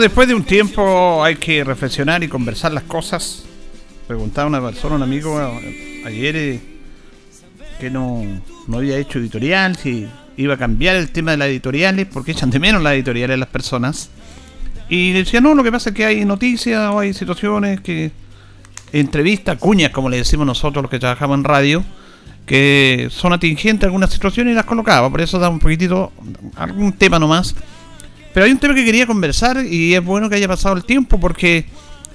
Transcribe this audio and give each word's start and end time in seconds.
Después 0.00 0.26
de 0.26 0.34
un 0.34 0.44
tiempo 0.44 1.22
hay 1.22 1.36
que 1.36 1.62
reflexionar 1.62 2.22
y 2.24 2.28
conversar 2.28 2.72
las 2.72 2.84
cosas. 2.84 3.44
Preguntaba 4.08 4.48
una 4.48 4.60
persona, 4.60 4.96
un 4.96 5.02
amigo 5.02 5.40
eh, 5.40 6.02
ayer 6.04 6.36
eh, 6.36 6.60
que 7.78 7.90
no, 7.90 8.22
no 8.66 8.76
había 8.78 8.98
hecho 8.98 9.18
editorial, 9.18 9.76
si 9.76 10.08
iba 10.36 10.54
a 10.54 10.56
cambiar 10.56 10.96
el 10.96 11.10
tema 11.10 11.32
de 11.32 11.36
las 11.36 11.48
editoriales, 11.48 12.06
porque 12.12 12.32
echan 12.32 12.50
de 12.50 12.58
menos 12.58 12.82
las 12.82 12.94
editoriales 12.94 13.38
las 13.38 13.48
personas. 13.48 14.10
Y 14.88 15.12
decía, 15.12 15.40
no, 15.40 15.54
lo 15.54 15.62
que 15.62 15.70
pasa 15.70 15.90
es 15.90 15.96
que 15.96 16.04
hay 16.04 16.24
noticias 16.24 16.92
o 16.92 16.98
hay 16.98 17.14
situaciones 17.14 17.80
que... 17.80 18.10
Entrevistas, 18.92 19.56
cuñas, 19.58 19.92
como 19.92 20.08
le 20.08 20.16
decimos 20.16 20.44
nosotros 20.44 20.82
los 20.82 20.90
que 20.90 20.98
trabajamos 20.98 21.38
en 21.38 21.44
radio, 21.44 21.84
que 22.44 23.06
son 23.08 23.32
atingentes 23.32 23.84
a 23.84 23.86
algunas 23.86 24.10
situaciones 24.10 24.50
y 24.50 24.54
las 24.56 24.64
colocaba. 24.64 25.08
Por 25.08 25.20
eso 25.20 25.38
da 25.38 25.48
un 25.48 25.60
poquitito, 25.60 26.10
algún 26.56 26.92
tema 26.94 27.20
nomás. 27.20 27.54
Pero 28.32 28.46
hay 28.46 28.52
un 28.52 28.58
tema 28.58 28.74
que 28.74 28.84
quería 28.84 29.06
conversar 29.06 29.64
y 29.64 29.94
es 29.94 30.04
bueno 30.04 30.28
que 30.28 30.36
haya 30.36 30.48
pasado 30.48 30.76
el 30.76 30.84
tiempo 30.84 31.18
porque 31.18 31.66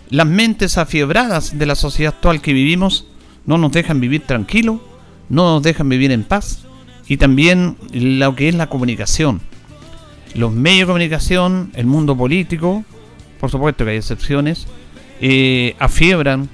las 0.09 0.25
mentes 0.25 0.77
afiebradas 0.77 1.57
de 1.57 1.65
la 1.65 1.75
sociedad 1.75 2.13
actual 2.15 2.41
que 2.41 2.53
vivimos 2.53 3.05
no 3.45 3.57
nos 3.57 3.71
dejan 3.71 3.99
vivir 3.99 4.21
tranquilo, 4.21 4.81
no 5.29 5.55
nos 5.55 5.63
dejan 5.63 5.89
vivir 5.89 6.11
en 6.11 6.23
paz 6.23 6.65
y 7.07 7.17
también 7.17 7.77
lo 7.91 8.35
que 8.35 8.49
es 8.49 8.55
la 8.55 8.67
comunicación. 8.67 9.41
Los 10.33 10.51
medios 10.51 10.81
de 10.81 10.85
comunicación, 10.87 11.71
el 11.75 11.85
mundo 11.85 12.15
político, 12.15 12.83
por 13.39 13.51
supuesto 13.51 13.83
que 13.85 13.91
hay 13.91 13.97
excepciones, 13.97 14.67
eh, 15.21 15.75
afiebran 15.79 16.49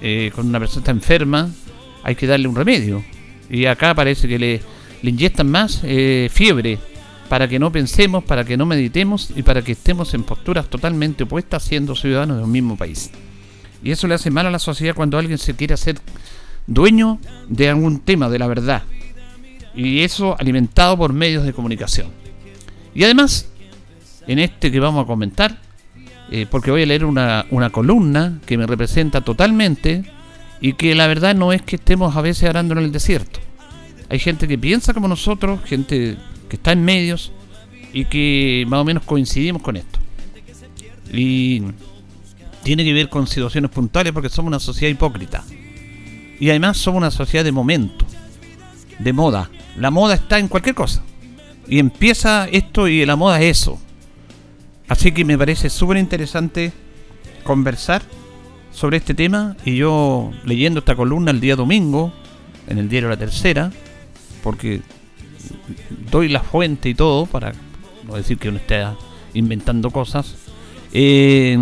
eh, 0.00 0.30
cuando 0.34 0.50
una 0.50 0.58
persona 0.58 0.80
está 0.80 0.90
enferma, 0.90 1.50
hay 2.02 2.14
que 2.14 2.26
darle 2.26 2.48
un 2.48 2.56
remedio. 2.56 3.04
Y 3.50 3.66
acá 3.66 3.94
parece 3.94 4.28
que 4.28 4.38
le, 4.38 4.60
le 5.02 5.10
inyectan 5.10 5.50
más 5.50 5.80
eh, 5.84 6.28
fiebre 6.32 6.78
para 7.32 7.48
que 7.48 7.58
no 7.58 7.72
pensemos, 7.72 8.22
para 8.22 8.44
que 8.44 8.58
no 8.58 8.66
meditemos 8.66 9.30
y 9.34 9.42
para 9.42 9.62
que 9.62 9.72
estemos 9.72 10.12
en 10.12 10.22
posturas 10.22 10.68
totalmente 10.68 11.24
opuestas 11.24 11.62
siendo 11.62 11.96
ciudadanos 11.96 12.36
de 12.36 12.42
un 12.44 12.52
mismo 12.52 12.76
país. 12.76 13.10
Y 13.82 13.90
eso 13.90 14.06
le 14.06 14.12
hace 14.12 14.30
mal 14.30 14.44
a 14.44 14.50
la 14.50 14.58
sociedad 14.58 14.94
cuando 14.94 15.16
alguien 15.16 15.38
se 15.38 15.56
quiere 15.56 15.72
hacer 15.72 15.98
dueño 16.66 17.18
de 17.48 17.70
algún 17.70 18.00
tema, 18.00 18.28
de 18.28 18.38
la 18.38 18.48
verdad. 18.48 18.82
Y 19.74 20.00
eso 20.00 20.36
alimentado 20.38 20.98
por 20.98 21.14
medios 21.14 21.46
de 21.46 21.54
comunicación. 21.54 22.08
Y 22.94 23.02
además, 23.02 23.48
en 24.26 24.38
este 24.38 24.70
que 24.70 24.78
vamos 24.78 25.02
a 25.02 25.06
comentar, 25.06 25.58
eh, 26.30 26.46
porque 26.50 26.70
voy 26.70 26.82
a 26.82 26.86
leer 26.86 27.06
una, 27.06 27.46
una 27.48 27.70
columna 27.70 28.40
que 28.44 28.58
me 28.58 28.66
representa 28.66 29.22
totalmente 29.22 30.04
y 30.60 30.74
que 30.74 30.94
la 30.94 31.06
verdad 31.06 31.34
no 31.34 31.54
es 31.54 31.62
que 31.62 31.76
estemos 31.76 32.14
a 32.14 32.20
veces 32.20 32.50
arando 32.50 32.74
en 32.74 32.80
el 32.80 32.92
desierto. 32.92 33.40
Hay 34.10 34.18
gente 34.18 34.46
que 34.46 34.58
piensa 34.58 34.92
como 34.92 35.08
nosotros, 35.08 35.60
gente 35.64 36.18
que 36.52 36.56
está 36.56 36.72
en 36.72 36.84
medios 36.84 37.32
y 37.94 38.04
que 38.04 38.66
más 38.68 38.80
o 38.80 38.84
menos 38.84 39.04
coincidimos 39.04 39.62
con 39.62 39.78
esto. 39.78 39.98
Y 41.10 41.62
tiene 42.62 42.84
que 42.84 42.92
ver 42.92 43.08
con 43.08 43.26
situaciones 43.26 43.70
puntuales 43.70 44.12
porque 44.12 44.28
somos 44.28 44.48
una 44.50 44.58
sociedad 44.58 44.92
hipócrita. 44.92 45.44
Y 46.38 46.50
además 46.50 46.76
somos 46.76 46.98
una 46.98 47.10
sociedad 47.10 47.42
de 47.42 47.52
momento, 47.52 48.04
de 48.98 49.12
moda. 49.14 49.48
La 49.78 49.90
moda 49.90 50.12
está 50.12 50.38
en 50.38 50.48
cualquier 50.48 50.74
cosa. 50.74 51.02
Y 51.66 51.78
empieza 51.78 52.46
esto 52.48 52.86
y 52.86 53.06
la 53.06 53.16
moda 53.16 53.40
es 53.40 53.60
eso. 53.62 53.80
Así 54.88 55.10
que 55.12 55.24
me 55.24 55.38
parece 55.38 55.70
súper 55.70 55.96
interesante 55.96 56.70
conversar 57.44 58.02
sobre 58.72 58.98
este 58.98 59.14
tema. 59.14 59.56
Y 59.64 59.76
yo 59.76 60.32
leyendo 60.44 60.80
esta 60.80 60.96
columna 60.96 61.30
el 61.30 61.40
día 61.40 61.56
domingo, 61.56 62.12
en 62.66 62.76
el 62.76 62.90
diario 62.90 63.08
La 63.08 63.16
Tercera, 63.16 63.72
porque 64.42 64.82
doy 66.10 66.28
la 66.28 66.40
fuente 66.40 66.88
y 66.88 66.94
todo, 66.94 67.26
para 67.26 67.52
no 68.06 68.16
decir 68.16 68.38
que 68.38 68.48
uno 68.48 68.58
esté 68.58 68.84
inventando 69.34 69.90
cosas, 69.90 70.34
eh, 70.92 71.58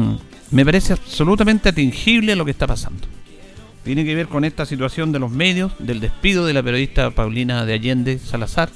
me 0.50 0.64
parece 0.64 0.92
absolutamente 0.92 1.68
atingible 1.68 2.34
lo 2.36 2.44
que 2.44 2.50
está 2.50 2.66
pasando. 2.66 3.06
Tiene 3.84 4.04
que 4.04 4.14
ver 4.14 4.28
con 4.28 4.44
esta 4.44 4.66
situación 4.66 5.12
de 5.12 5.18
los 5.18 5.30
medios, 5.30 5.72
del 5.78 6.00
despido 6.00 6.44
de 6.44 6.52
la 6.52 6.62
periodista 6.62 7.10
Paulina 7.10 7.64
de 7.64 7.74
Allende 7.74 8.18
Salazar, 8.18 8.70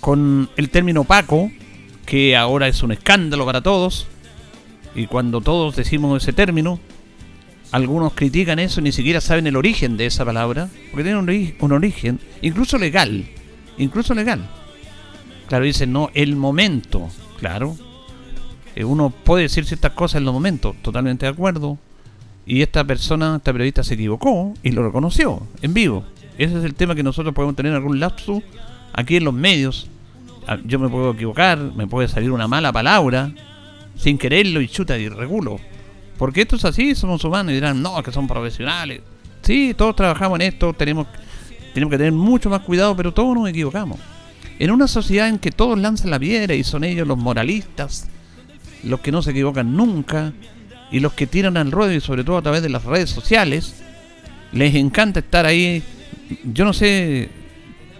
con 0.00 0.48
el 0.56 0.70
término 0.70 1.04
Paco, 1.04 1.50
que 2.06 2.36
ahora 2.36 2.68
es 2.68 2.82
un 2.82 2.92
escándalo 2.92 3.44
para 3.46 3.62
todos, 3.62 4.06
y 4.94 5.06
cuando 5.06 5.40
todos 5.40 5.76
decimos 5.76 6.22
ese 6.22 6.32
término, 6.32 6.80
algunos 7.72 8.14
critican 8.14 8.58
eso 8.58 8.80
y 8.80 8.84
ni 8.84 8.92
siquiera 8.92 9.20
saben 9.20 9.46
el 9.46 9.56
origen 9.56 9.96
de 9.96 10.06
esa 10.06 10.24
palabra, 10.24 10.68
porque 10.90 11.04
tiene 11.04 11.18
un 11.18 11.72
origen, 11.72 12.20
incluso 12.42 12.78
legal, 12.78 13.24
incluso 13.82 14.14
legal. 14.14 14.46
Claro, 15.48 15.64
dicen, 15.64 15.92
no, 15.92 16.10
el 16.14 16.36
momento, 16.36 17.08
claro. 17.38 17.76
Eh, 18.76 18.84
Uno 18.84 19.10
puede 19.10 19.42
decir 19.42 19.64
ciertas 19.64 19.92
cosas 19.92 20.18
en 20.18 20.24
los 20.24 20.34
momentos, 20.34 20.76
totalmente 20.82 21.26
de 21.26 21.32
acuerdo. 21.32 21.78
Y 22.46 22.62
esta 22.62 22.84
persona, 22.84 23.36
esta 23.36 23.52
periodista 23.52 23.84
se 23.84 23.94
equivocó 23.94 24.54
y 24.62 24.70
lo 24.70 24.84
reconoció 24.84 25.46
en 25.62 25.74
vivo. 25.74 26.04
Ese 26.38 26.58
es 26.58 26.64
el 26.64 26.74
tema 26.74 26.94
que 26.94 27.02
nosotros 27.02 27.34
podemos 27.34 27.56
tener 27.56 27.74
algún 27.74 28.00
lapsus 28.00 28.42
aquí 28.92 29.16
en 29.16 29.24
los 29.24 29.34
medios. 29.34 29.88
Ah, 30.46 30.58
Yo 30.64 30.78
me 30.78 30.88
puedo 30.88 31.10
equivocar, 31.10 31.58
me 31.58 31.86
puede 31.86 32.08
salir 32.08 32.30
una 32.30 32.48
mala 32.48 32.72
palabra 32.72 33.32
sin 33.96 34.18
quererlo 34.18 34.60
y 34.60 34.68
chuta 34.68 34.96
y 34.98 35.08
regulo. 35.08 35.60
Porque 36.16 36.42
esto 36.42 36.56
es 36.56 36.64
así, 36.64 36.94
somos 36.94 37.24
humanos 37.24 37.52
y 37.52 37.54
dirán, 37.56 37.82
no, 37.82 38.02
que 38.02 38.12
son 38.12 38.26
profesionales. 38.26 39.02
Sí, 39.42 39.74
todos 39.76 39.96
trabajamos 39.96 40.40
en 40.40 40.46
esto, 40.48 40.72
tenemos, 40.72 41.06
tenemos 41.72 41.90
que 41.90 41.98
tener 41.98 42.12
mucho 42.12 42.50
más 42.50 42.60
cuidado, 42.60 42.96
pero 42.96 43.12
todos 43.12 43.34
nos 43.34 43.48
equivocamos. 43.48 43.98
En 44.58 44.70
una 44.70 44.88
sociedad 44.88 45.28
en 45.28 45.38
que 45.38 45.50
todos 45.50 45.78
lanzan 45.78 46.10
la 46.10 46.18
piedra 46.18 46.54
y 46.54 46.64
son 46.64 46.84
ellos 46.84 47.06
los 47.06 47.16
moralistas, 47.16 48.08
los 48.84 49.00
que 49.00 49.12
no 49.12 49.22
se 49.22 49.30
equivocan 49.30 49.76
nunca, 49.76 50.32
y 50.90 51.00
los 51.00 51.12
que 51.12 51.26
tiran 51.26 51.56
al 51.56 51.70
ruedo 51.70 51.92
y 51.92 52.00
sobre 52.00 52.24
todo 52.24 52.36
a 52.36 52.42
través 52.42 52.62
de 52.62 52.68
las 52.68 52.84
redes 52.84 53.10
sociales, 53.10 53.74
les 54.52 54.74
encanta 54.74 55.20
estar 55.20 55.46
ahí. 55.46 55.82
Yo 56.44 56.64
no 56.64 56.72
sé 56.72 57.30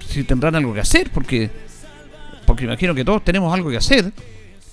si 0.09 0.25
tendrán 0.25 0.57
algo 0.57 0.75
que 0.75 0.81
hacer, 0.81 1.11
porque, 1.11 1.51
porque 2.47 2.65
imagino 2.65 2.95
que 2.95 3.05
todos 3.05 3.25
tenemos 3.25 3.55
algo 3.55 3.71
que 3.71 3.77
hacer 3.77 4.13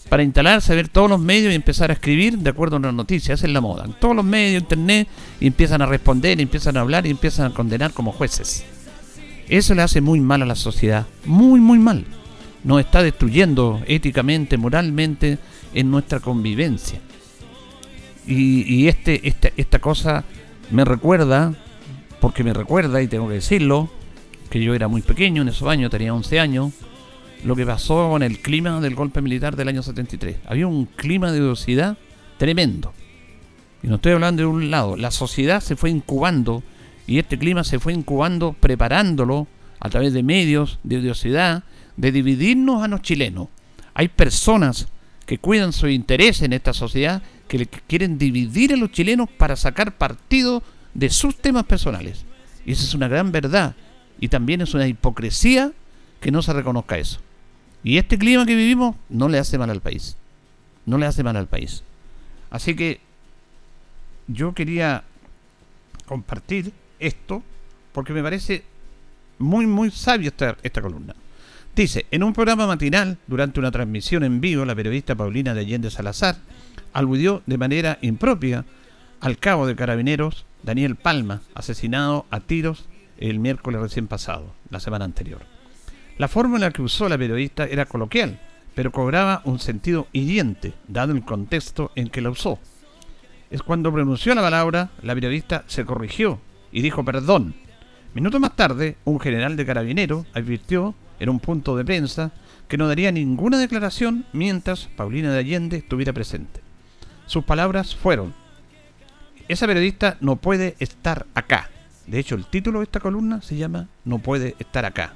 para 0.09 0.23
instalarse, 0.23 0.73
ver 0.73 0.87
todos 0.87 1.09
los 1.09 1.19
medios 1.19 1.51
y 1.51 1.55
empezar 1.55 1.89
a 1.89 1.93
escribir 1.93 2.37
de 2.37 2.49
acuerdo 2.49 2.77
a 2.77 2.79
las 2.79 2.93
noticias. 2.93 3.39
Esa 3.39 3.47
es 3.47 3.53
la 3.53 3.61
moda. 3.61 3.85
En 3.85 3.93
todos 3.93 4.15
los 4.15 4.25
medios, 4.25 4.63
internet, 4.63 5.07
y 5.39 5.47
empiezan 5.47 5.81
a 5.81 5.85
responder, 5.85 6.39
empiezan 6.41 6.77
a 6.77 6.81
hablar 6.81 7.05
y 7.05 7.11
empiezan 7.11 7.51
a 7.51 7.53
condenar 7.53 7.91
como 7.91 8.11
jueces. 8.11 8.65
Eso 9.49 9.75
le 9.75 9.81
hace 9.81 10.01
muy 10.01 10.19
mal 10.19 10.41
a 10.41 10.45
la 10.45 10.55
sociedad. 10.55 11.07
Muy, 11.25 11.59
muy 11.59 11.79
mal. 11.79 12.05
nos 12.63 12.81
está 12.81 13.01
destruyendo 13.01 13.81
éticamente, 13.87 14.57
moralmente, 14.57 15.37
en 15.73 15.89
nuestra 15.89 16.19
convivencia. 16.19 16.99
Y, 18.25 18.87
este, 18.87 19.25
este, 19.25 19.53
esta 19.55 19.79
cosa 19.79 20.25
me 20.69 20.83
recuerda, 20.83 21.53
porque 22.19 22.43
me 22.43 22.53
recuerda, 22.53 23.01
y 23.01 23.07
tengo 23.07 23.29
que 23.29 23.35
decirlo, 23.35 23.89
que 24.49 24.61
yo 24.61 24.73
era 24.73 24.89
muy 24.89 25.01
pequeño 25.01 25.43
en 25.43 25.47
esos 25.47 25.69
años, 25.69 25.91
tenía 25.91 26.13
11 26.13 26.39
años, 26.41 26.73
lo 27.45 27.55
que 27.55 27.65
pasó 27.65 28.09
con 28.09 28.23
el 28.23 28.39
clima 28.39 28.81
del 28.81 28.95
golpe 28.95 29.21
militar 29.21 29.55
del 29.55 29.69
año 29.69 29.81
73. 29.81 30.37
Había 30.45 30.67
un 30.67 30.85
clima 30.85 31.31
de 31.31 31.41
odiosidad 31.41 31.97
tremendo. 32.37 32.93
Y 33.81 33.87
no 33.87 33.95
estoy 33.95 34.13
hablando 34.13 34.41
de 34.41 34.47
un 34.47 34.71
lado, 34.71 34.97
la 34.97 35.11
sociedad 35.11 35.61
se 35.61 35.75
fue 35.75 35.89
incubando 35.89 36.63
y 37.07 37.19
este 37.19 37.39
clima 37.39 37.63
se 37.63 37.79
fue 37.79 37.93
incubando 37.93 38.53
preparándolo 38.53 39.47
a 39.79 39.89
través 39.89 40.13
de 40.13 40.23
medios 40.23 40.77
de 40.83 40.97
odiosidad, 40.97 41.63
de 41.95 42.11
dividirnos 42.11 42.83
a 42.83 42.89
los 42.89 43.01
chilenos. 43.01 43.47
Hay 43.93 44.09
personas 44.09 44.87
que 45.25 45.39
cuidan 45.39 45.73
su 45.73 45.87
interés 45.87 46.41
en 46.41 46.53
esta 46.53 46.73
sociedad, 46.73 47.21
que 47.47 47.65
quieren 47.65 48.17
dividir 48.17 48.73
a 48.73 48.77
los 48.77 48.91
chilenos 48.91 49.29
para 49.29 49.55
sacar 49.55 49.97
partido 49.97 50.61
de 50.93 51.09
sus 51.09 51.37
temas 51.37 51.63
personales. 51.63 52.25
Y 52.65 52.73
esa 52.73 52.83
es 52.83 52.93
una 52.93 53.07
gran 53.07 53.31
verdad. 53.31 53.75
Y 54.19 54.27
también 54.27 54.61
es 54.61 54.73
una 54.73 54.87
hipocresía 54.87 55.71
que 56.19 56.31
no 56.31 56.41
se 56.41 56.53
reconozca 56.53 56.97
eso. 56.97 57.19
Y 57.83 57.97
este 57.97 58.17
clima 58.17 58.45
que 58.45 58.55
vivimos 58.55 58.95
no 59.07 59.29
le 59.29 59.39
hace 59.39 59.57
mal 59.57 59.69
al 59.69 59.81
país. 59.81 60.17
No 60.85 60.97
le 60.97 61.05
hace 61.05 61.23
mal 61.23 61.37
al 61.37 61.47
país. 61.47 61.83
Así 62.49 62.75
que 62.75 62.99
yo 64.27 64.53
quería 64.53 65.03
compartir 66.05 66.73
esto 66.99 67.43
porque 67.91 68.13
me 68.13 68.23
parece 68.23 68.63
muy, 69.39 69.65
muy 69.65 69.91
sabio 69.91 70.29
esta, 70.29 70.57
esta 70.63 70.81
columna. 70.81 71.15
Dice, 71.75 72.07
en 72.09 72.23
un 72.23 72.33
programa 72.33 72.65
matinal, 72.65 73.17
durante 73.27 73.59
una 73.59 73.71
transmisión 73.71 74.23
en 74.23 74.41
vivo, 74.41 74.65
la 74.65 74.75
periodista 74.75 75.15
Paulina 75.15 75.53
de 75.53 75.61
Allende 75.61 75.91
Salazar 75.91 76.37
aludió 76.93 77.43
de 77.45 77.57
manera 77.57 77.99
impropia 78.01 78.65
al 79.19 79.37
cabo 79.37 79.67
de 79.67 79.75
carabineros 79.75 80.45
Daniel 80.63 80.95
Palma, 80.95 81.41
asesinado 81.53 82.25
a 82.31 82.39
tiros 82.39 82.85
el 83.19 83.39
miércoles 83.39 83.81
recién 83.81 84.07
pasado, 84.07 84.53
la 84.69 84.79
semana 84.79 85.05
anterior. 85.05 85.41
La 86.17 86.27
fórmula 86.27 86.71
que 86.71 86.81
usó 86.81 87.07
la 87.09 87.17
periodista 87.17 87.65
era 87.65 87.85
coloquial, 87.85 88.39
pero 88.73 88.91
cobraba 88.91 89.41
un 89.45 89.59
sentido 89.59 90.07
hiriente, 90.13 90.73
dado 90.87 91.13
el 91.13 91.23
contexto 91.23 91.91
en 91.95 92.09
que 92.09 92.21
la 92.21 92.31
usó. 92.31 92.59
Es 93.51 93.61
cuando 93.61 93.93
pronunció 93.93 94.33
la 94.35 94.41
palabra, 94.41 94.89
la 95.03 95.13
periodista 95.13 95.63
se 95.67 95.85
corrigió 95.85 96.39
y 96.71 96.81
dijo 96.81 97.03
perdón. 97.03 97.55
Minutos 98.13 98.39
más 98.39 98.55
tarde, 98.55 98.97
un 99.05 99.19
general 99.19 99.55
de 99.55 99.65
carabineros 99.65 100.25
advirtió 100.33 100.95
en 101.19 101.29
un 101.29 101.39
punto 101.39 101.75
de 101.75 101.85
prensa 101.85 102.31
que 102.67 102.77
no 102.77 102.87
daría 102.87 103.11
ninguna 103.11 103.57
declaración 103.59 104.25
mientras 104.33 104.87
Paulina 104.95 105.31
de 105.31 105.39
Allende 105.39 105.77
estuviera 105.77 106.13
presente. 106.13 106.61
Sus 107.25 107.43
palabras 107.43 107.95
fueron, 107.95 108.33
esa 109.47 109.67
periodista 109.67 110.17
no 110.19 110.35
puede 110.35 110.75
estar 110.79 111.25
acá. 111.33 111.69
De 112.05 112.19
hecho, 112.19 112.35
el 112.35 112.45
título 112.45 112.79
de 112.79 112.83
esta 112.83 112.99
columna 112.99 113.41
se 113.41 113.55
llama 113.55 113.87
No 114.03 114.19
puede 114.19 114.55
estar 114.59 114.85
acá. 114.85 115.13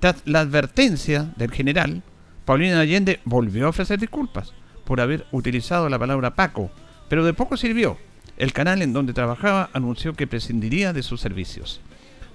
Tras 0.00 0.22
la 0.24 0.40
advertencia 0.40 1.32
del 1.36 1.50
general, 1.50 2.02
Paulina 2.44 2.76
de 2.76 2.82
Allende 2.82 3.20
volvió 3.24 3.66
a 3.66 3.70
ofrecer 3.70 3.98
disculpas 3.98 4.52
por 4.84 5.00
haber 5.00 5.26
utilizado 5.32 5.88
la 5.88 5.98
palabra 5.98 6.34
Paco, 6.34 6.70
pero 7.08 7.24
de 7.24 7.34
poco 7.34 7.56
sirvió. 7.56 7.98
El 8.36 8.52
canal 8.52 8.82
en 8.82 8.92
donde 8.92 9.14
trabajaba 9.14 9.70
anunció 9.72 10.12
que 10.12 10.26
prescindiría 10.26 10.92
de 10.92 11.02
sus 11.02 11.20
servicios. 11.20 11.80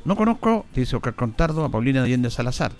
No 0.03 0.15
conozco, 0.15 0.65
dice 0.73 0.95
Oscar 0.95 1.13
Contardo, 1.13 1.63
a 1.63 1.69
Paulina 1.69 1.99
de 1.99 2.07
Allende 2.07 2.31
Salazar, 2.31 2.71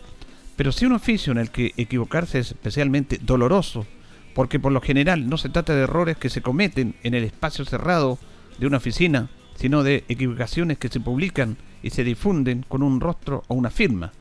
pero 0.56 0.72
sí 0.72 0.88
un 0.88 0.94
oficio 0.94 1.32
en 1.32 1.38
el 1.38 1.52
que 1.52 1.74
equivocarse 1.78 2.40
es 2.40 2.48
especialmente 2.52 3.20
doloroso, 3.22 3.86
porque 4.34 4.60
por 4.60 4.72
lo 4.72 4.82
general 4.82 5.30
no 5.30 5.38
se 5.38 5.50
trata 5.50 5.76
de 5.76 5.84
errores 5.84 6.18
que 6.18 6.30
se 6.32 6.42
cometen 6.42 6.96
en 7.04 7.14
el 7.14 7.24
espacio 7.24 7.64
cerrado 7.64 8.18
de 8.58 8.66
una 8.66 8.78
oficina, 8.78 9.30
sino 9.56 9.84
de 9.84 10.04
equivocaciones 10.10 10.80
que 10.80 10.90
se 10.90 11.00
publican 11.00 11.58
y 11.84 11.92
se 11.92 12.04
difunden 12.04 12.66
con 12.68 12.82
un 12.82 13.00
rostro 13.00 13.44
o 13.48 13.54
una 13.54 13.70
firma. 13.70 14.14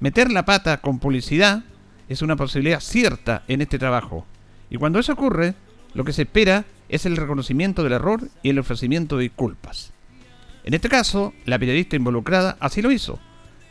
Meter 0.00 0.30
la 0.30 0.44
pata 0.44 0.82
con 0.82 0.98
publicidad 0.98 1.64
es 2.10 2.20
una 2.20 2.36
posibilidad 2.36 2.80
cierta 2.80 3.42
en 3.48 3.62
este 3.62 3.78
trabajo, 3.78 4.26
y 4.68 4.76
cuando 4.76 4.98
eso 4.98 5.14
ocurre, 5.14 5.54
lo 5.94 6.04
que 6.04 6.12
se 6.12 6.22
espera 6.22 6.66
es 6.88 7.06
el 7.06 7.16
reconocimiento 7.16 7.82
del 7.82 7.92
error 7.92 8.28
y 8.42 8.50
el 8.50 8.58
ofrecimiento 8.58 9.16
de 9.16 9.24
disculpas. 9.24 9.92
En 10.64 10.74
este 10.74 10.88
caso, 10.88 11.32
la 11.44 11.58
periodista 11.58 11.96
involucrada 11.96 12.56
así 12.60 12.82
lo 12.82 12.90
hizo. 12.90 13.18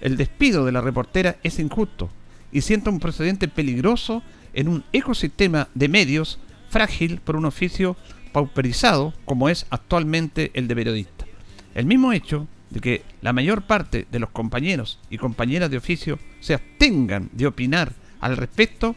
El 0.01 0.17
despido 0.17 0.65
de 0.65 0.71
la 0.71 0.81
reportera 0.81 1.37
es 1.43 1.59
injusto 1.59 2.09
y 2.51 2.61
sienta 2.61 2.89
un 2.89 2.99
precedente 2.99 3.47
peligroso 3.47 4.21
en 4.53 4.67
un 4.67 4.83
ecosistema 4.93 5.69
de 5.73 5.89
medios 5.89 6.39
frágil 6.69 7.19
por 7.19 7.35
un 7.35 7.45
oficio 7.45 7.95
pauperizado 8.31 9.13
como 9.25 9.49
es 9.49 9.65
actualmente 9.69 10.51
el 10.53 10.67
de 10.67 10.75
periodista. 10.75 11.25
El 11.73 11.85
mismo 11.85 12.13
hecho 12.13 12.47
de 12.69 12.79
que 12.79 13.03
la 13.21 13.33
mayor 13.33 13.63
parte 13.63 14.07
de 14.11 14.19
los 14.19 14.29
compañeros 14.29 14.99
y 15.09 15.17
compañeras 15.17 15.69
de 15.69 15.77
oficio 15.77 16.19
se 16.39 16.53
abstengan 16.53 17.29
de 17.31 17.47
opinar 17.47 17.93
al 18.19 18.37
respecto 18.37 18.95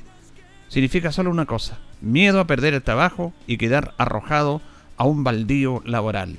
significa 0.68 1.12
solo 1.12 1.30
una 1.30 1.46
cosa, 1.46 1.78
miedo 2.00 2.40
a 2.40 2.46
perder 2.46 2.74
el 2.74 2.82
trabajo 2.82 3.32
y 3.46 3.56
quedar 3.56 3.94
arrojado 3.98 4.60
a 4.96 5.04
un 5.04 5.24
baldío 5.24 5.82
laboral. 5.84 6.38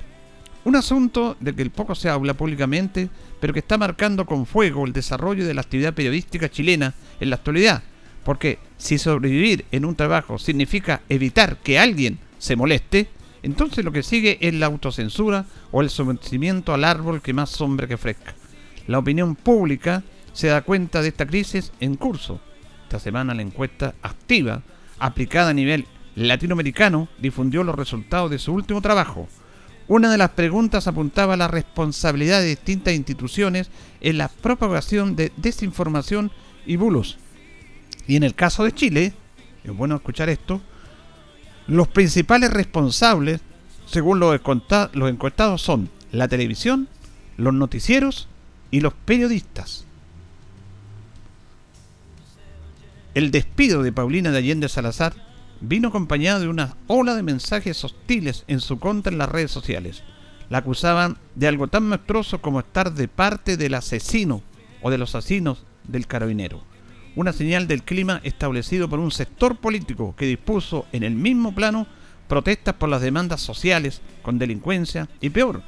Un 0.64 0.76
asunto 0.76 1.36
de 1.40 1.54
que 1.54 1.70
poco 1.70 1.94
se 1.94 2.10
habla 2.10 2.34
públicamente, 2.34 3.08
pero 3.40 3.52
que 3.52 3.60
está 3.60 3.78
marcando 3.78 4.26
con 4.26 4.44
fuego 4.44 4.84
el 4.84 4.92
desarrollo 4.92 5.46
de 5.46 5.54
la 5.54 5.62
actividad 5.62 5.94
periodística 5.94 6.50
chilena 6.50 6.94
en 7.20 7.30
la 7.30 7.36
actualidad. 7.36 7.82
Porque 8.24 8.58
si 8.76 8.98
sobrevivir 8.98 9.64
en 9.70 9.84
un 9.84 9.94
trabajo 9.94 10.38
significa 10.38 11.00
evitar 11.08 11.56
que 11.58 11.78
alguien 11.78 12.18
se 12.38 12.56
moleste, 12.56 13.08
entonces 13.42 13.84
lo 13.84 13.92
que 13.92 14.02
sigue 14.02 14.38
es 14.40 14.52
la 14.54 14.66
autocensura 14.66 15.46
o 15.70 15.80
el 15.80 15.90
sometimiento 15.90 16.74
al 16.74 16.84
árbol 16.84 17.22
que 17.22 17.32
más 17.32 17.50
sombra 17.50 17.86
que 17.86 17.96
fresca. 17.96 18.34
La 18.86 18.98
opinión 18.98 19.36
pública 19.36 20.02
se 20.32 20.48
da 20.48 20.62
cuenta 20.62 21.00
de 21.00 21.08
esta 21.08 21.26
crisis 21.26 21.72
en 21.80 21.94
curso. 21.94 22.40
Esta 22.88 23.00
semana 23.00 23.34
la 23.34 23.42
encuesta 23.42 23.94
activa 24.00 24.62
aplicada 24.98 25.50
a 25.50 25.52
nivel 25.52 25.86
latinoamericano, 26.14 27.06
difundió 27.18 27.62
los 27.62 27.74
resultados 27.74 28.30
de 28.30 28.38
su 28.38 28.54
último 28.54 28.80
trabajo. 28.80 29.28
Una 29.88 30.10
de 30.10 30.16
las 30.16 30.30
preguntas 30.30 30.86
apuntaba 30.86 31.34
a 31.34 31.36
la 31.36 31.48
responsabilidad 31.48 32.40
de 32.40 32.46
distintas 32.46 32.94
instituciones 32.94 33.70
en 34.00 34.16
la 34.16 34.28
propagación 34.28 35.16
de 35.16 35.32
desinformación 35.36 36.32
y 36.64 36.76
bulos. 36.76 37.18
Y 38.06 38.16
en 38.16 38.22
el 38.22 38.34
caso 38.34 38.64
de 38.64 38.72
Chile, 38.72 39.12
es 39.64 39.76
bueno 39.76 39.96
escuchar 39.96 40.30
esto, 40.30 40.62
los 41.66 41.88
principales 41.88 42.50
responsables, 42.50 43.42
según 43.84 44.18
los 44.18 44.34
encuestados, 44.34 45.60
son 45.60 45.90
la 46.10 46.26
televisión, 46.26 46.88
los 47.36 47.52
noticieros 47.52 48.28
y 48.70 48.80
los 48.80 48.94
periodistas. 48.94 49.84
El 53.18 53.32
despido 53.32 53.82
de 53.82 53.90
Paulina 53.90 54.30
de 54.30 54.38
Allende 54.38 54.68
Salazar 54.68 55.12
vino 55.60 55.88
acompañado 55.88 56.38
de 56.38 56.46
una 56.46 56.76
ola 56.86 57.16
de 57.16 57.24
mensajes 57.24 57.82
hostiles 57.82 58.44
en 58.46 58.60
su 58.60 58.78
contra 58.78 59.10
en 59.10 59.18
las 59.18 59.28
redes 59.28 59.50
sociales. 59.50 60.04
La 60.50 60.58
acusaban 60.58 61.18
de 61.34 61.48
algo 61.48 61.66
tan 61.66 61.88
monstruoso 61.88 62.40
como 62.40 62.60
estar 62.60 62.92
de 62.92 63.08
parte 63.08 63.56
del 63.56 63.74
asesino 63.74 64.40
o 64.82 64.90
de 64.92 64.98
los 64.98 65.16
asesinos 65.16 65.64
del 65.82 66.06
carabinero. 66.06 66.62
Una 67.16 67.32
señal 67.32 67.66
del 67.66 67.82
clima 67.82 68.20
establecido 68.22 68.88
por 68.88 69.00
un 69.00 69.10
sector 69.10 69.56
político 69.56 70.14
que 70.16 70.26
dispuso 70.26 70.86
en 70.92 71.02
el 71.02 71.16
mismo 71.16 71.52
plano 71.56 71.88
protestas 72.28 72.76
por 72.76 72.88
las 72.88 73.02
demandas 73.02 73.40
sociales 73.40 74.00
con 74.22 74.38
delincuencia 74.38 75.08
y 75.20 75.30
peor, 75.30 75.62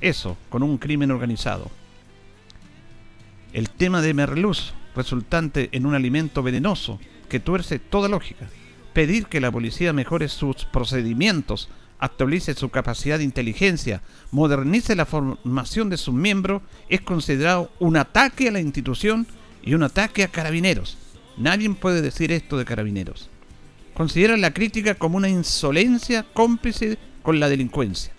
eso, 0.00 0.36
con 0.50 0.62
un 0.62 0.78
crimen 0.78 1.10
organizado. 1.10 1.68
El 3.52 3.70
tema 3.70 4.02
de 4.02 4.14
Merluz 4.14 4.72
resultante 4.94 5.68
en 5.72 5.86
un 5.86 5.94
alimento 5.94 6.42
venenoso 6.42 6.98
que 7.28 7.40
tuerce 7.40 7.78
toda 7.78 8.08
lógica. 8.08 8.48
Pedir 8.92 9.26
que 9.26 9.40
la 9.40 9.50
policía 9.50 9.92
mejore 9.92 10.28
sus 10.28 10.64
procedimientos, 10.66 11.68
actualice 11.98 12.54
su 12.54 12.68
capacidad 12.68 13.18
de 13.18 13.24
inteligencia, 13.24 14.02
modernice 14.30 14.96
la 14.96 15.06
formación 15.06 15.88
de 15.88 15.96
sus 15.96 16.14
miembros, 16.14 16.62
es 16.88 17.00
considerado 17.00 17.70
un 17.78 17.96
ataque 17.96 18.48
a 18.48 18.52
la 18.52 18.60
institución 18.60 19.26
y 19.62 19.74
un 19.74 19.82
ataque 19.82 20.24
a 20.24 20.28
carabineros. 20.28 20.98
Nadie 21.38 21.70
puede 21.70 22.02
decir 22.02 22.32
esto 22.32 22.58
de 22.58 22.64
carabineros. 22.64 23.30
Consideran 23.94 24.40
la 24.40 24.52
crítica 24.52 24.94
como 24.94 25.16
una 25.16 25.28
insolencia 25.28 26.24
cómplice 26.34 26.98
con 27.22 27.40
la 27.40 27.48
delincuencia. 27.48 28.12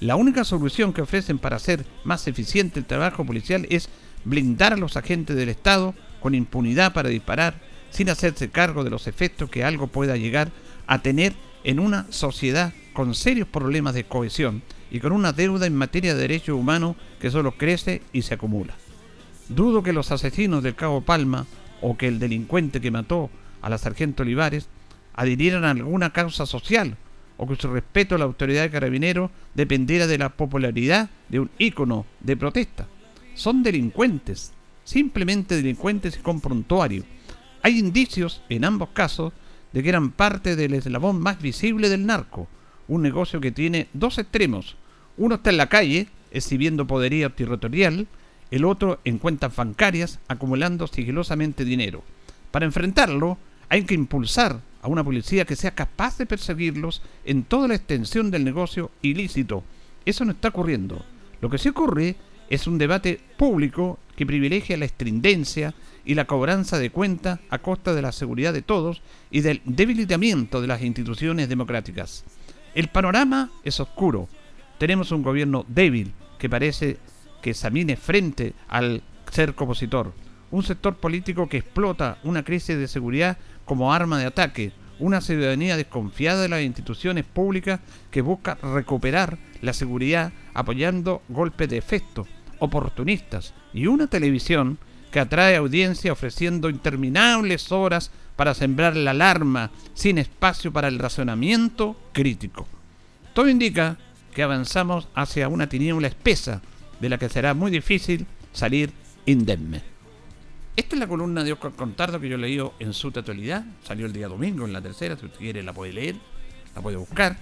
La 0.00 0.16
única 0.16 0.44
solución 0.44 0.92
que 0.92 1.02
ofrecen 1.02 1.38
para 1.38 1.56
hacer 1.56 1.84
más 2.04 2.26
eficiente 2.26 2.78
el 2.78 2.86
trabajo 2.86 3.24
policial 3.24 3.66
es 3.70 3.88
blindar 4.24 4.72
a 4.72 4.76
los 4.76 4.96
agentes 4.96 5.36
del 5.36 5.50
Estado 5.50 5.94
con 6.20 6.34
impunidad 6.34 6.92
para 6.92 7.08
disparar, 7.08 7.54
sin 7.90 8.10
hacerse 8.10 8.50
cargo 8.50 8.84
de 8.84 8.90
los 8.90 9.06
efectos 9.06 9.50
que 9.50 9.64
algo 9.64 9.88
pueda 9.88 10.16
llegar 10.16 10.50
a 10.86 11.02
tener 11.02 11.34
en 11.64 11.80
una 11.80 12.06
sociedad 12.10 12.72
con 12.92 13.14
serios 13.14 13.48
problemas 13.48 13.94
de 13.94 14.04
cohesión 14.04 14.62
y 14.90 15.00
con 15.00 15.12
una 15.12 15.32
deuda 15.32 15.66
en 15.66 15.74
materia 15.74 16.14
de 16.14 16.20
derechos 16.20 16.58
humanos 16.58 16.96
que 17.20 17.30
solo 17.30 17.52
crece 17.52 18.02
y 18.12 18.22
se 18.22 18.34
acumula. 18.34 18.74
Dudo 19.48 19.82
que 19.82 19.92
los 19.92 20.10
asesinos 20.12 20.62
del 20.62 20.74
Cabo 20.74 21.00
Palma 21.00 21.46
o 21.80 21.96
que 21.96 22.08
el 22.08 22.18
delincuente 22.18 22.80
que 22.80 22.90
mató 22.90 23.30
a 23.62 23.70
la 23.70 23.78
sargento 23.78 24.22
Olivares 24.22 24.68
adhirieran 25.14 25.64
a 25.64 25.70
alguna 25.70 26.12
causa 26.12 26.46
social 26.46 26.96
o 27.36 27.46
que 27.46 27.56
su 27.56 27.68
respeto 27.68 28.14
a 28.14 28.18
la 28.18 28.26
autoridad 28.26 28.68
de 28.70 29.30
dependiera 29.54 30.06
de 30.06 30.18
la 30.18 30.28
popularidad 30.28 31.08
de 31.28 31.40
un 31.40 31.50
ícono 31.58 32.04
de 32.20 32.36
protesta. 32.36 32.86
Son 33.34 33.62
delincuentes, 33.62 34.52
simplemente 34.84 35.56
delincuentes 35.56 36.16
y 36.16 36.20
con 36.20 36.40
prontuario. 36.40 37.04
Hay 37.62 37.78
indicios, 37.78 38.42
en 38.48 38.64
ambos 38.64 38.90
casos, 38.90 39.32
de 39.72 39.82
que 39.82 39.88
eran 39.88 40.10
parte 40.10 40.56
del 40.56 40.74
eslabón 40.74 41.20
más 41.20 41.40
visible 41.40 41.88
del 41.88 42.06
narco, 42.06 42.48
un 42.88 43.02
negocio 43.02 43.40
que 43.40 43.52
tiene 43.52 43.88
dos 43.92 44.18
extremos. 44.18 44.76
Uno 45.16 45.36
está 45.36 45.50
en 45.50 45.58
la 45.58 45.68
calle, 45.68 46.08
exhibiendo 46.30 46.86
poderío 46.86 47.30
territorial, 47.32 48.08
el 48.50 48.64
otro 48.64 49.00
en 49.04 49.18
cuentas 49.18 49.54
bancarias, 49.54 50.18
acumulando 50.26 50.86
sigilosamente 50.86 51.64
dinero. 51.64 52.02
Para 52.50 52.66
enfrentarlo, 52.66 53.38
hay 53.68 53.84
que 53.84 53.94
impulsar 53.94 54.60
a 54.82 54.88
una 54.88 55.04
policía 55.04 55.44
que 55.44 55.56
sea 55.56 55.74
capaz 55.74 56.18
de 56.18 56.26
perseguirlos 56.26 57.02
en 57.24 57.44
toda 57.44 57.68
la 57.68 57.74
extensión 57.74 58.30
del 58.30 58.44
negocio 58.44 58.90
ilícito. 59.02 59.62
Eso 60.04 60.24
no 60.24 60.32
está 60.32 60.48
ocurriendo. 60.48 61.04
Lo 61.40 61.48
que 61.50 61.58
sí 61.58 61.68
ocurre 61.68 62.16
es 62.48 62.66
un 62.66 62.78
debate 62.78 63.20
público 63.36 63.98
que 64.20 64.26
privilegia 64.26 64.76
la 64.76 64.84
estrindencia 64.84 65.72
y 66.04 66.12
la 66.12 66.26
cobranza 66.26 66.78
de 66.78 66.90
cuentas 66.90 67.40
a 67.48 67.56
costa 67.56 67.94
de 67.94 68.02
la 68.02 68.12
seguridad 68.12 68.52
de 68.52 68.60
todos 68.60 69.00
y 69.30 69.40
del 69.40 69.62
debilitamiento 69.64 70.60
de 70.60 70.66
las 70.66 70.82
instituciones 70.82 71.48
democráticas. 71.48 72.24
El 72.74 72.88
panorama 72.88 73.50
es 73.64 73.80
oscuro. 73.80 74.28
Tenemos 74.76 75.10
un 75.10 75.22
gobierno 75.22 75.64
débil 75.68 76.12
que 76.38 76.50
parece 76.50 76.98
que 77.40 77.52
examine 77.52 77.96
frente 77.96 78.52
al 78.68 79.02
cerco 79.30 79.64
opositor. 79.64 80.12
Un 80.50 80.64
sector 80.64 80.96
político 80.96 81.48
que 81.48 81.56
explota 81.56 82.18
una 82.22 82.44
crisis 82.44 82.76
de 82.76 82.88
seguridad 82.88 83.38
como 83.64 83.90
arma 83.90 84.18
de 84.18 84.26
ataque. 84.26 84.72
Una 84.98 85.22
ciudadanía 85.22 85.78
desconfiada 85.78 86.42
de 86.42 86.50
las 86.50 86.60
instituciones 86.60 87.24
públicas 87.24 87.80
que 88.10 88.20
busca 88.20 88.56
recuperar 88.56 89.38
la 89.62 89.72
seguridad 89.72 90.30
apoyando 90.52 91.22
golpes 91.30 91.70
de 91.70 91.78
efecto, 91.78 92.26
oportunistas. 92.60 93.52
Y 93.74 93.88
una 93.88 94.06
televisión 94.06 94.78
que 95.10 95.20
atrae 95.20 95.56
audiencia 95.56 96.12
ofreciendo 96.12 96.70
interminables 96.70 97.72
horas 97.72 98.10
para 98.36 98.54
sembrar 98.54 98.96
la 98.96 99.10
alarma 99.10 99.70
sin 99.94 100.18
espacio 100.18 100.72
para 100.72 100.88
el 100.88 100.98
razonamiento 100.98 101.96
crítico. 102.12 102.66
Todo 103.34 103.48
indica 103.48 103.98
que 104.34 104.42
avanzamos 104.42 105.08
hacia 105.14 105.48
una 105.48 105.68
tiniebla 105.68 106.08
espesa 106.08 106.62
de 107.00 107.08
la 107.08 107.18
que 107.18 107.28
será 107.28 107.54
muy 107.54 107.70
difícil 107.70 108.26
salir 108.52 108.92
indemne. 109.26 109.82
Esta 110.76 110.94
es 110.94 111.00
la 111.00 111.08
columna 111.08 111.44
de 111.44 111.52
Oscar 111.52 111.72
Contardo 111.72 112.20
que 112.20 112.28
yo 112.28 112.36
leí 112.36 112.58
en 112.78 112.94
su 112.94 113.10
totalidad. 113.10 113.64
Salió 113.84 114.06
el 114.06 114.12
día 114.12 114.28
domingo 114.28 114.64
en 114.64 114.72
la 114.72 114.80
tercera. 114.80 115.16
Si 115.16 115.26
usted 115.26 115.38
quiere 115.38 115.62
la 115.62 115.72
puede 115.72 115.92
leer, 115.92 116.16
la 116.74 116.80
puede 116.80 116.96
buscar. 116.96 117.36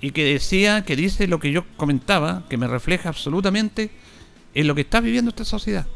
Y 0.00 0.12
que 0.12 0.24
decía, 0.24 0.84
que 0.84 0.96
dice 0.96 1.28
lo 1.28 1.38
que 1.38 1.52
yo 1.52 1.64
comentaba, 1.76 2.44
que 2.48 2.56
me 2.56 2.66
refleja 2.66 3.10
absolutamente 3.10 3.90
en 4.54 4.66
lo 4.66 4.74
que 4.74 4.82
está 4.82 5.00
viviendo 5.00 5.30
esta 5.30 5.44
sociedad. 5.44 5.86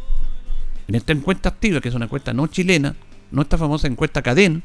En 0.86 0.94
esta 0.94 1.12
encuesta 1.12 1.48
activa, 1.48 1.80
que 1.80 1.88
es 1.88 1.94
una 1.94 2.04
encuesta 2.06 2.32
no 2.32 2.46
chilena, 2.46 2.94
nuestra 3.30 3.58
famosa 3.58 3.86
encuesta 3.86 4.22
CADEN, 4.22 4.62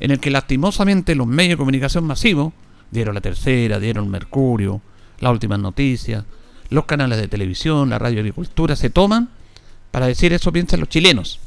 en 0.00 0.10
el 0.10 0.20
que 0.20 0.30
lastimosamente 0.30 1.14
los 1.14 1.26
medios 1.26 1.52
de 1.52 1.58
comunicación 1.58 2.04
masivos 2.04 2.52
dieron 2.90 3.14
la 3.14 3.20
tercera, 3.20 3.78
dieron 3.78 4.10
Mercurio, 4.10 4.80
las 5.20 5.32
últimas 5.32 5.58
noticias, 5.58 6.24
los 6.70 6.84
canales 6.84 7.18
de 7.18 7.28
televisión, 7.28 7.90
la 7.90 7.98
radio 7.98 8.20
agricultura, 8.20 8.76
se 8.76 8.90
toman 8.90 9.30
para 9.90 10.06
decir 10.06 10.32
eso 10.32 10.52
piensan 10.52 10.80
los 10.80 10.88
chilenos. 10.88 11.40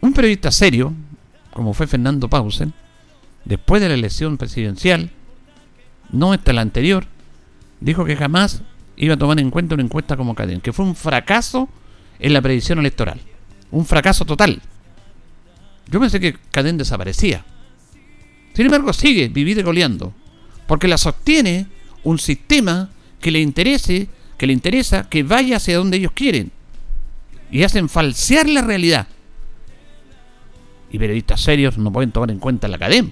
Un 0.00 0.12
periodista 0.12 0.50
serio, 0.50 0.94
como 1.52 1.74
fue 1.74 1.86
Fernando 1.86 2.28
Pausen, 2.28 2.72
después 3.44 3.82
de 3.82 3.88
la 3.88 3.94
elección 3.94 4.38
presidencial, 4.38 5.10
no 6.10 6.34
esta 6.34 6.52
la 6.52 6.62
anterior, 6.62 7.06
dijo 7.80 8.04
que 8.04 8.16
jamás 8.16 8.62
iba 9.00 9.14
a 9.14 9.16
tomar 9.16 9.40
en 9.40 9.50
cuenta 9.50 9.74
una 9.74 9.82
encuesta 9.82 10.14
como 10.14 10.34
Cadena, 10.34 10.60
que 10.60 10.74
fue 10.74 10.84
un 10.84 10.94
fracaso 10.94 11.70
en 12.18 12.34
la 12.34 12.42
predicción 12.42 12.78
electoral. 12.78 13.18
Un 13.70 13.86
fracaso 13.86 14.26
total. 14.26 14.60
Yo 15.90 15.98
pensé 15.98 16.20
que 16.20 16.36
Cadén 16.52 16.76
desaparecía. 16.76 17.42
Sin 18.52 18.66
embargo, 18.66 18.92
sigue 18.92 19.28
vivir 19.28 19.62
goleando. 19.64 20.12
Porque 20.66 20.86
la 20.86 20.98
sostiene 20.98 21.66
un 22.04 22.18
sistema 22.18 22.90
que 23.22 23.30
le 23.30 23.40
interese, 23.40 24.08
que 24.36 24.46
le 24.46 24.52
interesa 24.52 25.08
que 25.08 25.22
vaya 25.22 25.56
hacia 25.56 25.78
donde 25.78 25.96
ellos 25.96 26.12
quieren. 26.12 26.52
Y 27.50 27.62
hacen 27.62 27.88
falsear 27.88 28.50
la 28.50 28.60
realidad. 28.60 29.06
Y 30.92 30.98
periodistas 30.98 31.40
serios 31.40 31.78
no 31.78 31.90
pueden 31.90 32.12
tomar 32.12 32.30
en 32.30 32.38
cuenta 32.38 32.68
la 32.68 32.76
cadena. 32.76 33.08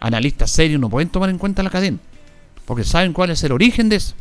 Analistas 0.00 0.50
serios 0.50 0.80
no 0.80 0.90
pueden 0.90 1.08
tomar 1.08 1.30
en 1.30 1.38
cuenta 1.38 1.62
la 1.62 1.70
cadena. 1.70 1.98
Porque 2.64 2.82
saben 2.82 3.12
cuál 3.12 3.30
es 3.30 3.44
el 3.44 3.52
origen 3.52 3.88
de 3.88 3.96
eso. 3.96 4.16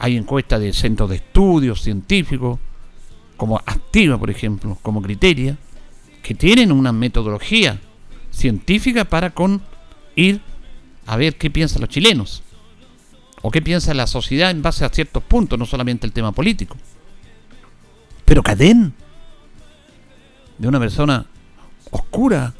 Hay 0.00 0.16
encuestas 0.16 0.60
de 0.60 0.72
centros 0.72 1.10
de 1.10 1.16
estudios 1.16 1.82
científicos, 1.82 2.58
como 3.36 3.58
Activa, 3.58 4.18
por 4.18 4.30
ejemplo, 4.30 4.78
como 4.82 5.02
Criteria, 5.02 5.58
que 6.22 6.34
tienen 6.34 6.72
una 6.72 6.90
metodología 6.90 7.78
científica 8.30 9.04
para 9.04 9.30
con 9.30 9.60
ir 10.16 10.40
a 11.06 11.16
ver 11.16 11.36
qué 11.36 11.50
piensan 11.50 11.82
los 11.82 11.90
chilenos 11.90 12.42
o 13.42 13.50
qué 13.50 13.60
piensa 13.60 13.92
la 13.92 14.06
sociedad 14.06 14.50
en 14.50 14.62
base 14.62 14.86
a 14.86 14.88
ciertos 14.88 15.22
puntos, 15.22 15.58
no 15.58 15.66
solamente 15.66 16.06
el 16.06 16.12
tema 16.12 16.32
político. 16.32 16.78
Pero 18.24 18.42
Cadén, 18.42 18.94
de 20.56 20.66
una 20.66 20.80
persona 20.80 21.26
oscura, 21.90 22.54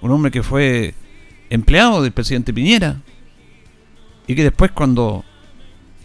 un 0.00 0.12
hombre 0.12 0.30
que 0.30 0.44
fue 0.44 0.94
empleado 1.50 2.02
del 2.02 2.12
presidente 2.12 2.54
Piñera 2.54 3.00
y 4.28 4.36
que 4.36 4.44
después 4.44 4.70
cuando 4.70 5.24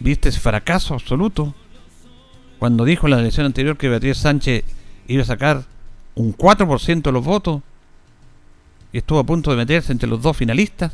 viste 0.00 0.30
ese 0.30 0.40
fracaso 0.40 0.94
absoluto, 0.94 1.54
cuando 2.58 2.84
dijo 2.84 3.06
en 3.06 3.12
la 3.12 3.20
elección 3.20 3.46
anterior 3.46 3.76
que 3.76 3.88
Beatriz 3.88 4.18
Sánchez 4.18 4.64
iba 5.06 5.22
a 5.22 5.26
sacar 5.26 5.64
un 6.14 6.36
4% 6.36 7.02
de 7.02 7.12
los 7.12 7.24
votos 7.24 7.62
y 8.92 8.98
estuvo 8.98 9.18
a 9.18 9.24
punto 9.24 9.50
de 9.50 9.56
meterse 9.56 9.92
entre 9.92 10.08
los 10.08 10.20
dos 10.20 10.36
finalistas 10.36 10.92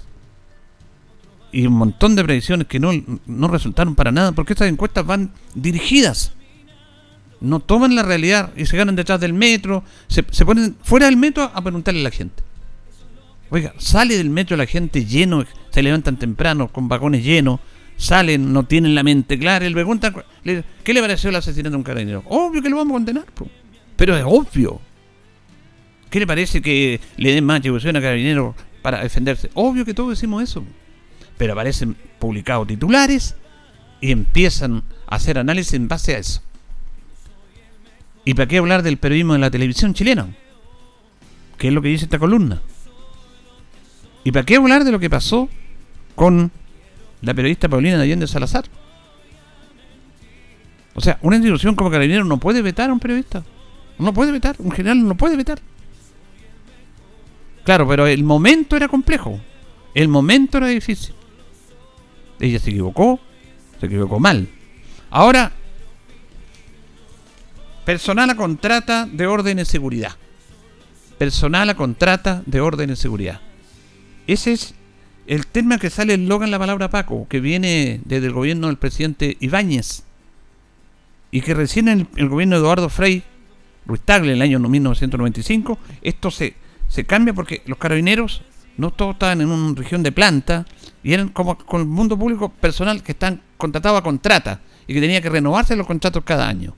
y 1.52 1.66
un 1.66 1.75
montón 1.75 2.14
de 2.14 2.25
predicciones 2.25 2.66
que 2.66 2.78
no, 2.78 2.90
no 3.26 3.48
resultaron 3.48 3.94
para 3.94 4.12
nada 4.12 4.32
porque 4.32 4.52
estas 4.52 4.68
encuestas 4.68 5.06
van 5.06 5.32
dirigidas. 5.54 6.32
No 7.40 7.60
toman 7.60 7.94
la 7.94 8.02
realidad 8.02 8.52
y 8.56 8.66
se 8.66 8.76
ganan 8.76 8.96
detrás 8.96 9.20
del 9.20 9.32
metro 9.32 9.84
se, 10.08 10.25
se 10.30 10.46
ponen 10.46 10.76
fuera 10.82 11.06
del 11.06 11.16
metro 11.16 11.50
a 11.54 11.62
preguntarle 11.62 12.00
a 12.00 12.04
la 12.04 12.10
gente. 12.10 12.42
Oiga 13.50 13.75
sale 13.78 14.16
del 14.16 14.30
metro 14.30 14.56
la 14.56 14.66
gente 14.66 15.04
lleno 15.04 15.44
se 15.70 15.82
levantan 15.82 16.16
temprano 16.16 16.68
con 16.68 16.88
vagones 16.88 17.25
llenos 17.25 17.60
salen, 17.97 18.53
no 18.53 18.65
tienen 18.65 18.95
la 18.95 19.03
mente 19.03 19.38
clara, 19.38 19.67
él 19.67 19.73
pregunta, 19.73 20.12
¿qué 20.45 20.95
le 20.95 21.00
pareció 21.00 21.31
el 21.31 21.37
asesinato 21.37 21.71
de 21.71 21.76
un 21.76 21.83
carabinero? 21.83 22.23
Obvio 22.26 22.62
que 22.62 22.69
lo 22.69 22.76
vamos 22.76 22.93
a 22.93 22.97
condenar, 22.97 23.25
pero 23.97 24.17
es 24.17 24.25
obvio. 24.26 24.81
¿Qué 26.11 26.21
le 26.21 26.26
parece 26.26 26.62
que 26.62 27.00
le 27.17 27.35
den 27.35 27.45
más 27.45 27.59
atribución 27.59 27.97
a 27.97 28.00
carabinero 28.00 28.55
para 28.83 29.03
defenderse? 29.03 29.50
Obvio 29.55 29.85
que 29.85 29.95
todos 29.95 30.11
decimos 30.11 30.43
eso. 30.43 30.65
Pero 31.37 31.53
aparecen 31.53 31.97
publicados 32.19 32.67
titulares 32.69 33.35
y 34.00 34.12
empiezan 34.12 34.85
a 35.07 35.17
hacer 35.17 35.38
análisis 35.38 35.75
en 35.75 35.88
base 35.88 36.15
a 36.15 36.19
eso. 36.19 36.43
¿Y 38.25 38.35
para 38.35 38.47
qué 38.47 38.59
hablar 38.59 38.83
del 38.83 38.97
periodismo 38.97 39.35
de 39.35 39.41
la 39.41 39.50
televisión 39.50 39.95
chilena? 39.95 40.29
¿Qué 41.59 41.69
es 41.69 41.75
lo 41.75 41.83
que 41.83 41.88
dice 41.88 42.05
esta 42.05 42.19
columna? 42.19 42.62
¿Y 44.25 44.33
para 44.33 44.45
qué 44.45 44.57
hablar 44.57 44.85
de 44.85 44.93
lo 44.93 44.99
que 44.99 45.11
pasó 45.11 45.49
con 46.15 46.50
la 47.23 47.35
periodista 47.35 47.68
Paulina 47.68 47.96
de 47.96 48.04
Allende 48.04 48.26
Salazar. 48.26 48.64
O 50.94 51.00
sea, 51.00 51.18
una 51.23 51.37
institución 51.37 51.75
como 51.75 51.90
Carabinero 51.90 52.25
no 52.25 52.38
puede 52.38 52.62
vetar 52.62 52.90
a 52.90 52.92
un 52.92 53.00
periodista. 53.00 53.44
No 53.99 54.12
puede 54.12 54.32
vetar, 54.32 54.56
un 54.58 54.70
general 54.70 55.06
no 55.06 55.16
puede 55.16 55.37
vetar. 55.37 55.61
Claro, 57.64 57.88
pero 57.88 58.06
el 58.06 58.23
momento 58.23 58.76
era 58.76 58.88
complejo. 58.88 59.40
El 59.92 60.08
momento 60.08 60.58
era 60.58 60.68
difícil. 60.68 61.14
Ella 62.38 62.58
se 62.61 62.70
equivocó, 62.70 63.18
se 63.80 63.87
equivocó 63.87 64.20
mal. 64.20 64.49
Ahora, 65.11 65.52
personal 67.85 68.30
a 68.30 68.37
contrata 68.37 69.06
de 69.11 69.26
orden 69.26 69.56
de 69.56 69.64
seguridad. 69.64 70.12
Personal 71.18 71.68
a 71.70 71.75
contrata 71.75 72.42
de 72.46 72.61
orden 72.61 72.90
de 72.90 72.96
seguridad. 72.96 73.40
Ese 74.26 74.52
es 74.52 74.75
el 75.26 75.47
tema 75.47 75.78
que 75.78 75.90
sale 75.90 76.14
el 76.14 76.28
Logan 76.28 76.50
la 76.50 76.59
palabra 76.59 76.90
Paco, 76.90 77.26
que 77.28 77.40
viene 77.40 78.00
desde 78.04 78.26
el 78.28 78.33
gobierno 78.33 78.68
del 78.68 78.76
presidente 78.76 79.37
Ibáñez, 79.40 80.04
y 81.30 81.40
que 81.40 81.54
recién 81.54 81.88
en 81.88 82.09
el, 82.16 82.28
gobierno 82.28 82.56
de 82.56 82.62
Eduardo 82.62 82.88
Frei, 82.88 83.23
Ruiz 83.87 84.00
Tagle, 84.04 84.33
en 84.33 84.37
el 84.37 84.42
año 84.42 84.59
1995, 84.59 85.78
esto 86.02 86.30
se, 86.30 86.54
se 86.88 87.04
cambia 87.04 87.35
porque 87.35 87.62
los 87.66 87.78
carabineros 87.78 88.42
no 88.76 88.90
todos 88.92 89.14
estaban 89.14 89.40
en 89.40 89.49
una 89.49 89.75
región 89.75 90.02
de 90.02 90.12
planta 90.12 90.66
y 91.02 91.12
eran 91.12 91.28
como 91.28 91.56
con 91.59 91.80
el 91.80 91.87
mundo 91.87 92.18
público 92.18 92.49
personal 92.49 93.02
que 93.02 93.12
están 93.12 93.40
contratados 93.56 94.00
a 94.00 94.02
contrata 94.02 94.61
y 94.87 94.95
que 94.95 95.00
tenía 95.00 95.21
que 95.21 95.30
renovarse 95.30 95.76
los 95.76 95.87
contratos 95.87 96.25
cada 96.25 96.49
año. 96.49 96.75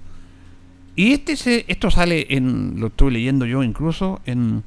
Y 0.97 1.13
este 1.13 1.37
se, 1.37 1.65
esto 1.69 1.91
sale 1.91 2.27
en, 2.31 2.81
lo 2.81 2.89
estuve 2.89 3.13
leyendo 3.13 3.47
yo 3.47 3.63
incluso 3.63 4.21
en 4.27 4.65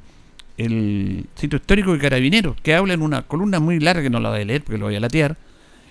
el 0.56 1.26
sitio 1.34 1.56
histórico 1.56 1.92
de 1.92 1.98
Carabineros, 1.98 2.56
que 2.62 2.74
habla 2.74 2.94
en 2.94 3.02
una 3.02 3.22
columna 3.22 3.60
muy 3.60 3.80
larga, 3.80 4.02
que 4.02 4.10
no 4.10 4.20
la 4.20 4.30
voy 4.30 4.42
a 4.42 4.44
leer 4.44 4.62
porque 4.62 4.78
lo 4.78 4.86
voy 4.86 4.96
a 4.96 5.00
latear, 5.00 5.36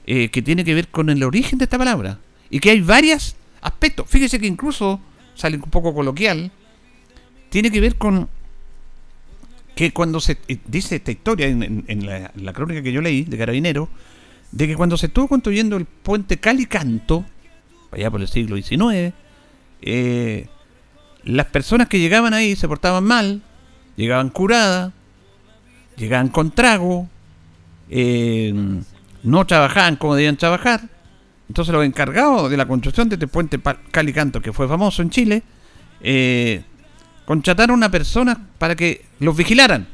eh, 0.06 0.30
que 0.30 0.41
tiene 0.41 0.63
que 0.63 0.74
ver 0.74 0.88
con 0.88 1.10
el 1.10 1.24
origen 1.24 1.60
de 1.60 1.65
esta 1.65 1.77
palabra. 1.77 2.20
Y 2.50 2.60
que 2.60 2.72
hay 2.72 2.82
varios 2.82 3.36
aspectos. 3.62 4.08
Fíjese 4.10 4.39
que 4.39 4.48
incluso, 4.48 5.00
sale 5.36 5.58
un 5.58 5.63
poco 5.63 5.94
coloquial, 5.94 6.51
tiene 7.50 7.72
que 7.72 7.82
ver 7.82 7.96
con 7.96 8.30
que 9.75 9.91
cuando 9.91 10.20
se 10.20 10.38
eh, 10.48 10.58
dice 10.65 10.98
esta 10.98 11.12
historia 11.12 11.48
en, 11.48 12.06
la, 12.06 12.53
crónica 12.53 12.84
que 12.84 12.91
yo 12.91 13.01
leí 13.01 13.24
de 13.24 13.38
Carabineros, 13.38 13.89
de 14.51 14.68
que 14.68 14.75
cuando 14.75 14.98
se 14.98 15.08
estuvo 15.08 15.27
construyendo 15.27 15.77
el 15.77 15.86
puente 15.86 16.38
Calicanto, 16.38 17.25
allá 17.91 18.12
por 18.12 18.22
el 18.22 18.27
siglo 18.27 18.58
XIX, 18.58 19.13
eh, 19.82 20.48
las 21.24 21.46
personas 21.48 21.88
que 21.88 22.00
llegaban 22.00 22.34
ahí 22.34 22.56
se 22.56 22.68
portaban 22.68 23.03
mal, 23.03 23.41
llegaban 24.01 24.29
curadas, 24.29 24.91
llegaban 25.96 26.29
con 26.29 26.50
trago, 26.51 27.08
eh, 27.89 28.53
no 29.24 29.46
trabajaban 29.46 29.96
como 29.96 30.15
debían 30.15 30.38
trabajar. 30.38 30.81
Entonces 31.48 31.74
los 31.74 31.86
encargados 31.86 32.50
de 32.50 32.58
la 32.58 32.65
construcción 32.65 33.10
de 33.10 33.15
este 33.15 33.27
puente 33.27 33.60
Calicanto, 33.91 34.41
que 34.41 34.53
fue 34.53 34.67
famoso 34.67 35.01
en 35.01 35.12
Chile, 35.12 35.43
eh, 36.01 36.63
contrataron 37.25 37.75
a 37.75 37.77
una 37.77 37.91
persona 37.91 38.48
para 38.58 38.75
que 38.75 39.05
los 39.20 39.36
vigilaran. 39.38 39.88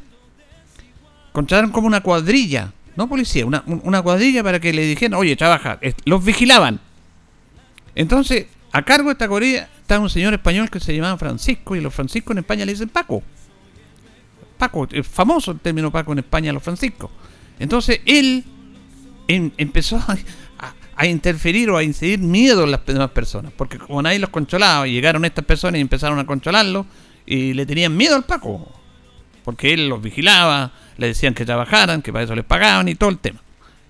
Contrataron 1.33 1.71
como 1.71 1.87
una 1.87 2.01
cuadrilla, 2.01 2.71
no 2.95 3.09
policía, 3.09 3.45
una, 3.45 3.63
una 3.65 4.01
cuadrilla 4.01 4.43
para 4.43 4.59
que 4.59 4.71
le 4.71 4.83
dijeran, 4.85 5.19
oye, 5.19 5.35
trabaja. 5.35 5.79
Los 6.05 6.23
vigilaban. 6.23 6.79
Entonces, 7.93 8.45
a 8.71 8.83
cargo 8.83 9.09
de 9.09 9.13
esta 9.13 9.27
cuadrilla 9.27 9.67
estaba 9.81 10.01
un 10.01 10.09
señor 10.09 10.33
español 10.33 10.69
que 10.69 10.79
se 10.79 10.95
llamaba 10.95 11.17
Francisco, 11.17 11.75
y 11.75 11.81
los 11.81 11.93
franciscos 11.93 12.31
en 12.33 12.39
España 12.39 12.65
le 12.65 12.71
dicen 12.73 12.89
Paco. 12.89 13.23
Paco, 14.57 14.87
es 14.91 15.07
famoso 15.07 15.51
el 15.51 15.59
término 15.59 15.91
Paco 15.91 16.11
en 16.13 16.19
España, 16.19 16.51
los 16.51 16.63
franciscos. 16.63 17.09
Entonces 17.59 18.01
él 18.05 18.43
empezó 19.27 20.03
a, 20.95 21.05
interferir 21.05 21.69
o 21.69 21.77
a 21.77 21.83
incidir 21.83 22.19
miedo 22.19 22.63
en 22.63 22.71
las 22.71 22.85
demás 22.85 23.11
personas, 23.11 23.51
porque 23.55 23.77
como 23.77 24.01
nadie 24.01 24.19
los 24.19 24.29
controlaba, 24.29 24.87
llegaron 24.87 25.25
estas 25.25 25.45
personas 25.45 25.77
y 25.77 25.81
empezaron 25.81 26.17
a 26.19 26.25
controlarlo 26.25 26.85
y 27.25 27.53
le 27.53 27.65
tenían 27.65 27.95
miedo 27.95 28.15
al 28.15 28.25
Paco, 28.25 28.71
porque 29.43 29.73
él 29.73 29.89
los 29.89 30.01
vigilaba, 30.01 30.71
le 30.97 31.07
decían 31.07 31.33
que 31.33 31.45
trabajaran, 31.45 32.01
que 32.01 32.11
para 32.11 32.25
eso 32.25 32.35
les 32.35 32.45
pagaban 32.45 32.87
y 32.87 32.95
todo 32.95 33.09
el 33.11 33.19
tema. 33.19 33.41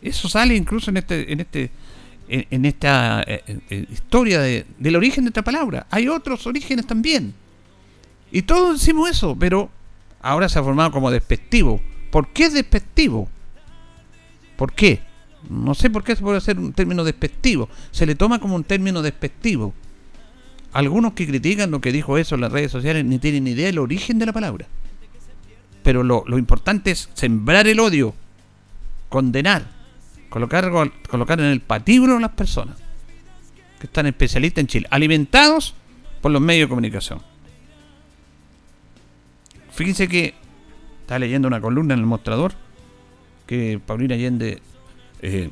Eso 0.01 0.27
sale 0.27 0.55
incluso 0.55 0.89
en 0.89 0.97
este, 0.97 1.31
en 1.31 1.39
este, 1.39 1.71
en, 2.27 2.65
esta 2.65 3.23
eh, 3.25 3.41
eh, 3.69 3.85
historia 3.91 4.41
del 4.41 4.95
origen 4.95 5.23
de 5.23 5.29
esta 5.29 5.43
palabra. 5.43 5.87
Hay 5.89 6.07
otros 6.07 6.45
orígenes 6.45 6.85
también. 6.85 7.33
Y 8.31 8.41
todos 8.41 8.79
decimos 8.79 9.09
eso, 9.09 9.35
pero 9.39 9.69
ahora 10.27 10.49
se 10.49 10.59
ha 10.59 10.63
formado 10.63 10.91
como 10.91 11.09
despectivo. 11.09 11.79
¿Por 12.11 12.27
qué 12.29 12.45
es 12.45 12.53
despectivo? 12.53 13.29
¿Por 14.57 14.73
qué? 14.73 15.01
No 15.49 15.73
sé 15.73 15.89
por 15.89 16.03
qué 16.03 16.15
se 16.15 16.21
puede 16.21 16.37
hacer 16.37 16.59
un 16.59 16.73
término 16.73 17.05
despectivo. 17.05 17.69
Se 17.91 18.05
le 18.05 18.15
toma 18.15 18.39
como 18.39 18.55
un 18.55 18.65
término 18.65 19.01
despectivo. 19.01 19.73
Algunos 20.73 21.13
que 21.13 21.25
critican 21.25 21.71
lo 21.71 21.79
que 21.79 21.93
dijo 21.93 22.17
eso 22.17 22.35
en 22.35 22.41
las 22.41 22.51
redes 22.51 22.71
sociales 22.71 23.05
ni 23.05 23.19
tienen 23.19 23.45
ni 23.45 23.51
idea 23.51 23.67
del 23.67 23.79
origen 23.79 24.19
de 24.19 24.25
la 24.25 24.33
palabra. 24.33 24.67
Pero 25.81 26.03
lo, 26.03 26.37
importante 26.37 26.91
es 26.91 27.09
sembrar 27.13 27.65
el 27.67 27.79
odio, 27.79 28.13
condenar, 29.07 29.65
colocar, 30.29 30.69
colocar 31.09 31.39
en 31.39 31.45
el 31.45 31.61
patíbulo 31.61 32.17
a 32.17 32.19
las 32.19 32.31
personas 32.31 32.77
que 33.79 33.87
están 33.87 34.07
especialistas 34.07 34.61
en 34.61 34.67
Chile, 34.67 34.87
alimentados 34.89 35.73
por 36.21 36.31
los 36.31 36.41
medios 36.41 36.65
de 36.65 36.69
comunicación. 36.69 37.21
Fíjense 39.77 40.07
que 40.07 40.33
está 41.01 41.19
leyendo 41.19 41.47
una 41.47 41.61
columna 41.61 41.93
en 41.93 41.99
el 41.99 42.07
mostrador 42.07 42.53
que 43.45 43.79
Paulina 43.85 44.15
Allende 44.15 44.59
eh, 45.21 45.51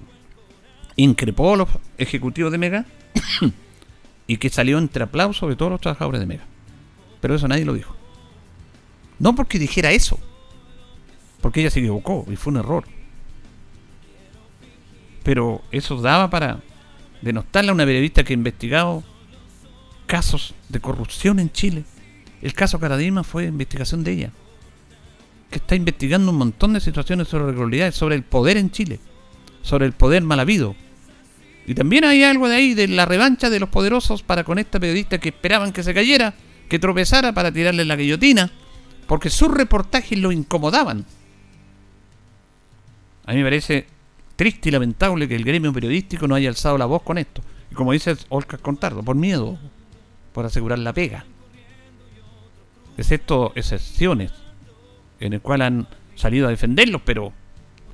increpó 0.95 1.53
a 1.53 1.57
los 1.57 1.69
ejecutivos 1.99 2.51
de 2.51 2.57
Mega 2.57 2.85
y 4.27 4.37
que 4.37 4.49
salió 4.49 4.79
entre 4.79 5.03
aplausos 5.03 5.47
de 5.47 5.55
todos 5.55 5.71
los 5.71 5.79
trabajadores 5.79 6.19
de 6.21 6.25
Mega. 6.25 6.43
Pero 7.21 7.35
eso 7.35 7.47
nadie 7.47 7.65
lo 7.65 7.73
dijo. 7.75 7.95
No 9.19 9.35
porque 9.35 9.59
dijera 9.59 9.91
eso, 9.91 10.17
porque 11.39 11.59
ella 11.61 11.69
se 11.69 11.81
equivocó 11.81 12.25
y 12.27 12.35
fue 12.35 12.51
un 12.53 12.57
error. 12.57 12.85
Pero 15.21 15.61
eso 15.71 16.01
daba 16.01 16.31
para 16.31 16.61
denostarle 17.21 17.69
a 17.69 17.75
una 17.75 17.85
periodista 17.85 18.23
que 18.23 18.33
ha 18.33 18.41
investigado 18.41 19.03
casos 20.07 20.55
de 20.69 20.79
corrupción 20.79 21.37
en 21.37 21.51
Chile 21.51 21.83
el 22.41 22.53
caso 22.53 22.79
Caradima 22.79 23.23
fue 23.23 23.45
investigación 23.45 24.03
de 24.03 24.11
ella, 24.11 24.31
que 25.49 25.57
está 25.57 25.75
investigando 25.75 26.31
un 26.31 26.37
montón 26.37 26.73
de 26.73 26.79
situaciones 26.79 27.27
sobre 27.27 27.45
irregularidades, 27.45 27.95
sobre 27.95 28.15
el 28.15 28.23
poder 28.23 28.57
en 28.57 28.71
Chile, 28.71 28.99
sobre 29.61 29.85
el 29.85 29.93
poder 29.93 30.23
mal 30.23 30.39
habido. 30.39 30.75
Y 31.65 31.73
también 31.73 32.03
hay 32.03 32.23
algo 32.23 32.47
de 32.47 32.55
ahí 32.55 32.73
de 32.73 32.87
la 32.87 33.05
revancha 33.05 33.49
de 33.49 33.59
los 33.59 33.69
poderosos 33.69 34.21
para 34.21 34.43
con 34.43 34.59
esta 34.59 34.79
periodista 34.79 35.17
que 35.17 35.29
esperaban 35.29 35.71
que 35.71 35.83
se 35.83 35.93
cayera, 35.93 36.35
que 36.69 36.77
tropezara 36.77 37.33
para 37.33 37.51
tirarle 37.51 37.85
la 37.85 37.95
guillotina, 37.95 38.51
porque 39.07 39.29
sus 39.29 39.49
reportajes 39.49 40.19
lo 40.19 40.31
incomodaban. 40.31 41.05
A 43.25 43.31
mí 43.31 43.37
me 43.39 43.45
parece 43.45 43.87
triste 44.35 44.69
y 44.69 44.71
lamentable 44.71 45.27
que 45.27 45.35
el 45.35 45.43
gremio 45.43 45.73
periodístico 45.73 46.27
no 46.27 46.35
haya 46.35 46.49
alzado 46.49 46.77
la 46.77 46.85
voz 46.85 47.01
con 47.01 47.17
esto. 47.17 47.41
Y 47.71 47.75
como 47.75 47.93
dice 47.93 48.15
Olga 48.29 48.59
Contardo, 48.59 49.01
por 49.01 49.15
miedo, 49.15 49.57
por 50.33 50.45
asegurar 50.45 50.77
la 50.77 50.93
pega 50.93 51.25
excepto 52.97 53.51
excepciones, 53.55 54.31
en 55.19 55.33
el 55.33 55.41
cual 55.41 55.61
han 55.61 55.87
salido 56.15 56.47
a 56.47 56.51
defenderlos, 56.51 57.01
pero 57.03 57.33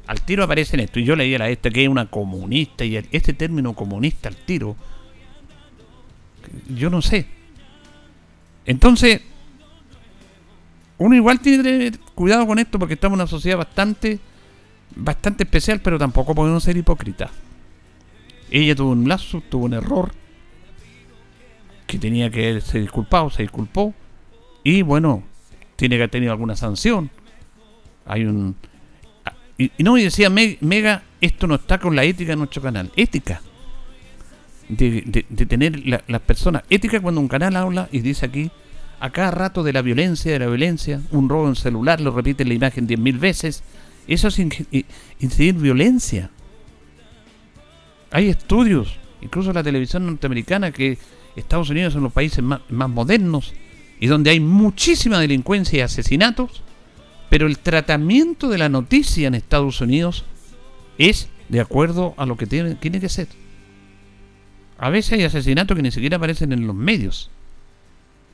al 0.08 0.22
tiro 0.22 0.44
aparece 0.44 0.76
en 0.76 0.82
esto. 0.82 1.00
Y 1.00 1.06
yo 1.06 1.16
leí 1.16 1.34
a 1.36 1.50
esta 1.50 1.70
que 1.70 1.84
es 1.84 1.90
una 1.90 2.08
comunista, 2.10 2.86
y 2.86 2.98
este 2.98 3.34
término 3.34 3.74
comunista 3.74 4.30
al 4.30 4.36
tiro, 4.36 4.76
yo 6.70 6.90
no 6.90 7.02
sé. 7.02 7.28
Entonces, 8.66 9.22
uno 10.98 11.16
igual 11.16 11.40
tiene 11.40 11.58
que 11.58 11.70
tener 11.70 12.00
cuidado 12.14 12.46
con 12.46 12.60
esto 12.60 12.78
porque 12.78 12.94
estamos 12.94 13.16
en 13.16 13.22
una 13.22 13.28
sociedad 13.28 13.58
bastante, 13.58 14.20
bastante 14.96 15.44
especial, 15.44 15.82
pero 15.82 15.98
tampoco 15.98 16.36
podemos 16.36 16.64
ser 16.64 16.78
hipócritas. 16.78 17.32
Ella 18.52 18.76
tuvo 18.76 18.92
un 18.92 19.08
lazo, 19.08 19.42
tuvo 19.50 19.66
un 19.66 19.74
error, 19.74 20.12
que 21.88 21.98
tenía 21.98 22.30
que 22.30 22.62
ser 22.62 22.82
disculpado, 22.82 23.30
se 23.30 23.42
disculpó, 23.42 23.94
y 24.64 24.82
bueno, 24.82 25.24
tiene 25.76 25.96
que 25.96 26.04
haber 26.04 26.12
tenido 26.12 26.32
alguna 26.32 26.56
sanción. 26.56 27.10
Hay 28.06 28.26
un. 28.26 28.56
Y, 29.58 29.72
no, 29.80 29.98
y 29.98 30.04
decía 30.04 30.30
Mega, 30.30 31.04
esto 31.20 31.48
no 31.48 31.56
está 31.56 31.80
con 31.80 31.96
la 31.96 32.04
ética 32.04 32.32
de 32.32 32.38
nuestro 32.38 32.62
canal. 32.62 32.92
Ética. 32.96 33.42
De, 34.70 35.26
de, 35.28 35.46
tener 35.46 35.84
las 35.86 36.22
personas. 36.22 36.64
Ética 36.70 37.02
cuando 37.02 37.20
un 37.20 37.28
canal 37.28 37.56
habla 37.56 37.90
y 37.92 38.00
dice 38.00 38.26
aquí, 38.26 38.52
a 39.00 39.10
cada 39.10 39.32
rato 39.32 39.64
de 39.64 39.74
la 39.74 39.82
violencia, 39.82 40.32
de 40.32 40.40
la 40.40 40.48
violencia, 40.48 41.02
un 41.12 41.28
robo 41.28 41.48
en 41.50 41.56
celular, 41.56 42.00
lo 42.00 42.12
repite 42.12 42.46
la 42.46 42.54
imagen 42.54 42.88
diez 42.88 43.00
mil 43.00 43.18
veces. 43.18 43.64
Eso 44.08 44.30
es 44.30 44.40
incidir 45.20 45.56
violencia. 45.56 46.30
Hay 48.12 48.30
estudios, 48.30 48.98
incluso 49.22 49.52
la 49.52 49.64
televisión 49.64 50.06
norteamericana, 50.06 50.72
que 50.72 50.98
Estados 51.36 51.70
Unidos 51.70 51.94
son 51.94 52.04
los 52.04 52.14
países 52.14 52.44
más, 52.44 52.62
más 52.70 52.90
modernos 52.90 53.54
y 54.02 54.08
donde 54.08 54.32
hay 54.32 54.40
muchísima 54.40 55.20
delincuencia 55.20 55.78
y 55.78 55.82
asesinatos, 55.82 56.64
pero 57.30 57.46
el 57.46 57.60
tratamiento 57.60 58.50
de 58.50 58.58
la 58.58 58.68
noticia 58.68 59.28
en 59.28 59.36
Estados 59.36 59.80
Unidos 59.80 60.26
es 60.98 61.30
de 61.50 61.62
acuerdo 61.62 62.16
a 62.18 62.26
lo 62.26 62.36
que 62.36 62.48
tiene, 62.48 62.80
que 62.80 63.10
ser. 63.10 63.28
A 64.80 64.90
veces 64.90 65.14
hay 65.14 65.24
asesinatos 65.24 65.78
que 65.78 65.84
ni 65.84 65.92
siquiera 65.92 66.18
aparecen 66.18 66.52
en 66.52 66.66
los 66.66 66.76
medios. 66.76 67.30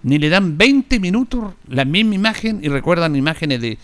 Ni 0.04 0.18
le 0.20 0.30
dan 0.30 0.58
20 0.58 1.02
minutos 1.02 1.54
la 1.68 1.84
misma 1.84 2.16
imagen 2.16 2.62
y 2.64 2.70
recuerdan 2.70 3.18
imágenes 3.18 3.60
de 3.60 3.78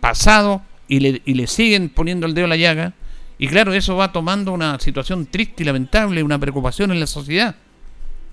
pasado 0.00 0.62
y 0.88 0.98
le, 0.98 1.22
y 1.24 1.34
le 1.34 1.46
siguen 1.46 1.88
poniendo 1.88 2.26
el 2.26 2.34
dedo 2.34 2.46
a 2.46 2.48
la 2.48 2.56
llaga. 2.56 2.94
Y 3.38 3.46
claro, 3.46 3.72
eso 3.74 3.94
va 3.94 4.10
tomando 4.10 4.52
una 4.52 4.80
situación 4.80 5.26
triste 5.26 5.62
y 5.62 5.66
lamentable, 5.66 6.24
una 6.24 6.40
preocupación 6.40 6.90
en 6.90 6.98
la 6.98 7.06
sociedad. 7.06 7.54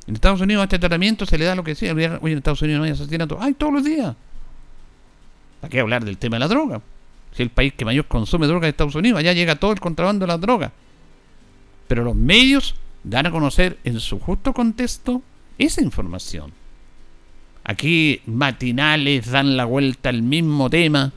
En 0.09 0.15
Estados 0.15 0.41
Unidos 0.41 0.63
este 0.63 0.79
tratamiento 0.79 1.23
se 1.27 1.37
le 1.37 1.45
da 1.45 1.53
lo 1.53 1.63
que 1.63 1.75
sea. 1.75 1.93
Hoy 1.93 2.31
en 2.31 2.39
Estados 2.39 2.63
Unidos 2.63 2.79
no 2.79 2.85
hay 2.85 2.91
asesinato. 2.93 3.37
¡Ay, 3.39 3.53
todos 3.53 3.71
los 3.71 3.83
días! 3.83 4.15
¿Para 5.61 5.69
qué 5.69 5.81
hablar 5.81 6.03
del 6.03 6.17
tema 6.17 6.37
de 6.37 6.39
la 6.39 6.47
droga? 6.47 6.81
Si 7.31 7.43
el 7.43 7.51
país 7.51 7.73
que 7.73 7.85
mayor 7.85 8.07
consume 8.07 8.47
droga 8.47 8.65
es 8.65 8.71
Estados 8.71 8.95
Unidos, 8.95 9.19
allá 9.19 9.33
llega 9.33 9.57
todo 9.57 9.71
el 9.71 9.79
contrabando 9.79 10.25
de 10.25 10.27
la 10.29 10.39
droga. 10.39 10.71
Pero 11.87 12.03
los 12.03 12.15
medios 12.15 12.73
dan 13.03 13.27
a 13.27 13.31
conocer 13.31 13.77
en 13.83 13.99
su 13.99 14.19
justo 14.19 14.51
contexto 14.51 15.21
esa 15.59 15.83
información. 15.83 16.53
Aquí 17.63 18.21
matinales 18.25 19.29
dan 19.29 19.57
la 19.57 19.65
vuelta 19.65 20.09
al 20.09 20.23
mismo 20.23 20.71
tema. 20.71 21.13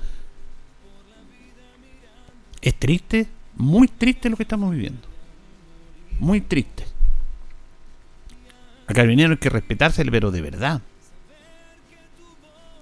Es 2.61 2.75
triste, 2.79 3.27
muy 3.57 3.89
triste 3.89 4.29
lo 4.29 4.37
que 4.37 4.43
estamos 4.43 4.71
viviendo. 4.71 5.09
Muy 6.19 6.43
triste. 6.43 6.92
A 8.93 8.95
Carabineros 8.95 9.37
hay 9.37 9.39
que 9.39 9.49
respetársele, 9.49 10.11
pero 10.11 10.31
de 10.31 10.43
verdad. 10.43 10.83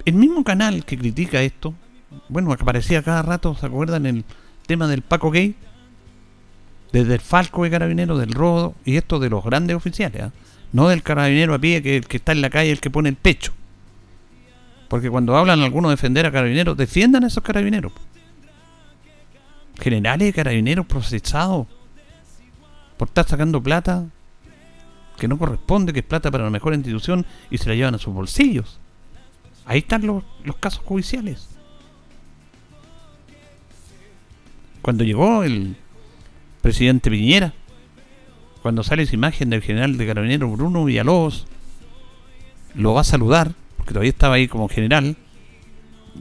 El 0.04 0.14
mismo 0.14 0.42
canal 0.42 0.84
que 0.84 0.98
critica 0.98 1.40
esto, 1.40 1.72
bueno, 2.28 2.52
aparecía 2.52 3.00
cada 3.04 3.22
rato, 3.22 3.54
¿se 3.54 3.66
acuerdan? 3.66 4.06
El 4.06 4.24
tema 4.66 4.88
del 4.88 5.02
Paco 5.02 5.30
Gay, 5.30 5.54
desde 6.90 7.14
el 7.14 7.20
Falco 7.20 7.62
de 7.62 7.70
Carabineros, 7.70 8.18
del 8.18 8.32
Rodo, 8.32 8.74
y 8.84 8.96
esto 8.96 9.20
de 9.20 9.30
los 9.30 9.44
grandes 9.44 9.76
oficiales, 9.76 10.22
¿ah? 10.22 10.32
no 10.72 10.88
del 10.88 11.04
carabinero 11.04 11.54
a 11.54 11.60
pie 11.60 11.80
que, 11.80 12.00
que 12.00 12.16
está 12.16 12.32
en 12.32 12.40
la 12.40 12.50
calle, 12.50 12.72
el 12.72 12.80
que 12.80 12.90
pone 12.90 13.08
el 13.08 13.14
pecho. 13.14 13.52
Porque 14.88 15.10
cuando 15.10 15.36
hablan 15.36 15.60
algunos 15.60 15.90
de 15.90 15.92
defender 15.92 16.26
a 16.26 16.32
carabineros, 16.32 16.76
defiendan 16.76 17.22
a 17.22 17.28
esos 17.28 17.44
carabineros. 17.44 17.92
Generales 19.80 20.26
de 20.26 20.32
carabineros 20.32 20.86
procesados 20.86 21.68
por 22.96 23.06
estar 23.06 23.28
sacando 23.28 23.62
plata 23.62 24.06
que 25.20 25.28
no 25.28 25.38
corresponde, 25.38 25.92
que 25.92 26.00
es 26.00 26.04
plata 26.04 26.30
para 26.30 26.44
la 26.44 26.50
mejor 26.50 26.74
institución 26.74 27.24
y 27.50 27.58
se 27.58 27.68
la 27.68 27.76
llevan 27.76 27.94
a 27.94 27.98
sus 27.98 28.12
bolsillos. 28.12 28.80
Ahí 29.66 29.80
están 29.80 30.04
los, 30.04 30.24
los 30.42 30.56
casos 30.56 30.82
judiciales. 30.84 31.48
Cuando 34.82 35.04
llegó 35.04 35.44
el 35.44 35.76
presidente 36.62 37.10
Piñera, 37.10 37.52
cuando 38.62 38.82
sale 38.82 39.02
esa 39.02 39.14
imagen 39.14 39.50
del 39.50 39.62
general 39.62 39.98
de 39.98 40.06
carabineros 40.06 40.50
Bruno 40.50 40.84
Villalobos, 40.84 41.46
lo 42.74 42.94
va 42.94 43.02
a 43.02 43.04
saludar, 43.04 43.52
porque 43.76 43.92
todavía 43.92 44.10
estaba 44.10 44.36
ahí 44.36 44.48
como 44.48 44.68
general, 44.68 45.16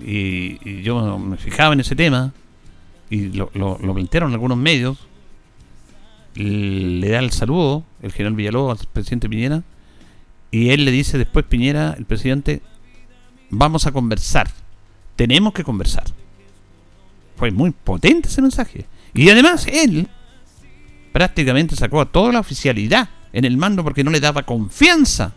y, 0.01 0.81
yo 0.83 1.17
me 1.17 1.37
fijaba 1.37 1.73
en 1.73 1.79
ese 1.79 1.95
tema, 1.95 2.33
y 3.09 3.29
lo, 3.29 3.49
lo, 3.53 3.79
lo 3.81 3.93
plantearon 3.93 4.33
algunos 4.33 4.57
medios, 4.57 5.08
le 6.35 7.09
da 7.09 7.19
el 7.19 7.31
saludo, 7.31 7.83
el 8.01 8.11
general 8.11 8.35
Villalobos 8.35 8.79
al 8.79 8.87
presidente 8.87 9.29
Piñera, 9.29 9.63
y 10.51 10.69
él 10.69 10.85
le 10.85 10.91
dice 10.91 11.17
después 11.17 11.45
Piñera, 11.45 11.95
el 11.97 12.05
presidente, 12.05 12.61
vamos 13.49 13.85
a 13.85 13.91
conversar, 13.91 14.49
tenemos 15.15 15.53
que 15.53 15.63
conversar. 15.63 16.05
Fue 17.35 17.51
muy 17.51 17.71
potente 17.71 18.27
ese 18.27 18.41
mensaje. 18.41 18.85
Y 19.13 19.29
además 19.29 19.67
él 19.71 20.07
prácticamente 21.11 21.75
sacó 21.75 22.01
a 22.01 22.11
toda 22.11 22.33
la 22.33 22.39
oficialidad 22.39 23.09
en 23.33 23.45
el 23.45 23.57
mando 23.57 23.83
porque 23.83 24.03
no 24.03 24.11
le 24.11 24.19
daba 24.19 24.43
confianza. 24.43 25.33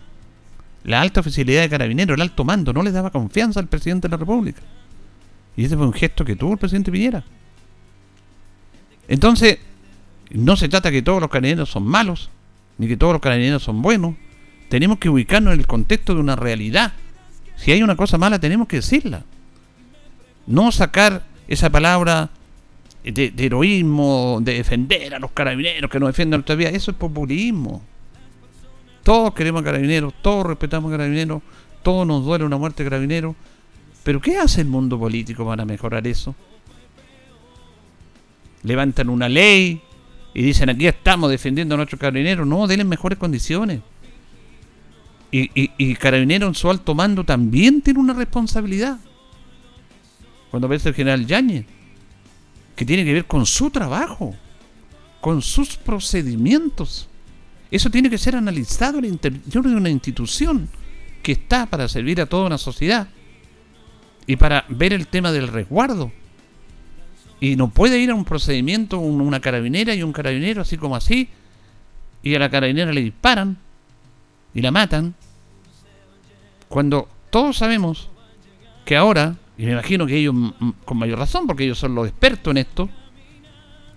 La 0.85 1.01
alta 1.01 1.21
oficialidad 1.21 1.63
de 1.63 1.69
Carabineros, 1.69 2.17
el 2.17 2.23
alto 2.23 2.45
mando, 2.45 2.73
no 2.73 2.83
le 2.83 2.91
daba 2.91 3.11
confianza 3.11 3.61
al 3.61 3.69
presidente 3.69 4.09
de 4.09 4.13
la 4.13 4.17
República. 4.17 4.63
Y 5.57 5.65
ese 5.65 5.77
fue 5.77 5.87
un 5.87 5.93
gesto 5.93 6.25
que 6.25 6.35
tuvo 6.35 6.53
el 6.53 6.59
presidente 6.59 6.91
Piñera. 6.91 7.23
Entonces, 9.07 9.59
no 10.39 10.57
se 10.57 10.69
trata 10.69 10.91
que 10.91 11.03
todos 11.03 11.21
los 11.21 11.31
carabineros 11.31 11.71
son 11.71 11.85
malos, 11.85 12.31
ni 12.79 12.89
que 12.89 12.97
todos 12.97 13.13
los 13.13 13.23
carabineros 13.23 13.63
son 13.63 13.83
buenos. 13.83 14.15
Tenemos 14.69 14.99
que 14.99 15.09
ubicarnos 15.09 15.53
en 15.55 15.61
el 15.61 15.67
contexto 15.67 16.15
de 16.15 16.21
una 16.21 16.37
realidad. 16.37 16.93
Si 17.57 17.73
hay 17.73 17.83
una 17.83 17.97
cosa 17.97 18.17
mala, 18.19 18.39
tenemos 18.39 18.67
que 18.67 18.77
decirla. 18.77 19.25
No 20.47 20.73
sacar 20.73 21.25
esa 21.49 21.71
palabra 21.71 22.31
de, 23.05 23.33
heroísmo, 23.37 24.39
de 24.43 24.55
defender 24.55 25.15
a 25.15 25.19
los 25.19 25.33
carabineros 25.33 25.91
que 25.91 26.01
nos 26.01 26.09
defienden 26.09 26.39
nuestra 26.39 26.55
vida. 26.55 26.71
Eso 26.71 26.93
es 26.93 26.97
populismo. 26.97 27.83
Todos 29.03 29.35
queremos 29.35 29.63
carabineros, 29.63 30.15
todos 30.23 30.47
respetamos 30.47 30.91
carabineros, 30.91 31.43
todos 31.83 32.07
nos 32.07 32.25
duele 32.25 32.45
una 32.45 32.57
muerte 32.57 32.85
de 32.85 32.91
carabineros. 32.91 33.35
Pero 34.05 34.21
¿qué 34.21 34.39
hace 34.39 34.61
el 34.61 34.69
mundo 34.69 34.99
político 34.99 35.45
para 35.45 35.65
mejorar 35.65 36.07
eso? 36.07 36.35
Levantan 38.63 39.09
una 39.09 39.29
ley 39.29 39.83
y 40.35 40.43
dicen 40.43 40.71
aquí 40.71 40.87
estamos 40.87 41.31
defendiendo 41.31 41.75
a 41.75 41.77
nuestros 41.77 42.01
carabineros. 42.01 42.47
No, 42.47 42.67
denle 42.67 42.85
mejores 42.85 43.19
condiciones. 43.19 43.81
Y, 45.31 45.51
y, 45.61 45.71
y 45.79 45.95
Carabinero 45.95 46.47
en 46.47 46.55
su 46.55 46.71
alto 46.71 46.95
mando 46.95 47.25
también 47.25 47.81
tiene 47.81 48.01
una 48.01 48.13
responsabilidad. 48.13 48.99
Cuando 50.51 50.67
aparece 50.67 50.91
el 50.91 50.95
general 50.95 51.27
Yáñez, 51.27 51.65
que 52.77 52.85
tiene 52.85 53.05
que 53.05 53.15
ver 53.15 53.25
con 53.27 53.47
su 53.47 53.71
trabajo, 53.71 54.35
con 55.21 55.41
sus 55.41 55.77
procedimientos. 55.77 57.09
Eso 57.71 57.89
tiene 57.91 58.11
que 58.11 58.19
ser 58.19 58.37
analizado 58.37 58.99
el 58.99 59.07
interior 59.07 59.65
de 59.65 59.77
una 59.77 59.89
institución 59.89 60.69
que 61.23 61.33
está 61.33 61.65
para 61.67 61.89
servir 61.89 62.21
a 62.21 62.27
toda 62.27 62.47
una 62.47 62.59
sociedad 62.59 63.09
y 64.27 64.37
para 64.37 64.67
ver 64.69 64.93
el 64.93 65.07
tema 65.07 65.33
del 65.33 65.49
resguardo. 65.49 66.13
Y 67.43 67.57
no 67.57 67.71
puede 67.71 67.99
ir 67.99 68.13
a 68.13 68.15
un 68.15 68.25
procedimiento 68.25 69.01
una 69.01 69.41
carabinera 69.41 69.93
y 69.97 70.05
un 70.05 70.13
carabinero 70.13 70.63
así 70.63 70.77
como 70.77 70.95
así, 70.95 71.29
y 72.23 72.37
a 72.37 72.39
la 72.39 72.49
carabinera 72.49 72.93
le 72.93 73.01
disparan 73.01 73.59
y 74.55 74.61
la 74.61 74.71
matan, 74.71 75.17
cuando 76.69 77.09
todos 77.31 77.57
sabemos 77.57 78.11
que 78.85 78.97
ahora, 78.97 79.35
y 79.59 79.65
me 79.65 79.73
imagino 79.73 80.07
que 80.07 80.19
ellos 80.19 80.37
con 80.85 80.97
mayor 80.97 81.19
razón, 81.19 81.49
porque 81.49 81.65
ellos 81.65 81.81
son 81.81 81.97
los 81.97 82.07
expertos 82.07 82.53
en 82.53 82.59
esto, 82.59 82.89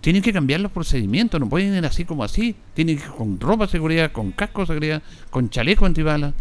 tienen 0.02 0.24
que 0.24 0.34
cambiar 0.34 0.62
los 0.62 0.72
procedimientos, 0.72 1.40
no 1.40 1.48
pueden 1.48 1.76
ir 1.76 1.86
así 1.86 2.04
como 2.04 2.24
así, 2.24 2.56
tienen 2.74 2.98
que 2.98 3.04
ir 3.04 3.12
con 3.12 3.40
ropa 3.40 3.68
de 3.68 3.74
seguridad, 3.74 4.12
con 4.12 4.32
casco 4.32 4.62
de 4.62 4.68
seguridad, 4.68 5.04
con 5.30 5.52
chaleco 5.52 5.86
antibalas. 5.86 6.34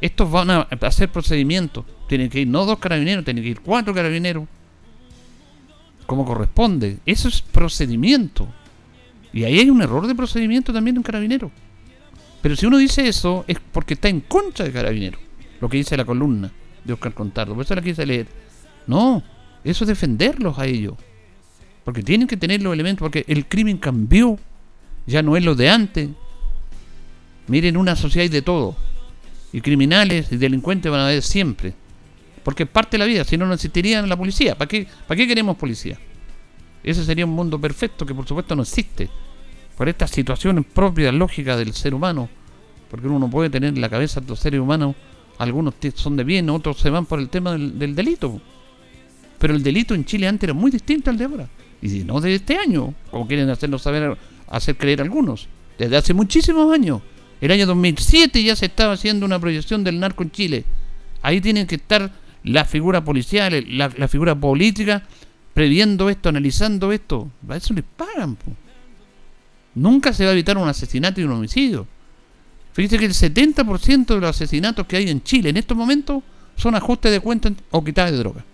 Estos 0.00 0.30
van 0.30 0.50
a 0.50 0.60
hacer 0.80 1.12
procedimientos, 1.12 1.84
tienen 2.08 2.30
que 2.30 2.40
ir 2.40 2.48
no 2.48 2.64
dos 2.64 2.78
carabineros, 2.78 3.22
tienen 3.22 3.44
que 3.44 3.50
ir 3.50 3.60
cuatro 3.60 3.92
carabineros, 3.92 4.48
como 6.06 6.24
corresponde. 6.24 6.98
Eso 7.04 7.28
es 7.28 7.42
procedimiento. 7.42 8.48
Y 9.32 9.44
ahí 9.44 9.58
hay 9.58 9.70
un 9.70 9.82
error 9.82 10.06
de 10.06 10.14
procedimiento 10.14 10.72
también 10.72 10.94
de 10.94 11.00
un 11.00 11.04
carabinero. 11.04 11.50
Pero 12.40 12.56
si 12.56 12.66
uno 12.66 12.78
dice 12.78 13.08
eso 13.08 13.44
es 13.46 13.58
porque 13.72 13.94
está 13.94 14.08
en 14.08 14.20
contra 14.20 14.64
de 14.64 14.72
carabinero, 14.72 15.18
lo 15.60 15.68
que 15.68 15.78
dice 15.78 15.96
la 15.96 16.04
columna 16.04 16.50
de 16.84 16.92
Oscar 16.92 17.12
Contardo. 17.12 17.54
Por 17.54 17.64
eso 17.64 17.74
la 17.74 17.82
quise 17.82 18.06
leer. 18.06 18.28
No, 18.86 19.22
eso 19.64 19.84
es 19.84 19.88
defenderlos 19.88 20.58
a 20.58 20.66
ellos. 20.66 20.94
Porque 21.84 22.02
tienen 22.02 22.28
que 22.28 22.36
tener 22.36 22.62
los 22.62 22.72
elementos, 22.72 23.00
porque 23.00 23.24
el 23.28 23.46
crimen 23.46 23.78
cambió. 23.78 24.38
Ya 25.06 25.22
no 25.22 25.36
es 25.36 25.44
lo 25.44 25.54
de 25.54 25.70
antes. 25.70 26.08
Miren, 27.48 27.76
una 27.76 27.94
sociedad 27.94 28.24
hay 28.24 28.28
de 28.28 28.42
todo. 28.42 28.76
Y 29.52 29.60
criminales 29.60 30.32
y 30.32 30.36
delincuentes 30.36 30.90
van 30.90 31.00
a 31.00 31.06
haber 31.06 31.22
siempre. 31.22 31.74
Porque 32.46 32.62
es 32.62 32.68
parte 32.68 32.92
de 32.92 32.98
la 32.98 33.06
vida, 33.06 33.24
si 33.24 33.36
no, 33.36 33.44
no 33.44 33.54
existiría 33.54 34.00
la 34.02 34.16
policía. 34.16 34.54
¿Para 34.54 34.68
qué, 34.68 34.86
¿Para 35.08 35.18
qué 35.18 35.26
queremos 35.26 35.56
policía? 35.56 35.98
Ese 36.84 37.04
sería 37.04 37.24
un 37.24 37.32
mundo 37.32 37.60
perfecto 37.60 38.06
que 38.06 38.14
por 38.14 38.24
supuesto 38.24 38.54
no 38.54 38.62
existe. 38.62 39.10
Por 39.76 39.88
estas 39.88 40.12
situaciones 40.12 40.64
propias, 40.64 41.12
lógicas 41.12 41.58
del 41.58 41.72
ser 41.72 41.92
humano. 41.92 42.28
Porque 42.88 43.08
uno 43.08 43.18
no 43.18 43.28
puede 43.28 43.50
tener 43.50 43.70
en 43.70 43.80
la 43.80 43.88
cabeza 43.88 44.20
de 44.20 44.28
los 44.28 44.38
seres 44.38 44.60
humanos 44.60 44.94
algunos 45.38 45.74
son 45.96 46.16
de 46.16 46.22
bien, 46.22 46.48
otros 46.48 46.78
se 46.78 46.88
van 46.88 47.04
por 47.04 47.18
el 47.18 47.30
tema 47.30 47.50
del, 47.58 47.96
delito. 47.96 48.40
Pero 49.40 49.52
el 49.52 49.64
delito 49.64 49.96
en 49.96 50.04
Chile 50.04 50.28
antes 50.28 50.44
era 50.44 50.54
muy 50.54 50.70
distinto 50.70 51.10
al 51.10 51.18
de 51.18 51.24
ahora. 51.24 51.48
Y 51.82 51.88
no 52.04 52.20
de 52.20 52.32
este 52.32 52.56
año, 52.56 52.94
como 53.10 53.26
quieren 53.26 53.50
hacernos 53.50 53.82
saber, 53.82 54.16
hacer 54.46 54.76
creer 54.76 55.02
algunos. 55.02 55.48
Desde 55.76 55.96
hace 55.96 56.14
muchísimos 56.14 56.72
años. 56.72 57.02
El 57.40 57.50
año 57.50 57.66
2007 57.66 58.40
ya 58.40 58.54
se 58.54 58.66
estaba 58.66 58.92
haciendo 58.92 59.26
una 59.26 59.40
proyección 59.40 59.82
del 59.82 59.98
narco 59.98 60.22
en 60.22 60.30
Chile. 60.30 60.64
Ahí 61.22 61.40
tienen 61.40 61.66
que 61.66 61.74
estar 61.74 62.24
la 62.46 62.64
figura 62.64 63.04
policial, 63.04 63.64
la, 63.76 64.08
figura 64.08 64.34
política, 64.36 65.02
previendo 65.52 66.08
esto, 66.08 66.28
analizando 66.28 66.92
esto. 66.92 67.28
A 67.48 67.56
eso 67.56 67.74
les 67.74 67.84
pagan. 67.84 68.38
Nunca 69.74 70.12
se 70.12 70.24
va 70.24 70.30
a 70.30 70.32
evitar 70.32 70.56
un 70.56 70.68
asesinato 70.68 71.20
y 71.20 71.24
un 71.24 71.32
homicidio. 71.32 71.86
Fíjense 72.72 72.98
que 72.98 73.06
el 73.06 73.14
70% 73.14 74.06
de 74.06 74.20
los 74.20 74.30
asesinatos 74.30 74.86
que 74.86 74.96
hay 74.96 75.10
en 75.10 75.22
Chile 75.22 75.50
en 75.50 75.56
estos 75.56 75.76
momentos 75.76 76.22
son 76.56 76.76
ajustes 76.76 77.10
de 77.10 77.20
cuenta 77.20 77.50
o 77.70 77.82
quitadas 77.82 78.12
de 78.12 78.18
droga. 78.18 78.44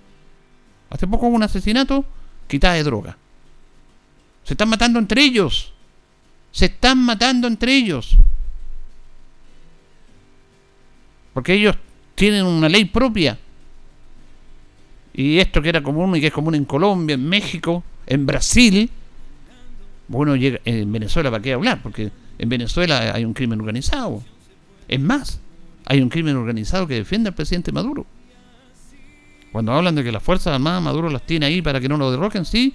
Hace 0.88 1.06
poco 1.06 1.26
hubo 1.26 1.36
un 1.36 1.42
asesinato, 1.42 2.04
quitada 2.48 2.74
de 2.74 2.84
droga. 2.84 3.18
Se 4.44 4.54
están 4.54 4.70
matando 4.70 4.98
entre 4.98 5.22
ellos. 5.22 5.72
Se 6.50 6.66
están 6.66 6.98
matando 6.98 7.46
entre 7.46 7.74
ellos. 7.74 8.16
Porque 11.34 11.54
ellos 11.54 11.76
tienen 12.14 12.46
una 12.46 12.68
ley 12.68 12.86
propia. 12.86 13.38
Y 15.14 15.38
esto 15.38 15.60
que 15.60 15.68
era 15.68 15.82
común 15.82 16.16
y 16.16 16.20
que 16.20 16.28
es 16.28 16.32
común 16.32 16.54
en 16.54 16.64
Colombia, 16.64 17.14
en 17.14 17.28
México, 17.28 17.84
en 18.06 18.26
Brasil. 18.26 18.90
Bueno, 20.08 20.36
llega 20.36 20.60
en 20.64 20.90
Venezuela, 20.90 21.30
¿para 21.30 21.42
qué 21.42 21.52
hablar? 21.52 21.80
Porque 21.82 22.10
en 22.38 22.48
Venezuela 22.48 23.12
hay 23.14 23.24
un 23.24 23.34
crimen 23.34 23.60
organizado. 23.60 24.22
Es 24.88 25.00
más, 25.00 25.40
hay 25.86 26.00
un 26.00 26.08
crimen 26.08 26.36
organizado 26.36 26.86
que 26.86 26.94
defiende 26.94 27.28
al 27.28 27.34
presidente 27.34 27.72
Maduro. 27.72 28.06
Cuando 29.52 29.72
hablan 29.72 29.94
de 29.94 30.02
que 30.02 30.12
las 30.12 30.22
Fuerzas 30.22 30.54
Armadas 30.54 30.82
Maduro 30.82 31.10
las 31.10 31.26
tiene 31.26 31.46
ahí 31.46 31.60
para 31.60 31.78
que 31.78 31.88
no 31.88 31.98
lo 31.98 32.10
derroquen, 32.10 32.44
sí, 32.46 32.74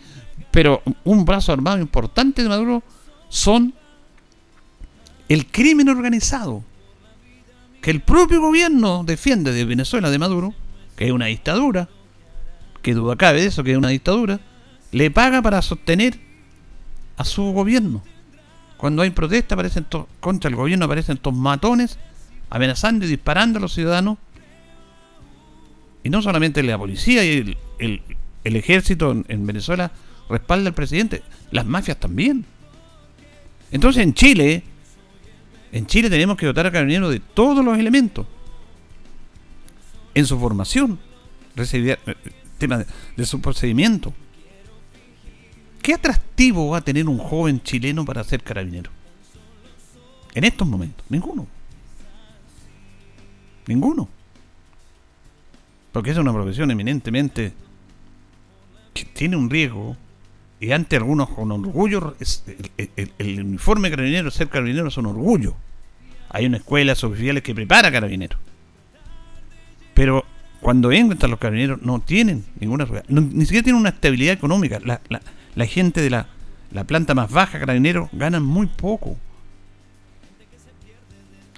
pero 0.52 0.84
un 1.04 1.26
brazo 1.26 1.52
armado 1.52 1.80
importante 1.80 2.44
de 2.44 2.50
Maduro 2.50 2.84
son 3.30 3.74
el 5.28 5.48
crimen 5.48 5.90
organizado 5.90 6.64
que 7.82 7.92
el 7.92 8.02
propio 8.02 8.42
gobierno 8.42 9.04
defiende 9.04 9.52
de 9.54 9.66
Venezuela, 9.66 10.10
de 10.10 10.20
Maduro, 10.20 10.54
que 10.96 11.06
es 11.06 11.12
una 11.12 11.26
dictadura, 11.26 11.90
que 12.88 12.94
duda 12.94 13.18
cabe 13.18 13.42
de 13.42 13.48
eso, 13.48 13.66
que 13.66 13.74
es 13.74 13.78
una 13.78 13.90
dictadura, 13.90 14.40
le 14.94 15.12
paga 15.12 15.42
para 15.42 15.62
sostener 15.62 16.18
a 17.18 17.26
su 17.26 17.52
gobierno 17.52 18.02
Cuando 18.78 19.02
hay 19.02 19.10
protesta 19.10 19.56
aparecen 19.56 19.86
contra 20.22 20.50
el 20.50 20.56
gobierno 20.56 20.86
aparecen 20.86 21.18
estos 21.18 21.34
matones 21.34 21.98
amenazando 22.50 23.06
y 23.06 23.10
disparando 23.10 23.60
a 23.60 23.62
los 23.62 23.74
ciudadanos. 23.74 24.18
Y 26.02 26.10
no 26.10 26.22
solamente 26.22 26.64
la 26.64 26.78
policía 26.78 27.26
y 27.26 27.58
el, 27.78 28.02
ejército 28.46 29.12
en, 29.28 29.46
Venezuela 29.46 29.92
respalda 30.30 30.70
al 30.70 30.74
presidente, 30.74 31.24
las 31.52 31.66
mafias 31.66 32.00
también. 32.00 32.46
Entonces 33.70 34.02
en 34.02 34.14
Chile, 34.14 34.64
en 35.74 35.88
Chile 35.88 36.10
tenemos 36.10 36.38
que 36.38 36.46
dotar 36.46 36.68
a 36.68 36.72
Carabineros 36.72 37.12
de 37.12 37.20
todos 37.20 37.66
los 37.66 37.78
elementos. 37.78 38.26
En 40.14 40.26
su 40.26 40.40
formación, 40.40 41.00
recibir, 41.54 42.00
eh, 42.06 42.16
tema 42.58 42.86
de 43.16 43.26
su 43.26 43.42
procedimiento. 43.42 44.14
¿Qué 45.82 45.94
atractivo 45.94 46.70
va 46.70 46.80
a 46.80 46.82
tener 46.82 47.08
un 47.08 47.18
joven 47.18 47.62
chileno 47.62 48.04
para 48.04 48.24
ser 48.24 48.44
carabinero? 48.44 48.92
En 50.34 50.44
estos 50.44 50.68
momentos, 50.68 51.06
ninguno. 51.10 51.48
Ninguno. 53.68 54.10
Porque 55.92 56.12
es 56.12 56.18
una 56.18 56.34
profesión 56.34 56.70
eminentemente 56.72 57.54
que 58.94 59.06
tiene 59.06 59.36
un 59.36 59.50
riesgo 59.50 59.96
y 60.60 60.72
ante 60.72 60.96
algunos 60.96 61.30
con 61.30 61.52
orgullo, 61.52 62.16
el, 63.18 63.44
uniforme 63.44 63.90
carabinero, 63.90 64.32
ser 64.32 64.50
carabinero 64.50 64.88
es 64.88 64.98
un 64.98 65.06
orgullo. 65.06 65.56
Hay 66.30 66.46
una 66.46 66.58
escuela 66.58 66.94
oficiales 66.94 67.44
que 67.44 67.56
prepara 67.56 67.92
carabineros. 67.92 68.40
Pero 69.94 70.26
cuando 70.62 70.92
entran 70.92 71.32
los 71.32 71.40
carabineros 71.40 71.82
no 71.82 72.00
tienen 72.00 72.44
ninguna 72.60 72.88
ni 73.10 73.46
siquiera 73.46 73.64
tienen 73.64 73.80
una 73.80 73.90
estabilidad 73.90 74.34
económica. 74.34 74.80
La, 74.84 75.02
la 75.56 75.66
gente 75.66 76.02
de 76.02 76.10
la, 76.10 76.28
planta 76.86 77.16
más 77.16 77.32
baja, 77.32 77.60
carabineros, 77.60 78.10
ganan 78.14 78.44
muy 78.44 78.68
poco. 78.68 79.18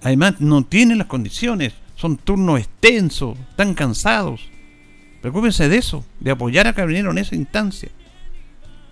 Además, 0.02 0.40
no 0.40 0.64
tienen 0.64 0.98
las 0.98 1.08
condiciones, 1.08 1.74
son 1.96 2.16
turnos 2.16 2.60
extensos, 2.60 3.38
están 3.50 3.74
cansados. 3.74 4.48
Preocúpense 5.22 5.68
de 5.68 5.78
eso, 5.78 6.06
de 6.22 6.32
apoyar 6.32 6.68
a 6.68 6.74
Carabineros 6.74 7.12
en 7.12 7.18
esa 7.18 7.36
instancia. 7.36 7.90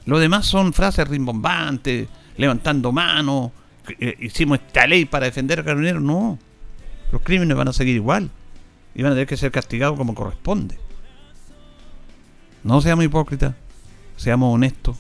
Lo 0.06 0.20
demás 0.20 0.46
son 0.46 0.74
frases 0.74 1.08
rimbombantes, 1.08 2.10
levantando 2.36 2.91
manos, 2.91 3.52
eh, 4.00 4.17
hicimos 4.20 4.60
esta 4.60 4.86
ley 4.86 5.06
para 5.06 5.28
defender 5.28 5.62
a 5.62 5.63
Carabineros. 5.63 6.02
No, 6.02 6.38
los 7.13 7.22
crímenes 7.22 7.56
van 7.56 7.70
a 7.70 7.74
seguir 7.74 7.96
igual 7.96 8.30
y 8.97 9.03
van 9.03 9.13
a 9.13 9.15
tener 9.15 9.27
que 9.27 9.38
ser 9.38 9.51
castigados 9.51 9.97
como 9.97 10.13
corresponde. 10.13 10.77
No 12.63 12.81
seamos 12.81 13.05
hipócritas 13.05 13.53
seamos 14.17 14.53
honestos, 14.53 14.97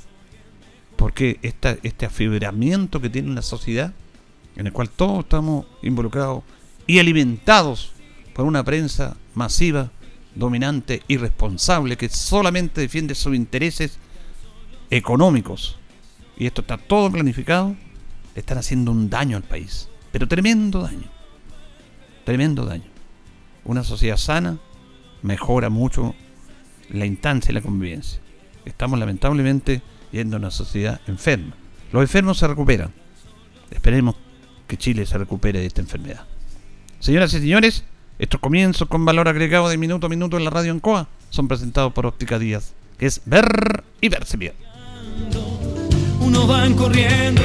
porque 0.95 1.39
este 1.41 2.05
afibramiento 2.05 3.01
que 3.01 3.09
tiene 3.09 3.33
la 3.33 3.41
sociedad, 3.41 3.93
en 4.55 4.67
el 4.67 4.73
cual 4.73 4.89
todos 4.89 5.19
estamos 5.19 5.65
involucrados 5.81 6.43
y 6.85 6.99
alimentados 6.99 7.91
por 8.33 8.45
una 8.45 8.63
prensa 8.63 9.17
masiva, 9.35 9.91
dominante, 10.35 11.03
irresponsable, 11.07 11.97
que 11.97 12.09
solamente 12.09 12.81
defiende 12.81 13.15
sus 13.15 13.35
intereses 13.35 13.97
económicos, 14.89 15.77
y 16.37 16.45
esto 16.45 16.61
está 16.61 16.77
todo 16.77 17.11
planificado, 17.11 17.75
le 18.35 18.39
están 18.39 18.59
haciendo 18.59 18.91
un 18.91 19.09
daño 19.09 19.35
al 19.35 19.43
país, 19.43 19.89
pero 20.11 20.27
tremendo 20.27 20.81
daño, 20.81 21.09
tremendo 22.23 22.65
daño. 22.65 22.96
Una 23.67 23.83
sociedad 23.83 24.15
sana 24.15 24.57
mejora 25.21 25.69
mucho 25.69 26.15
la 26.89 27.05
instancia 27.05 27.51
y 27.51 27.53
la 27.53 27.61
convivencia. 27.61 28.19
Estamos 28.63 28.97
lamentablemente 28.97 29.81
yendo 30.13 30.37
a 30.37 30.39
una 30.39 30.51
sociedad 30.51 31.01
enferma. 31.05 31.53
Los 31.91 32.01
enfermos 32.01 32.37
se 32.37 32.47
recuperan. 32.47 32.93
Esperemos 33.69 34.15
que 34.67 34.77
Chile 34.77 35.05
se 35.05 35.17
recupere 35.17 35.59
de 35.59 35.65
esta 35.65 35.81
enfermedad. 35.81 36.25
Señoras 36.99 37.33
y 37.33 37.39
señores, 37.39 37.83
estos 38.19 38.39
comienzos 38.39 38.87
con 38.87 39.03
valor 39.03 39.27
agregado 39.27 39.67
de 39.67 39.77
minuto 39.77 40.07
a 40.07 40.09
minuto 40.09 40.37
en 40.37 40.45
la 40.45 40.49
radio 40.49 40.71
Ancoa 40.71 41.09
son 41.29 41.49
presentados 41.49 41.91
por 41.91 42.05
Óptica 42.05 42.39
Díaz, 42.39 42.73
que 42.97 43.05
es 43.05 43.21
ver 43.25 43.83
y 43.99 44.07
verse 44.07 44.37
bien. 44.37 44.53
Uno 46.21 46.47
van 46.47 46.73
corriendo 46.73 47.41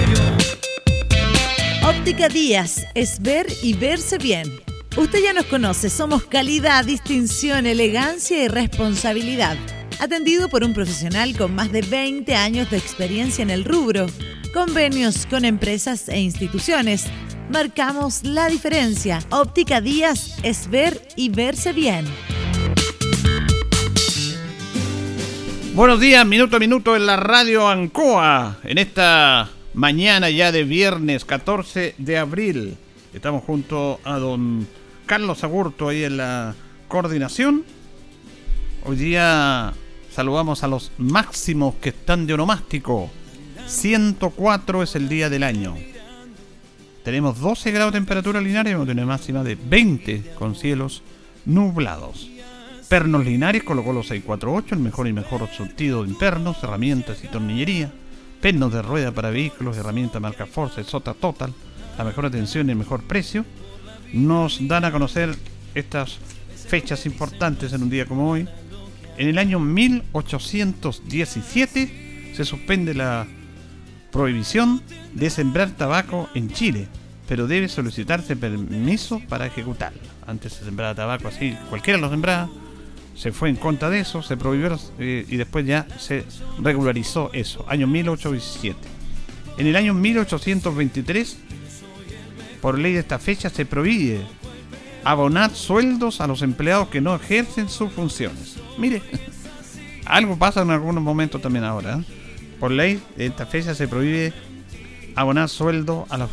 Óptica 1.85 2.28
Díaz 2.28 2.87
es 2.94 3.20
ver 3.20 3.46
y 3.61 3.74
verse 3.74 4.18
bien. 4.18 4.71
Usted 4.96 5.22
ya 5.22 5.33
nos 5.33 5.46
conoce, 5.46 5.90
somos 5.90 6.24
calidad, 6.24 6.85
distinción, 6.85 7.66
elegancia 7.66 8.44
y 8.44 8.48
responsabilidad 8.48 9.57
atendido 10.02 10.48
por 10.48 10.64
un 10.64 10.74
profesional 10.74 11.37
con 11.37 11.55
más 11.55 11.70
de 11.70 11.83
20 11.83 12.35
años 12.35 12.68
de 12.70 12.76
experiencia 12.76 13.42
en 13.42 13.50
el 13.50 13.64
rubro. 13.64 14.07
Convenios 14.52 15.26
con 15.26 15.44
empresas 15.44 16.09
e 16.09 16.18
instituciones. 16.18 17.07
Marcamos 17.50 18.24
la 18.24 18.48
diferencia. 18.48 19.20
Óptica 19.31 19.81
Díaz 19.81 20.38
es 20.42 20.68
ver 20.68 21.00
y 21.14 21.28
verse 21.28 21.72
bien. 21.72 22.05
Buenos 25.74 26.00
días, 26.00 26.26
minuto 26.26 26.57
a 26.57 26.59
minuto 26.59 26.96
en 26.96 27.07
la 27.07 27.16
radio 27.16 27.68
Ancoa. 27.68 28.59
En 28.64 28.78
esta 28.78 29.50
mañana 29.72 30.31
ya 30.31 30.50
de 30.50 30.64
viernes 30.64 31.24
14 31.24 31.94
de 31.96 32.18
abril. 32.18 32.76
Estamos 33.14 33.44
junto 33.44 34.00
a 34.02 34.18
don 34.18 34.66
Carlos 35.12 35.44
Agurto 35.44 35.90
ahí 35.90 36.05
en 36.05 36.16
la 36.16 36.55
coordinación. 36.88 37.66
Hoy 38.87 38.96
día 38.96 39.75
Saludamos 40.11 40.64
a 40.64 40.68
los 40.68 40.90
máximos 40.96 41.75
que 41.83 41.90
están 41.90 42.27
de 42.27 42.33
onomástico. 42.33 43.11
104 43.66 44.83
es 44.83 44.96
el 44.96 45.11
día 45.11 45.29
del 45.29 45.42
año. 45.42 45.75
Tenemos 47.05 47.40
12 47.40 47.72
grados 47.72 47.92
de 47.92 47.98
temperatura 47.98 48.40
lineal 48.40 48.68
y 48.68 48.72
una 48.72 49.05
máxima 49.05 49.44
de 49.44 49.55
20 49.55 50.33
con 50.35 50.55
cielos 50.55 51.03
nublados. 51.44 52.31
Pernos 52.88 53.22
Linares 53.22 53.64
colocó 53.64 53.92
los 53.92 54.07
648, 54.07 54.77
el 54.77 54.81
mejor 54.81 55.09
y 55.09 55.12
mejor 55.12 55.46
surtido 55.55 56.05
de 56.05 56.09
internos, 56.09 56.57
herramientas 56.62 57.22
y 57.22 57.29
tornillería. 57.29 57.92
Pernos 58.40 58.72
de 58.72 58.81
rueda 58.81 59.12
para 59.12 59.29
vehículos, 59.29 59.77
herramienta 59.77 60.20
marca 60.20 60.46
Force, 60.46 60.83
Sota 60.85 61.12
Total, 61.12 61.53
la 61.98 62.05
mejor 62.05 62.25
atención 62.25 62.68
y 62.68 62.72
el 62.72 62.79
mejor 62.79 63.03
precio. 63.03 63.44
Nos 64.12 64.68
dan 64.68 64.85
a 64.85 64.92
conocer 64.92 65.35
estas 65.75 66.18
fechas 66.66 67.07
importantes 67.07 67.72
en 67.72 67.83
un 67.83 67.90
día 67.90 68.07
como 68.07 68.31
hoy. 68.31 68.46
En 69.16 69.29
el 69.29 69.38
año 69.38 69.59
1817 69.59 72.35
se 72.35 72.44
suspende 72.44 72.94
la 72.94 73.27
prohibición 74.11 74.83
de 75.14 75.31
sembrar 75.31 75.70
tabaco 75.70 76.29
en 76.35 76.51
Chile, 76.51 76.88
pero 77.29 77.46
debe 77.46 77.68
solicitarse 77.68 78.37
permiso 78.37 79.22
para 79.29 79.46
ejecutarlo. 79.46 80.01
Antes 80.27 80.55
se 80.55 80.64
sembraba 80.64 80.94
tabaco 80.94 81.29
así, 81.29 81.57
cualquiera 81.68 81.98
lo 81.98 82.11
sembraba, 82.11 82.51
se 83.14 83.33
fue 83.33 83.48
en 83.48 83.57
contra 83.57 83.90
de 83.90 84.01
eso, 84.01 84.22
se 84.22 84.37
prohibió 84.37 84.79
eh, 84.98 85.27
y 85.29 85.37
después 85.37 85.66
ya 85.66 85.87
se 85.98 86.25
regularizó 86.61 87.31
eso, 87.33 87.64
año 87.68 87.87
1817. 87.87 88.79
En 89.59 89.66
el 89.66 89.77
año 89.77 89.94
1823, 89.94 91.38
por 92.62 92.79
ley 92.79 92.92
de 92.94 93.01
esta 93.01 93.18
fecha, 93.18 93.51
se 93.51 93.66
prohíbe 93.66 94.20
abonar 95.05 95.51
sueldos 95.51 96.20
a 96.20 96.29
los 96.29 96.42
empleados 96.42 96.88
que 96.88 97.01
no 97.01 97.16
ejercen 97.16 97.68
sus 97.68 97.92
funciones. 97.92 98.57
Mire, 98.79 99.03
algo 100.07 100.38
pasa 100.38 100.62
en 100.62 100.70
algunos 100.70 101.03
momentos 101.03 101.42
también 101.42 101.64
ahora. 101.64 101.98
¿eh? 101.98 102.05
Por 102.61 102.70
ley, 102.70 103.03
de 103.16 103.27
esta 103.27 103.46
fecha 103.46 103.75
se 103.75 103.88
prohíbe 103.88 104.33
abonar 105.16 105.48
sueldo 105.48 106.07
a 106.09 106.18
los 106.18 106.31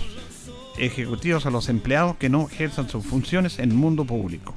ejecutivos, 0.78 1.48
a 1.48 1.50
los 1.50 1.68
empleados 1.68 2.16
que 2.18 2.30
no 2.30 2.48
ejerzan 2.48 2.88
sus 2.88 3.04
funciones 3.04 3.58
en 3.58 3.72
el 3.72 3.76
mundo 3.76 4.06
público. 4.06 4.54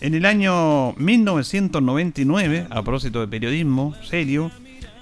En 0.00 0.14
el 0.14 0.26
año 0.26 0.92
1999, 0.92 2.68
a 2.70 2.82
propósito 2.82 3.18
de 3.18 3.26
periodismo 3.26 3.96
serio, 4.08 4.52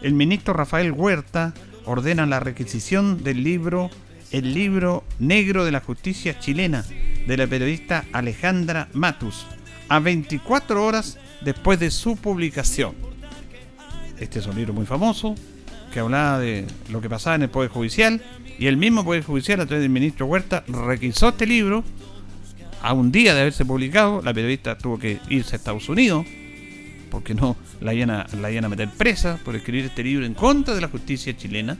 el 0.00 0.14
ministro 0.14 0.55
Rafael 0.55 0.92
Huerta 0.92 1.52
ordena 1.85 2.24
la 2.24 2.40
requisición 2.40 3.22
del 3.22 3.44
libro 3.44 3.90
El 4.32 4.54
libro 4.54 5.04
negro 5.18 5.64
de 5.64 5.72
la 5.72 5.80
justicia 5.80 6.38
chilena, 6.38 6.84
de 7.26 7.36
la 7.36 7.46
periodista 7.46 8.06
Alejandra 8.12 8.88
Matus, 8.94 9.46
a 9.88 9.98
24 9.98 10.84
horas 10.84 11.18
después 11.42 11.78
de 11.78 11.90
su 11.90 12.16
publicación. 12.16 12.94
Este 14.18 14.38
es 14.38 14.46
un 14.46 14.56
libro 14.56 14.72
muy 14.72 14.86
famoso 14.86 15.34
que 15.92 16.00
hablaba 16.00 16.38
de 16.38 16.66
lo 16.90 17.02
que 17.02 17.10
pasaba 17.10 17.36
en 17.36 17.42
el 17.42 17.50
Poder 17.50 17.68
Judicial 17.68 18.22
y 18.58 18.68
el 18.68 18.78
mismo 18.78 19.04
Poder 19.04 19.22
Judicial 19.22 19.60
a 19.60 19.66
través 19.66 19.82
del 19.82 19.90
ministro 19.90 20.24
Huerta 20.24 20.64
requisó 20.66 21.28
este 21.28 21.46
libro 21.46 21.84
a 22.80 22.94
un 22.94 23.12
día 23.12 23.34
de 23.34 23.42
haberse 23.42 23.66
publicado. 23.66 24.22
La 24.22 24.32
periodista 24.32 24.78
tuvo 24.78 24.98
que 24.98 25.20
irse 25.28 25.56
a 25.56 25.58
Estados 25.58 25.90
Unidos 25.90 26.26
porque 27.10 27.34
no 27.34 27.56
la 27.82 27.92
iban 27.92 28.10
a, 28.10 28.26
la 28.40 28.50
iban 28.50 28.64
a 28.64 28.70
meter 28.70 28.88
presa 28.88 29.38
por 29.44 29.54
escribir 29.54 29.84
este 29.84 30.02
libro 30.02 30.24
en 30.24 30.32
contra 30.32 30.74
de 30.74 30.80
la 30.80 30.88
justicia 30.88 31.36
chilena. 31.36 31.76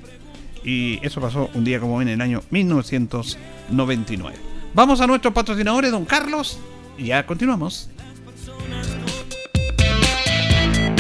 Y 0.65 1.05
eso 1.05 1.21
pasó 1.21 1.51
un 1.55 1.65
día 1.65 1.81
como 1.81 2.01
en 2.03 2.09
el 2.09 2.21
año 2.21 2.43
1999. 2.51 4.37
Vamos 4.75 5.01
a 5.01 5.07
nuestros 5.07 5.35
patrocinadores, 5.35 5.91
don 5.91 6.05
Carlos, 6.05 6.59
y 6.97 7.07
ya 7.07 7.27
continuamos. 7.27 7.91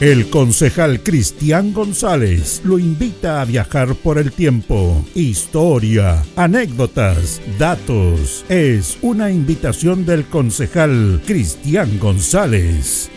El 0.00 0.30
concejal 0.30 1.02
Cristian 1.02 1.74
González 1.74 2.62
lo 2.64 2.78
invita 2.78 3.42
a 3.42 3.44
viajar 3.44 3.94
por 3.94 4.16
el 4.16 4.32
tiempo. 4.32 5.04
Historia, 5.14 6.24
anécdotas, 6.36 7.42
datos. 7.58 8.46
Es 8.48 8.96
una 9.02 9.30
invitación 9.30 10.06
del 10.06 10.24
concejal 10.24 11.20
Cristian 11.26 11.98
González. 11.98 13.10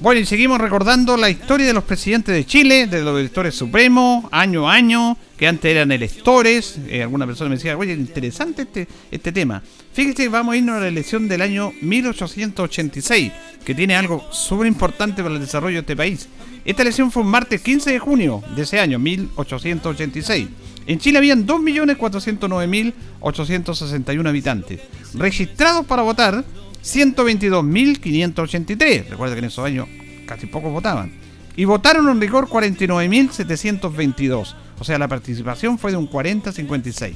Bueno, 0.00 0.20
y 0.20 0.26
seguimos 0.26 0.60
recordando 0.60 1.16
la 1.16 1.28
historia 1.28 1.66
de 1.66 1.72
los 1.72 1.82
presidentes 1.82 2.32
de 2.32 2.46
Chile, 2.46 2.86
de 2.86 3.02
los 3.02 3.18
electores 3.18 3.56
supremos, 3.56 4.26
año 4.30 4.70
a 4.70 4.74
año, 4.74 5.18
que 5.36 5.48
antes 5.48 5.68
eran 5.68 5.90
electores. 5.90 6.78
Eh, 6.86 7.02
alguna 7.02 7.26
persona 7.26 7.50
me 7.50 7.56
decía, 7.56 7.76
oye, 7.76 7.94
interesante 7.94 8.62
este, 8.62 8.86
este 9.10 9.32
tema. 9.32 9.60
Fíjese, 9.92 10.28
vamos 10.28 10.54
a 10.54 10.56
irnos 10.56 10.76
a 10.76 10.80
la 10.82 10.86
elección 10.86 11.26
del 11.26 11.42
año 11.42 11.72
1886, 11.82 13.32
que 13.64 13.74
tiene 13.74 13.96
algo 13.96 14.24
súper 14.30 14.68
importante 14.68 15.20
para 15.20 15.34
el 15.34 15.40
desarrollo 15.40 15.74
de 15.74 15.80
este 15.80 15.96
país. 15.96 16.28
Esta 16.64 16.82
elección 16.82 17.10
fue 17.10 17.24
un 17.24 17.30
martes 17.30 17.60
15 17.60 17.90
de 17.90 17.98
junio 17.98 18.44
de 18.54 18.62
ese 18.62 18.78
año, 18.78 19.00
1886. 19.00 20.46
En 20.86 21.00
Chile 21.00 21.18
habían 21.18 21.44
2.409.861 21.44 24.28
habitantes. 24.28 24.78
Registrados 25.14 25.84
para 25.86 26.02
votar, 26.02 26.44
122.583. 26.82 29.08
Recuerda 29.08 29.34
que 29.34 29.40
en 29.40 29.46
esos 29.46 29.64
años 29.64 29.88
casi 30.26 30.46
pocos 30.46 30.72
votaban. 30.72 31.10
Y 31.56 31.64
votaron 31.64 32.08
en 32.08 32.20
rigor 32.20 32.48
49.722. 32.48 34.54
O 34.78 34.84
sea, 34.84 34.98
la 34.98 35.08
participación 35.08 35.78
fue 35.78 35.90
de 35.90 35.96
un 35.96 36.08
40-56. 36.08 37.14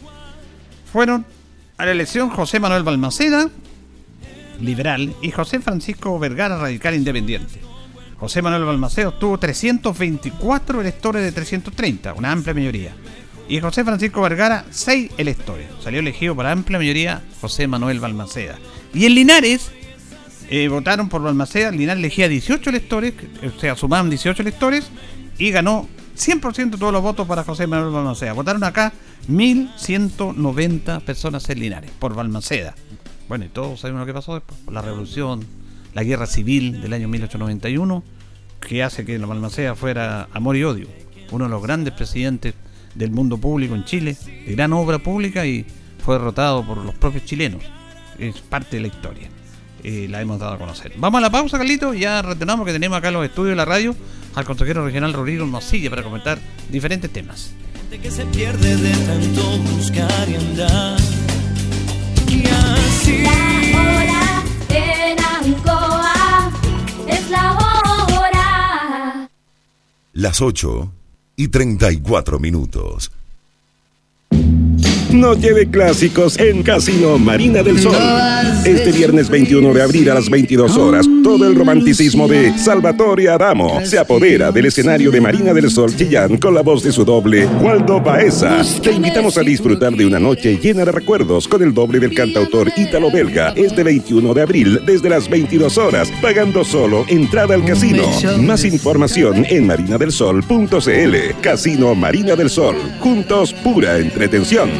Fueron 0.92 1.25
a 1.79 1.87
la 1.87 1.92
elección 1.92 2.31
José 2.31 2.59
Manuel 2.59 2.83
Balmaceda, 2.83 3.48
liberal, 4.61 5.14
y 5.22 5.31
José 5.31 5.61
Francisco 5.61 6.18
Vergara, 6.18 6.59
radical 6.59 6.94
independiente. 6.94 7.61
José 8.18 8.42
Manuel 8.42 8.64
Balmaceda 8.64 9.09
obtuvo 9.09 9.38
324 9.38 10.81
electores 10.81 11.22
de 11.22 11.33
330, 11.33 12.14
una 12.14 12.31
amplia 12.31 12.55
mayoría. 12.55 12.94
Y 13.48 13.61
José 13.61 13.85
Francisco 13.85 14.22
Vergara, 14.22 14.64
6 14.70 15.12
electores. 15.18 15.66
Salió 15.83 16.00
elegido 16.00 16.35
por 16.35 16.46
amplia 16.46 16.78
mayoría 16.78 17.22
José 17.40 17.66
Manuel 17.66 18.00
Balmaceda. 18.00 18.59
Y 18.94 19.07
en 19.07 19.14
Linares, 19.14 19.72
eh, 20.48 20.68
votaron 20.68 21.09
por 21.09 21.22
Balmaceda. 21.22 21.70
Linares 21.70 22.00
elegía 22.00 22.28
18 22.28 22.70
electores, 22.70 23.14
o 23.42 23.61
sea, 23.61 23.76
sumaban 23.76 24.11
18 24.11 24.42
electores 24.42 24.90
y 25.38 25.50
ganó 25.50 25.88
100% 26.16 26.70
de 26.70 26.78
todos 26.78 26.92
los 26.92 27.02
votos 27.02 27.26
para 27.26 27.44
José 27.44 27.66
Manuel 27.66 27.92
Balmaceda. 27.92 28.33
Votaron 28.33 28.62
acá 28.64 28.92
1.190 29.28 31.00
personas 31.02 31.48
en 31.48 31.61
Linares 31.61 31.90
por 31.98 32.14
Balmaceda. 32.14 32.74
Bueno, 33.28 33.44
y 33.46 33.48
todos 33.48 33.81
sabemos 33.81 34.00
lo 34.00 34.07
que 34.07 34.14
pasó 34.14 34.35
después. 34.35 34.59
La 34.70 34.83
revolución, 34.83 35.44
la 35.94 36.02
guerra 36.02 36.26
civil 36.26 36.81
del 36.83 36.92
año 36.92 37.09
1891, 37.09 38.05
que 38.61 38.83
hace 38.83 39.05
que 39.05 39.16
Balmaceda 39.18 39.74
fuera 39.74 40.28
amor 40.33 40.57
y 40.57 40.64
odio. 40.64 40.88
Uno 41.31 41.44
de 41.44 41.50
los 41.50 41.62
grandes 41.62 41.94
presidentes 41.94 42.55
del 42.94 43.11
mundo 43.11 43.38
público 43.38 43.74
en 43.74 43.85
Chile, 43.85 44.16
de 44.46 44.52
gran 44.55 44.72
obra 44.72 44.98
pública 44.98 45.46
y 45.46 45.64
fue 46.05 46.16
derrotado 46.18 46.64
por 46.64 46.78
los 46.78 46.94
propios 46.94 47.24
chilenos. 47.24 47.62
Es 48.18 48.40
parte 48.40 48.76
de 48.76 48.83
la 48.83 48.88
historia. 48.88 49.28
Eh, 49.85 50.07
la 50.09 50.20
hemos 50.20 50.38
dado 50.38 50.55
a 50.55 50.59
conocer. 50.59 50.93
Vamos 50.97 51.18
a 51.18 51.22
la 51.22 51.30
pausa, 51.30 51.59
Carlito. 51.59 51.93
Ya 51.95 52.22
retenemos 52.22 52.64
que 52.66 52.72
tenemos 52.72 52.99
acá 52.99 53.09
en 53.09 53.14
los 53.14 53.24
estudios 53.24 53.51
de 53.51 53.57
la 53.57 53.64
radio 53.64 53.97
al 54.34 54.45
consejero 54.45 54.84
regional 54.84 55.12
Rodrigo 55.12 55.47
Mosilla 55.47 55.90
para 55.90 56.03
comentar 56.03 56.38
diferentes 56.70 57.11
temas. 57.12 57.53
Que 57.90 58.11
se 58.11 58.24
pierde 58.26 58.76
de 58.76 58.90
tanto 59.05 59.59
buscar 59.74 60.28
y 60.28 60.34
andar. 60.36 60.99
Y 62.26 62.47
así. 62.47 63.22
La 63.22 63.80
hora 63.80 64.43
en 64.70 65.18
Ancoa 65.20 66.53
es 67.07 67.30
la 67.30 67.53
hora. 67.53 69.28
Las 70.14 70.40
8 70.40 70.90
y 71.43 71.49
34 71.49 72.38
minutos. 72.38 73.11
Noche 75.12 75.52
de 75.52 75.68
clásicos 75.68 76.38
en 76.38 76.62
Casino 76.62 77.18
Marina 77.18 77.62
del 77.62 77.78
Sol. 77.78 77.94
Este 78.64 78.92
viernes 78.92 79.28
21 79.28 79.74
de 79.74 79.82
abril 79.82 80.10
a 80.10 80.14
las 80.14 80.30
22 80.30 80.76
horas, 80.78 81.06
todo 81.22 81.46
el 81.46 81.54
romanticismo 81.54 82.26
de 82.26 82.56
Salvatore 82.58 83.28
Adamo 83.28 83.84
se 83.84 83.98
apodera 83.98 84.50
del 84.50 84.66
escenario 84.66 85.10
de 85.10 85.20
Marina 85.20 85.52
del 85.52 85.70
Sol 85.70 85.94
Chillán 85.94 86.38
con 86.38 86.54
la 86.54 86.62
voz 86.62 86.82
de 86.82 86.92
su 86.92 87.04
doble, 87.04 87.46
Waldo 87.60 88.00
Baeza. 88.00 88.62
Te 88.82 88.92
invitamos 88.92 89.36
a 89.36 89.42
disfrutar 89.42 89.92
de 89.92 90.06
una 90.06 90.18
noche 90.18 90.56
llena 90.56 90.84
de 90.84 90.92
recuerdos 90.92 91.46
con 91.46 91.62
el 91.62 91.74
doble 91.74 92.00
del 92.00 92.14
cantautor 92.14 92.72
ítalo-belga 92.74 93.52
este 93.54 93.82
21 93.82 94.32
de 94.32 94.42
abril 94.42 94.80
desde 94.86 95.10
las 95.10 95.28
22 95.28 95.76
horas, 95.76 96.10
pagando 96.22 96.64
solo 96.64 97.04
entrada 97.08 97.54
al 97.54 97.64
casino. 97.64 98.04
Más 98.40 98.64
información 98.64 99.44
en 99.48 99.66
marinadelsol.cl. 99.66 101.40
Casino 101.42 101.94
Marina 101.94 102.34
del 102.34 102.48
Sol. 102.48 102.76
Juntos, 103.00 103.52
pura 103.52 103.98
entretención. 103.98 104.70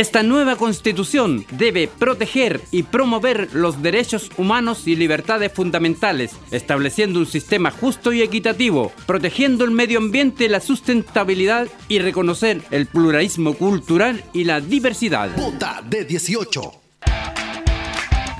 Esta 0.00 0.22
nueva 0.22 0.56
constitución 0.56 1.44
debe 1.50 1.86
proteger 1.86 2.62
y 2.70 2.84
promover 2.84 3.50
los 3.52 3.82
derechos 3.82 4.30
humanos 4.38 4.88
y 4.88 4.96
libertades 4.96 5.52
fundamentales, 5.52 6.32
estableciendo 6.50 7.18
un 7.18 7.26
sistema 7.26 7.70
justo 7.70 8.10
y 8.10 8.22
equitativo, 8.22 8.92
protegiendo 9.04 9.62
el 9.62 9.72
medio 9.72 9.98
ambiente, 9.98 10.48
la 10.48 10.60
sustentabilidad 10.60 11.68
y 11.86 11.98
reconocer 11.98 12.62
el 12.70 12.86
pluralismo 12.86 13.52
cultural 13.52 14.24
y 14.32 14.44
la 14.44 14.62
diversidad. 14.62 15.36
Vota 15.36 15.82
de 15.86 16.06
18. 16.06 16.89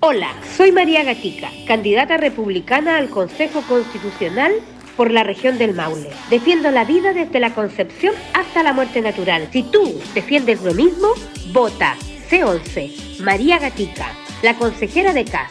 Hola, 0.00 0.32
soy 0.56 0.70
María 0.70 1.02
Gatica, 1.02 1.50
candidata 1.66 2.18
republicana 2.18 2.98
al 2.98 3.10
Consejo 3.10 3.62
Constitucional 3.62 4.52
por 4.96 5.10
la 5.10 5.24
región 5.24 5.58
del 5.58 5.74
Maule. 5.74 6.10
Defiendo 6.30 6.70
la 6.70 6.84
vida 6.84 7.12
desde 7.12 7.40
la 7.40 7.52
concepción 7.52 8.14
hasta 8.32 8.62
la 8.62 8.72
muerte 8.72 9.00
natural. 9.00 9.48
Si 9.52 9.64
tú 9.64 10.00
defiendes 10.14 10.62
lo 10.62 10.72
mismo, 10.72 11.08
vota 11.52 11.96
C11, 12.30 13.18
María 13.22 13.58
Gatica, 13.58 14.12
la 14.42 14.54
consejera 14.54 15.12
de 15.12 15.24
CAS. 15.24 15.50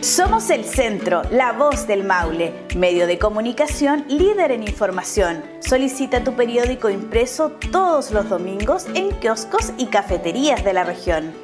Somos 0.00 0.50
el 0.50 0.64
centro, 0.64 1.22
la 1.30 1.52
voz 1.52 1.86
del 1.86 2.02
Maule, 2.02 2.52
medio 2.76 3.06
de 3.06 3.18
comunicación 3.18 4.04
líder 4.08 4.50
en 4.50 4.64
información. 4.64 5.42
Solicita 5.60 6.24
tu 6.24 6.34
periódico 6.34 6.90
impreso 6.90 7.52
todos 7.70 8.10
los 8.10 8.28
domingos 8.28 8.86
en 8.94 9.12
kioscos 9.20 9.72
y 9.78 9.86
cafeterías 9.86 10.62
de 10.64 10.72
la 10.72 10.84
región. 10.84 11.43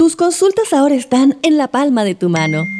Tus 0.00 0.16
consultas 0.16 0.72
ahora 0.72 0.94
están 0.94 1.36
en 1.42 1.58
la 1.58 1.68
palma 1.68 2.04
de 2.04 2.14
tu 2.14 2.30
mano. 2.30 2.79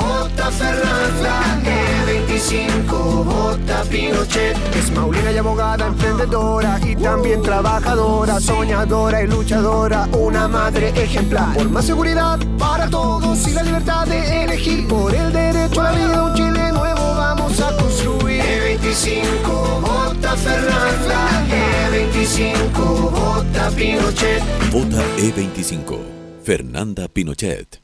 vota 0.51 0.63
Fernanda, 0.63 1.61
E25 1.63 3.23
vota 3.23 3.83
Pinochet. 3.89 4.57
Es 4.75 4.91
maulina 4.91 5.31
y 5.31 5.37
abogada, 5.37 5.87
emprendedora 5.87 6.79
y 6.83 6.95
también 6.95 7.41
trabajadora, 7.41 8.39
soñadora 8.39 9.23
y 9.23 9.27
luchadora, 9.27 10.07
una 10.13 10.47
madre 10.47 10.89
ejemplar. 10.89 11.55
Por 11.55 11.69
más 11.69 11.85
seguridad 11.85 12.39
para 12.57 12.89
todos 12.89 13.47
y 13.47 13.51
la 13.51 13.63
libertad 13.63 14.07
de 14.07 14.43
elegir, 14.43 14.87
por 14.87 15.13
el 15.13 15.31
derecho 15.31 15.81
a 15.81 15.83
la 15.85 15.91
vida, 15.91 16.23
un 16.23 16.33
Chile 16.35 16.71
nuevo 16.71 17.15
vamos 17.15 17.59
a 17.61 17.75
construir. 17.77 18.41
E25 18.41 19.81
vota 19.81 20.35
Fernanda, 20.35 21.45
E25 21.91 23.11
vota 23.11 23.69
Pinochet. 23.75 24.43
Vota 24.71 25.03
E25. 25.17 25.97
Fernanda 26.43 27.07
Pinochet. 27.07 27.80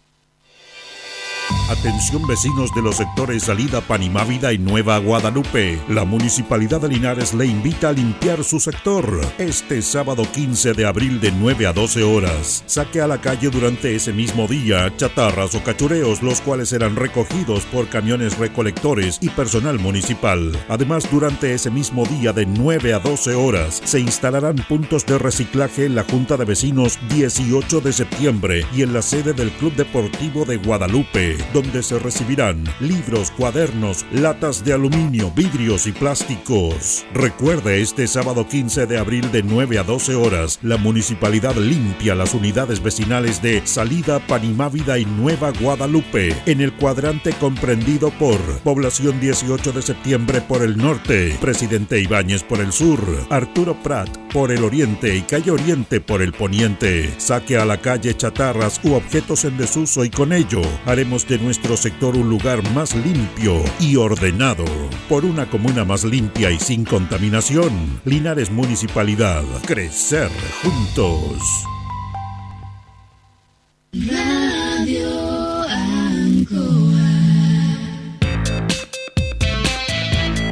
Atención 1.69 2.25
vecinos 2.25 2.73
de 2.73 2.81
los 2.81 2.95
sectores 2.95 3.43
Salida 3.43 3.81
Panimávida 3.81 4.53
y 4.53 4.57
Nueva 4.57 4.99
Guadalupe. 4.99 5.77
La 5.89 6.05
Municipalidad 6.05 6.79
de 6.79 6.87
Linares 6.87 7.33
le 7.33 7.45
invita 7.45 7.89
a 7.89 7.91
limpiar 7.91 8.41
su 8.45 8.61
sector. 8.61 9.19
Este 9.37 9.81
sábado 9.81 10.23
15 10.31 10.71
de 10.71 10.85
abril 10.85 11.19
de 11.19 11.33
9 11.33 11.67
a 11.67 11.73
12 11.73 12.03
horas. 12.03 12.63
Saque 12.67 13.01
a 13.01 13.07
la 13.07 13.19
calle 13.19 13.49
durante 13.49 13.93
ese 13.93 14.13
mismo 14.13 14.47
día 14.47 14.95
chatarras 14.95 15.55
o 15.55 15.63
cachureos, 15.63 16.23
los 16.23 16.39
cuales 16.39 16.69
serán 16.69 16.95
recogidos 16.95 17.65
por 17.65 17.89
camiones 17.89 18.37
recolectores 18.37 19.17
y 19.19 19.27
personal 19.27 19.77
municipal. 19.77 20.53
Además, 20.69 21.11
durante 21.11 21.53
ese 21.53 21.69
mismo 21.69 22.05
día 22.05 22.31
de 22.31 22.45
9 22.45 22.93
a 22.93 22.99
12 22.99 23.35
horas 23.35 23.81
se 23.83 23.99
instalarán 23.99 24.55
puntos 24.69 25.05
de 25.05 25.17
reciclaje 25.17 25.83
en 25.83 25.95
la 25.95 26.05
Junta 26.05 26.37
de 26.37 26.45
Vecinos 26.45 26.97
18 27.09 27.81
de 27.81 27.91
septiembre 27.91 28.65
y 28.73 28.83
en 28.83 28.93
la 28.93 29.01
sede 29.01 29.33
del 29.33 29.51
Club 29.51 29.75
Deportivo 29.75 30.45
de 30.45 30.55
Guadalupe 30.55 31.35
donde 31.57 31.81
se 31.81 31.97
recibirán 31.97 32.63
libros, 32.79 33.31
cuadernos, 33.31 34.05
latas 34.11 34.63
de 34.63 34.73
aluminio, 34.73 35.31
vidrios 35.31 35.87
y 35.87 35.91
plásticos. 35.91 37.03
Recuerde, 37.15 37.81
este 37.81 38.05
sábado 38.05 38.47
15 38.47 38.85
de 38.85 38.99
abril 38.99 39.31
de 39.31 39.41
9 39.41 39.79
a 39.79 39.83
12 39.83 40.13
horas, 40.13 40.59
la 40.61 40.77
municipalidad 40.77 41.55
limpia 41.55 42.13
las 42.13 42.35
unidades 42.35 42.83
vecinales 42.83 43.41
de 43.41 43.65
Salida, 43.65 44.19
Panimávida 44.19 44.99
y 44.99 45.05
Nueva 45.05 45.51
Guadalupe, 45.59 46.35
en 46.45 46.61
el 46.61 46.73
cuadrante 46.73 47.33
comprendido 47.33 48.11
por 48.11 48.37
Población 48.59 49.19
18 49.19 49.71
de 49.71 49.81
septiembre 49.81 50.41
por 50.41 50.61
el 50.61 50.77
norte, 50.77 51.35
Presidente 51.41 51.99
Ibáñez 51.99 52.43
por 52.43 52.59
el 52.59 52.71
sur, 52.71 52.99
Arturo 53.31 53.81
Prat 53.81 54.15
por 54.31 54.51
el 54.51 54.63
oriente 54.63 55.15
y 55.15 55.21
Calle 55.21 55.49
Oriente 55.49 56.01
por 56.01 56.21
el 56.21 56.33
poniente. 56.33 57.11
Saque 57.17 57.57
a 57.57 57.65
la 57.65 57.81
calle 57.81 58.15
chatarras 58.15 58.79
u 58.83 58.93
objetos 58.93 59.43
en 59.45 59.57
desuso 59.57 60.05
y 60.05 60.11
con 60.11 60.33
ello 60.33 60.61
haremos 60.85 61.27
de 61.27 61.46
nuestro 61.47 61.77
sector 61.77 62.17
un 62.17 62.29
lugar 62.29 62.61
más 62.73 62.93
limpio 62.93 63.63
y 63.79 63.95
ordenado. 63.95 64.65
Por 65.07 65.23
una 65.23 65.49
comuna 65.49 65.85
más 65.85 66.03
limpia 66.03 66.51
y 66.51 66.59
sin 66.59 66.83
contaminación, 66.83 68.01
Linares 68.03 68.51
Municipalidad. 68.51 69.45
Crecer 69.65 70.29
juntos. 70.61 71.41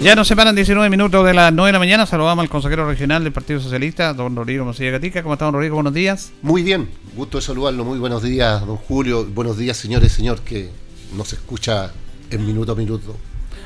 Ya 0.00 0.14
nos 0.14 0.28
separan 0.28 0.54
19 0.56 0.88
minutos 0.88 1.26
de 1.26 1.34
las 1.34 1.52
9 1.52 1.68
de 1.68 1.72
la 1.74 1.78
mañana. 1.78 2.06
Saludamos 2.06 2.42
al 2.42 2.48
consejero 2.48 2.88
regional 2.88 3.22
del 3.22 3.34
Partido 3.34 3.60
Socialista, 3.60 4.14
don 4.14 4.34
Rodrigo 4.34 4.64
Mosilla 4.64 4.92
Gatica. 4.92 5.22
¿Cómo 5.22 5.34
está, 5.34 5.44
don 5.44 5.52
Rodrigo? 5.52 5.74
Buenos 5.74 5.92
días. 5.92 6.32
Muy 6.40 6.62
bien, 6.62 6.88
gusto 7.14 7.36
de 7.36 7.42
saludarlo. 7.42 7.84
Muy 7.84 7.98
buenos 7.98 8.22
días, 8.22 8.64
don 8.64 8.78
Julio. 8.78 9.26
Buenos 9.26 9.58
días, 9.58 9.76
señores 9.76 10.10
y 10.14 10.16
señor, 10.16 10.40
que 10.40 10.70
nos 11.14 11.34
escucha 11.34 11.92
en 12.30 12.46
minuto 12.46 12.72
a 12.72 12.76
minuto. 12.76 13.14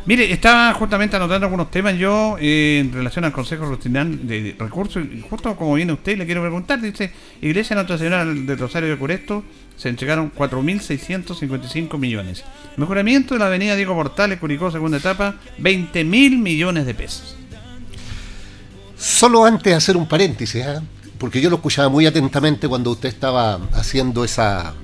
Mire, 0.06 0.30
estaba 0.30 0.74
justamente 0.74 1.16
anotando 1.16 1.46
algunos 1.46 1.70
temas 1.70 1.96
yo 1.96 2.36
eh, 2.38 2.80
en 2.84 2.92
relación 2.92 3.24
al 3.24 3.32
Consejo 3.32 3.64
Regional 3.70 4.26
de 4.26 4.54
Recursos 4.58 5.02
y 5.02 5.20
justo 5.22 5.56
como 5.56 5.74
viene 5.74 5.94
usted 5.94 6.18
le 6.18 6.26
quiero 6.26 6.42
preguntar, 6.42 6.78
dice, 6.80 7.10
Iglesia 7.40 7.74
Nuestra 7.74 7.96
Señora 7.96 8.24
de 8.26 8.54
Rosario 8.56 8.90
de 8.90 8.98
Curesto 8.98 9.42
se 9.78 9.88
entregaron 9.88 10.30
4.655 10.34 11.98
millones. 11.98 12.44
Mejoramiento 12.76 13.34
de 13.34 13.40
la 13.40 13.46
avenida 13.46 13.76
Diego 13.76 13.94
Portales, 13.94 14.38
Curicó, 14.38 14.70
segunda 14.70 14.98
etapa, 14.98 15.36
20 15.58 16.04
mil 16.04 16.36
millones 16.38 16.84
de 16.84 16.94
pesos. 16.94 17.36
Solo 18.96 19.44
antes 19.44 19.64
de 19.64 19.74
hacer 19.74 19.96
un 19.96 20.06
paréntesis, 20.06 20.64
¿eh? 20.64 20.80
porque 21.18 21.40
yo 21.40 21.48
lo 21.48 21.56
escuchaba 21.56 21.88
muy 21.88 22.06
atentamente 22.06 22.68
cuando 22.68 22.90
usted 22.90 23.08
estaba 23.08 23.58
haciendo 23.72 24.22
esa, 24.24 24.74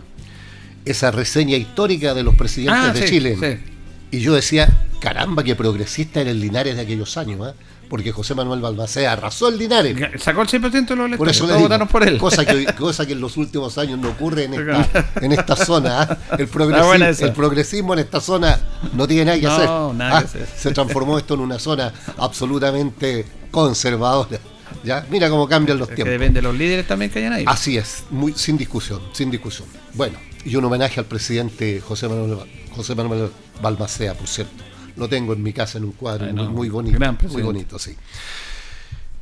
esa 0.85 1.11
reseña 1.11 1.57
histórica 1.59 2.15
de 2.15 2.23
los 2.23 2.35
presidentes 2.37 2.85
Ah, 2.89 2.93
de 2.93 3.03
sí, 3.03 3.09
Chile. 3.15 3.37
sí. 3.39 3.73
Y 4.17 4.21
yo 4.21 4.35
decía, 4.35 4.69
caramba, 5.01 5.43
que 5.43 5.57
progresista 5.57 6.21
era 6.21 6.31
el 6.31 6.41
Linares 6.41 6.77
de 6.77 6.83
aquellos 6.83 7.17
años, 7.17 7.49
¿eh? 7.49 7.55
porque 7.89 8.13
José 8.13 8.37
Manuel 8.37 8.61
Balmaceda 8.61 9.13
arrasó 9.13 9.49
el 9.49 9.59
Linares. 9.59 9.97
Sacó 10.23 10.43
el 10.43 10.49
100% 10.49 10.71
de 10.71 10.81
los 10.81 10.89
Por 10.89 11.07
electores, 11.07 11.37
eso 11.37 11.45
le 11.45 11.49
todos 11.49 11.57
digo, 11.59 11.69
votaron 11.69 11.89
por 11.89 12.07
él. 12.07 12.19
Cosa 12.19 12.45
que, 12.45 12.65
cosa 12.79 13.05
que 13.07 13.15
en 13.15 13.21
los 13.21 13.37
últimos 13.37 13.77
años 13.79 13.99
no 13.99 14.11
ocurre 14.11 14.45
en 14.45 14.55
esta, 14.55 15.11
en 15.21 15.33
esta 15.33 15.57
zona. 15.57 16.03
¿ah? 16.03 16.19
El, 16.39 16.49
progresi- 16.49 17.33
progresismo 17.33 17.95
en 17.95 17.99
esta 18.01 18.21
zona 18.21 18.61
no 18.93 19.09
tiene 19.09 19.25
nada 19.25 19.39
que 19.41 19.47
No, 19.47 19.53
hacer. 19.89 19.97
nada 19.97 20.19
¿ah? 20.19 20.25
que. 20.25 20.47
Se 20.57 20.71
transformó 20.73 21.19
esto 21.19 21.35
en 21.35 21.41
una 21.41 21.59
zona 21.59 21.93
absolutamente 22.17 23.27
conservadora. 23.51 24.39
¿ya? 24.85 25.05
Mira 25.11 25.29
cómo 25.29 25.49
cambian 25.49 25.77
los 25.79 25.89
que 25.89 25.97
tiempos. 25.97 26.13
depende 26.13 26.39
de 26.41 26.43
los 26.43 26.55
líderes 26.57 26.87
también 26.87 27.11
que 27.11 27.19
hayan 27.19 27.33
ahí. 27.33 27.45
Así 27.47 27.77
es, 27.77 28.05
muy, 28.11 28.35
sin 28.35 28.57
discusión, 28.57 29.01
sin 29.13 29.31
discusión. 29.33 29.67
Bueno, 29.95 30.17
y 30.45 30.55
un 30.55 30.65
homenaje 30.65 31.01
al 31.01 31.07
presidente 31.07 31.81
José 31.81 32.09
Manuel, 32.09 32.39
José 32.77 32.95
Manuel 32.95 33.31
Balmaceda, 33.61 34.15
por 34.15 34.29
cierto. 34.29 34.63
Lo 34.97 35.09
tengo 35.09 35.33
en 35.33 35.43
mi 35.43 35.53
casa 35.53 35.79
en 35.79 35.85
un 35.85 35.93
cuadro 35.93 36.27
muy, 36.33 36.49
muy 36.49 36.69
bonito. 36.69 36.99
gran 36.99 37.17
Muy 37.31 37.43
bonito, 37.43 37.79
sí. 37.79 37.95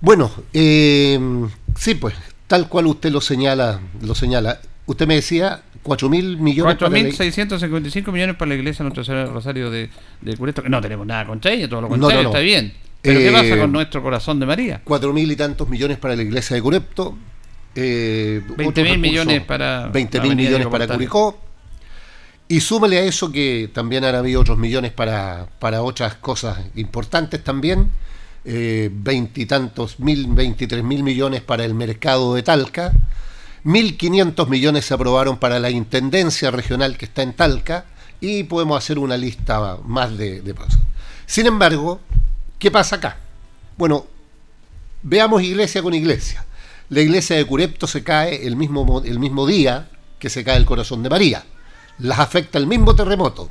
Bueno, 0.01 0.31
eh, 0.53 1.19
sí, 1.77 1.95
pues, 1.95 2.15
tal 2.47 2.69
cual 2.69 2.87
usted 2.87 3.11
lo 3.11 3.21
señala, 3.21 3.81
lo 4.03 4.15
señala. 4.15 4.61
Usted 4.87 5.07
me 5.07 5.17
decía 5.17 5.63
4 5.83 6.09
mil 6.09 6.39
millones 6.39 6.77
para 6.77 6.91
la- 6.91 6.99
4.655 7.09 8.13
millones 8.13 8.37
para 8.37 8.49
la 8.51 8.55
iglesia 8.55 8.83
Nuestra 8.85 9.05
Señora 9.05 9.25
del 9.25 9.33
Rosario 9.33 9.71
de, 9.71 9.91
de 10.21 10.37
que 10.37 10.69
No 10.71 10.81
tenemos 10.81 11.07
nada 11.07 11.27
contra 11.27 11.53
ella, 11.53 11.69
todo 11.69 11.83
lo 11.83 11.89
contrario, 11.89 12.17
no, 12.19 12.23
no. 12.25 12.29
está 12.31 12.41
bien. 12.41 12.73
Pero 13.03 13.19
¿qué 13.21 13.29
Eh, 13.29 13.33
pasa 13.33 13.59
con 13.59 13.73
nuestro 13.73 14.03
corazón 14.03 14.41
de 14.41 14.47
María? 14.47 14.81
cuatro 14.85 15.13
mil 15.13 15.31
y 15.31 15.37
tantos 15.37 15.69
millones 15.69 15.99
para 15.99 16.17
la 16.17 16.23
iglesia 16.23 16.55
de 16.57 16.63
Curepto. 16.63 17.17
Eh, 17.75 18.43
20 18.57 18.65
otros 18.81 18.85
mil 18.89 18.99
millones 18.99 19.43
para 19.43 19.87
20 19.89 20.19
la 20.19 20.25
mil 20.25 20.37
millones 20.37 20.67
para. 20.69 20.87
Curicó. 20.89 21.39
Y 22.49 22.61
súmale 22.61 22.99
a 22.99 23.03
eso 23.03 23.31
que 23.31 23.71
también 23.75 24.05
han 24.05 24.15
habido 24.15 24.41
otros 24.41 24.57
millones 24.59 24.93
para, 24.93 25.49
para 25.59 25.83
otras 25.83 26.15
cosas 26.15 26.59
importantes 26.77 27.45
también. 27.45 27.91
eh, 28.45 28.89
Veintitantos 28.93 30.01
mil, 30.01 30.27
veintitrés 30.29 30.83
mil 30.83 31.03
millones 31.03 31.43
para 31.43 31.65
el 31.65 31.75
mercado 31.75 32.35
de 32.35 32.43
Talca. 32.43 32.93
1.500 33.65 34.49
millones 34.49 34.87
se 34.87 34.95
aprobaron 34.95 35.37
para 35.37 35.59
la 35.59 35.69
Intendencia 35.69 36.51
Regional 36.51 36.97
que 36.97 37.05
está 37.05 37.23
en 37.23 37.35
Talca 37.35 37.85
y 38.21 38.45
podemos 38.45 38.79
hacer 38.79 38.99
una 38.99 39.17
lista 39.17 39.77
más 39.85 40.17
de, 40.17 40.41
de 40.41 40.55
cosas. 40.55 40.79
Sin 41.27 41.45
embargo, 41.47 42.01
¿qué 42.59 42.71
pasa 42.71 42.97
acá? 42.97 43.19
Bueno, 43.77 44.07
veamos 45.03 45.43
iglesia 45.43 45.83
con 45.83 45.93
iglesia. 45.93 46.47
La 46.89 47.01
iglesia 47.01 47.37
de 47.37 47.45
Curepto 47.45 47.87
se 47.87 48.03
cae 48.03 48.47
el 48.47 48.57
mismo, 48.57 48.85
mo- 48.87 49.03
el 49.05 49.19
mismo 49.19 49.47
día 49.47 49.91
que 50.19 50.31
se 50.31 50.45
cae 50.45 50.57
el 50.57 50.65
corazón 50.65 51.03
de 51.03 51.11
María. 51.11 51.45
Las 51.99 52.19
afecta 52.19 52.59
el 52.59 52.67
mismo 52.67 52.95
terremoto. 52.95 53.51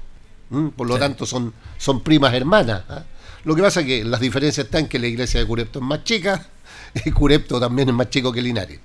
por 0.76 0.88
lo 0.88 0.98
tanto 0.98 1.26
son, 1.26 1.54
son 1.78 2.02
primas 2.02 2.34
hermanas. 2.34 2.84
¿ah? 2.90 3.04
Lo 3.44 3.56
que 3.56 3.62
pasa 3.62 3.82
es 3.82 3.86
que 3.86 4.04
las 4.04 4.20
diferencias 4.22 4.66
están 4.66 4.88
que 4.88 5.00
la 5.00 5.08
iglesia 5.08 5.40
de 5.40 5.46
Curepto 5.46 5.80
es 5.80 5.86
más 5.86 6.04
chica 6.04 6.48
y 7.06 7.12
Curepto 7.12 7.60
también 7.60 7.90
es 7.90 7.96
más 7.96 8.10
chico 8.10 8.32
que 8.32 8.42
Linares. 8.42 8.80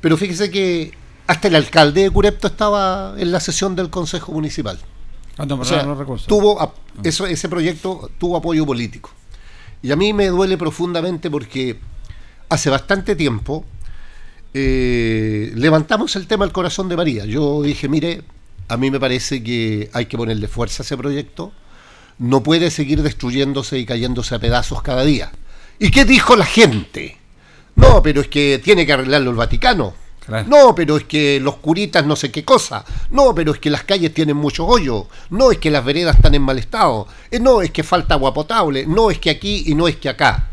Pero 0.00 0.16
fíjese 0.16 0.50
que 0.50 0.92
hasta 1.26 1.48
el 1.48 1.56
alcalde 1.56 2.02
de 2.02 2.10
Curepto 2.10 2.46
estaba 2.48 3.14
en 3.18 3.32
la 3.32 3.40
sesión 3.40 3.74
del 3.76 3.90
Consejo 3.90 4.32
Municipal. 4.32 4.78
Cuando 5.36 5.56
O 5.60 5.64
sea, 5.64 5.82
los 5.82 5.98
recursos. 5.98 6.26
tuvo 6.26 6.60
ap- 6.60 6.74
eso, 7.04 7.26
ese 7.26 7.48
proyecto 7.48 8.10
tuvo 8.18 8.36
apoyo 8.38 8.64
político. 8.64 9.10
Y 9.82 9.90
a 9.92 9.96
mí 9.96 10.12
me 10.14 10.28
duele 10.28 10.56
profundamente 10.56 11.30
porque 11.30 11.78
hace 12.48 12.70
bastante 12.70 13.14
tiempo 13.16 13.64
eh, 14.54 15.52
levantamos 15.54 16.16
el 16.16 16.26
tema 16.26 16.44
del 16.46 16.52
corazón 16.52 16.88
de 16.88 16.96
María. 16.96 17.24
Yo 17.26 17.62
dije, 17.62 17.88
mire, 17.88 18.22
a 18.68 18.76
mí 18.76 18.90
me 18.90 19.00
parece 19.00 19.42
que 19.42 19.90
hay 19.92 20.06
que 20.06 20.16
ponerle 20.16 20.48
fuerza 20.48 20.82
a 20.82 20.84
ese 20.84 20.96
proyecto. 20.96 21.52
No 22.18 22.42
puede 22.42 22.70
seguir 22.70 23.02
destruyéndose 23.02 23.78
y 23.78 23.86
cayéndose 23.86 24.34
a 24.34 24.38
pedazos 24.38 24.82
cada 24.82 25.04
día. 25.04 25.30
¿Y 25.78 25.90
qué 25.90 26.04
dijo 26.04 26.36
la 26.36 26.46
gente? 26.46 27.18
No, 27.74 28.02
pero 28.02 28.22
es 28.22 28.28
que 28.28 28.60
tiene 28.62 28.86
que 28.86 28.92
arreglarlo 28.94 29.30
el 29.30 29.36
Vaticano. 29.36 29.94
No, 30.46 30.74
pero 30.74 30.96
es 30.96 31.04
que 31.04 31.38
los 31.38 31.56
curitas 31.56 32.04
no 32.04 32.16
sé 32.16 32.32
qué 32.32 32.44
cosa. 32.44 32.84
No, 33.10 33.34
pero 33.34 33.52
es 33.52 33.60
que 33.60 33.70
las 33.70 33.84
calles 33.84 34.12
tienen 34.12 34.36
muchos 34.36 34.66
hoyos. 34.68 35.04
No, 35.30 35.52
es 35.52 35.58
que 35.58 35.70
las 35.70 35.84
veredas 35.84 36.16
están 36.16 36.34
en 36.34 36.42
mal 36.42 36.58
estado. 36.58 37.06
Eh, 37.30 37.38
no, 37.38 37.62
es 37.62 37.70
que 37.70 37.84
falta 37.84 38.14
agua 38.14 38.34
potable. 38.34 38.86
No, 38.86 39.10
es 39.10 39.18
que 39.18 39.30
aquí 39.30 39.64
y 39.66 39.74
no 39.74 39.86
es 39.86 39.96
que 39.96 40.08
acá. 40.08 40.50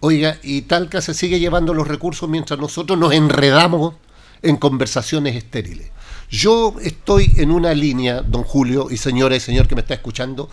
Oiga, 0.00 0.38
y 0.42 0.62
Talca 0.62 1.00
se 1.00 1.14
sigue 1.14 1.38
llevando 1.38 1.72
los 1.72 1.86
recursos 1.86 2.28
mientras 2.28 2.58
nosotros 2.58 2.98
nos 2.98 3.12
enredamos 3.12 3.94
en 4.42 4.56
conversaciones 4.56 5.36
estériles. 5.36 5.90
Yo 6.34 6.74
estoy 6.82 7.32
en 7.36 7.52
una 7.52 7.74
línea, 7.74 8.20
don 8.20 8.42
Julio 8.42 8.88
y 8.90 8.96
señora 8.96 9.36
y 9.36 9.40
señor 9.40 9.68
que 9.68 9.76
me 9.76 9.82
está 9.82 9.94
escuchando, 9.94 10.50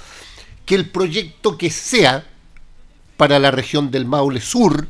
que 0.63 0.75
el 0.75 0.87
proyecto 0.87 1.57
que 1.57 1.71
sea 1.71 2.23
para 3.17 3.39
la 3.39 3.49
región 3.49 3.89
del 3.89 4.05
Maule 4.05 4.41
Sur, 4.41 4.87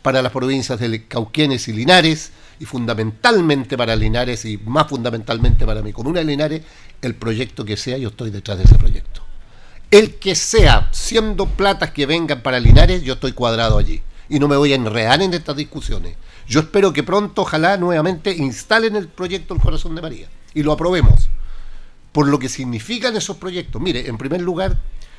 para 0.00 0.22
las 0.22 0.30
provincias 0.30 0.78
de 0.78 1.08
Cauquenes 1.08 1.66
y 1.66 1.72
Linares, 1.72 2.30
y 2.60 2.66
fundamentalmente 2.66 3.76
para 3.76 3.96
Linares 3.96 4.44
y 4.44 4.58
más 4.58 4.86
fundamentalmente 4.86 5.66
para 5.66 5.82
mi 5.82 5.92
comuna 5.92 6.20
de 6.20 6.26
Linares, 6.26 6.62
el 7.02 7.16
proyecto 7.16 7.64
que 7.64 7.76
sea, 7.76 7.98
yo 7.98 8.10
estoy 8.10 8.30
detrás 8.30 8.58
de 8.58 8.64
ese 8.64 8.76
proyecto. 8.76 9.22
El 9.90 10.20
que 10.20 10.36
sea, 10.36 10.88
siendo 10.92 11.46
platas 11.46 11.90
que 11.90 12.06
vengan 12.06 12.42
para 12.42 12.60
Linares, 12.60 13.02
yo 13.02 13.14
estoy 13.14 13.32
cuadrado 13.32 13.76
allí. 13.76 14.02
Y 14.28 14.38
no 14.38 14.46
me 14.46 14.56
voy 14.56 14.70
a 14.70 14.76
enredar 14.76 15.20
en 15.20 15.34
estas 15.34 15.56
discusiones. 15.56 16.14
Yo 16.48 16.60
espero 16.60 16.92
que 16.92 17.02
pronto, 17.02 17.42
ojalá, 17.42 17.76
nuevamente 17.76 18.34
instalen 18.34 18.96
el 18.96 19.08
proyecto 19.08 19.54
El 19.54 19.60
Corazón 19.60 19.94
de 19.94 20.02
María 20.02 20.28
y 20.54 20.62
lo 20.62 20.72
aprobemos. 20.72 21.28
Por 22.12 22.28
lo 22.28 22.38
que 22.38 22.48
significan 22.48 23.14
esos 23.16 23.36
proyectos. 23.36 23.80
Mire, 23.82 24.08
en 24.08 24.16
primer 24.16 24.40
lugar, 24.40 24.78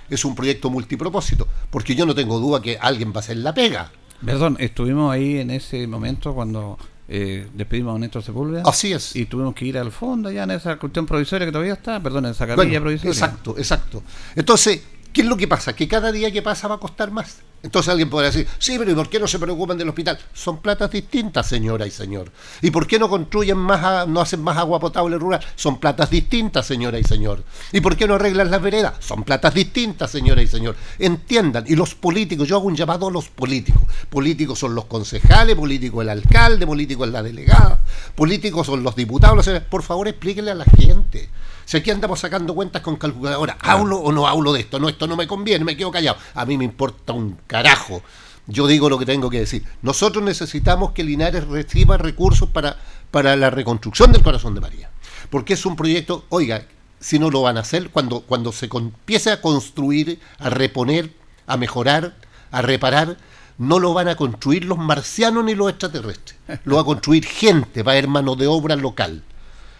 es 0.09 0.25
un 0.25 0.36
proyecto 0.36 0.69
multipropósito, 0.69 1.47
porque 1.69 1.95
yo 1.95 2.05
no 2.05 2.15
tengo 2.15 2.39
duda 2.39 2.61
que 2.61 2.77
alguien 2.80 3.11
va 3.11 3.17
a 3.17 3.19
hacer 3.19 3.38
la 3.38 3.53
pega. 3.53 3.91
Perdón, 4.25 4.57
estuvimos 4.59 5.13
ahí 5.13 5.38
en 5.38 5.51
ese 5.51 5.86
momento 5.88 6.34
cuando 6.34 6.77
eh, 7.07 7.47
despedimos 7.53 7.95
a 7.95 7.99
Néstor 7.99 8.23
Sepúlveda. 8.23 8.63
Así 8.65 8.91
es. 8.91 9.15
Y 9.15 9.25
tuvimos 9.25 9.53
que 9.53 9.65
ir 9.65 9.77
al 9.77 9.91
fondo 9.91 10.32
ya 10.32 10.43
en 10.43 10.51
esa 10.51 10.77
cuestión 10.77 11.05
provisoria 11.05 11.45
que 11.45 11.51
todavía 11.51 11.73
está, 11.73 12.01
perdón, 12.01 12.25
en 12.25 12.32
esa 12.32 12.47
capilla 12.47 12.67
Bueno, 12.67 12.82
provisoria. 12.82 13.11
Exacto, 13.11 13.55
exacto. 13.57 14.03
Entonces, 14.36 14.84
¿qué 15.13 15.21
es 15.21 15.27
lo 15.27 15.38
que 15.38 15.47
pasa? 15.47 15.73
Que 15.73 15.88
cada 15.88 16.11
día 16.11 16.32
que 16.32 16.41
pasa 16.41 16.67
va 16.67 16.75
a 16.75 16.80
costar 16.80 17.11
más. 17.11 17.38
Entonces 17.62 17.89
alguien 17.89 18.10
podrá 18.10 18.28
decir, 18.28 18.47
sí, 18.57 18.78
pero 18.78 18.91
¿y 18.91 18.95
por 18.95 19.10
qué 19.10 19.20
no 19.20 19.28
se 19.28 19.38
preocupan 19.38 19.78
del 19.78 19.89
hospital? 19.89 20.18
Son 20.34 20.60
platas 20.62 20.91
distintas, 20.91 21.45
señora 21.45 21.86
y 21.86 21.91
señor. 21.91 22.32
¿Y 22.62 22.72
por 22.72 22.88
qué 22.88 22.97
no 22.97 23.10
construyen 23.10 23.57
más, 23.57 24.07
no 24.07 24.22
hacen 24.22 24.41
más 24.41 24.57
agua 24.57 24.80
potable 24.80 25.18
rural? 25.18 25.41
Son 25.55 25.78
platas 25.80 26.10
distintas, 26.10 26.66
señora 26.66 26.99
y 26.99 27.03
señor. 27.03 27.43
¿Y 27.74 27.82
por 27.82 27.97
qué 27.97 28.07
no 28.07 28.16
arreglan 28.16 28.49
las 28.49 28.62
veredas? 28.62 28.93
Son 28.99 29.24
platas 29.24 29.53
distintas, 29.53 30.10
señora 30.10 30.41
y 30.41 30.47
señor. 30.47 30.78
Entiendan, 30.99 31.66
y 31.68 31.76
los 31.76 31.95
políticos, 31.95 32.47
yo 32.47 32.55
hago 32.55 32.68
un 32.68 32.76
llamado 32.76 33.07
a 33.07 33.12
los 33.12 33.28
políticos. 33.28 33.82
Políticos 34.10 34.60
son 34.60 34.74
los 34.74 34.86
concejales, 34.86 35.55
políticos 35.55 36.01
el 36.01 36.10
alcalde, 36.10 36.66
políticos 36.66 37.10
la 37.10 37.22
delegada, 37.22 37.80
políticos 38.16 38.68
son 38.68 38.84
los 38.84 38.95
diputados. 38.95 39.49
Por 39.70 39.84
favor, 39.84 40.07
explíquenle 40.07 40.51
a 40.51 40.55
la 40.55 40.66
gente. 40.66 41.30
Si 41.70 41.78
aquí 41.78 41.91
andamos 41.91 42.20
sacando 42.20 42.55
cuentas 42.55 42.82
con 42.82 42.95
calculadora, 42.95 43.55
¿hablo 43.61 43.99
o 43.99 44.11
no 44.11 44.26
hablo 44.26 44.53
de 44.53 44.61
esto? 44.61 44.80
No, 44.80 44.89
esto 44.89 45.05
no 45.05 45.15
me 45.15 45.28
conviene, 45.28 45.63
me 45.63 45.78
quedo 45.78 45.91
callado. 45.91 46.17
A 46.34 46.43
mí 46.43 46.57
me 46.57 46.63
importa 46.65 47.13
un 47.13 47.38
carajo. 47.45 48.01
Yo 48.47 48.65
digo 48.65 48.89
lo 48.89 48.97
que 48.97 49.05
tengo 49.05 49.30
que 49.30 49.41
decir. 49.41 49.63
Nosotros 49.84 50.24
necesitamos 50.24 50.93
que 50.93 51.03
Linares 51.03 51.47
reciba 51.47 51.97
recursos 51.97 52.49
para, 52.49 52.78
para 53.11 53.36
la 53.36 53.51
reconstrucción 53.51 54.11
del 54.11 54.24
corazón 54.24 54.55
de 54.55 54.61
María. 54.61 54.89
Porque 55.30 55.53
es 55.53 55.63
un 55.63 55.76
proyecto, 55.76 56.26
oiga, 56.30 56.65
si 56.99 57.20
no 57.20 57.30
lo 57.30 57.43
van 57.43 57.57
a 57.57 57.59
hacer, 57.59 57.91
cuando, 57.91 58.22
cuando 58.22 58.51
se 58.51 58.67
con- 58.67 58.86
empiece 58.86 59.30
a 59.30 59.39
construir, 59.39 60.20
a 60.39 60.49
reponer, 60.49 61.13
a 61.45 61.55
mejorar, 61.55 62.15
a 62.49 62.63
reparar, 62.63 63.17
no 63.59 63.78
lo 63.78 63.93
van 63.93 64.07
a 64.07 64.15
construir 64.15 64.65
los 64.65 64.80
marcianos 64.80 65.43
ni 65.45 65.53
los 65.53 65.70
extraterrestres. 65.70 66.36
Lo 66.63 66.78
va 66.78 66.82
a 66.82 66.86
construir 66.86 67.26
gente, 67.28 67.84
va 67.84 67.91
a 67.91 67.93
haber 67.93 68.07
mano 68.07 68.36
de 68.36 68.47
obra 68.47 68.76
local. 68.76 69.22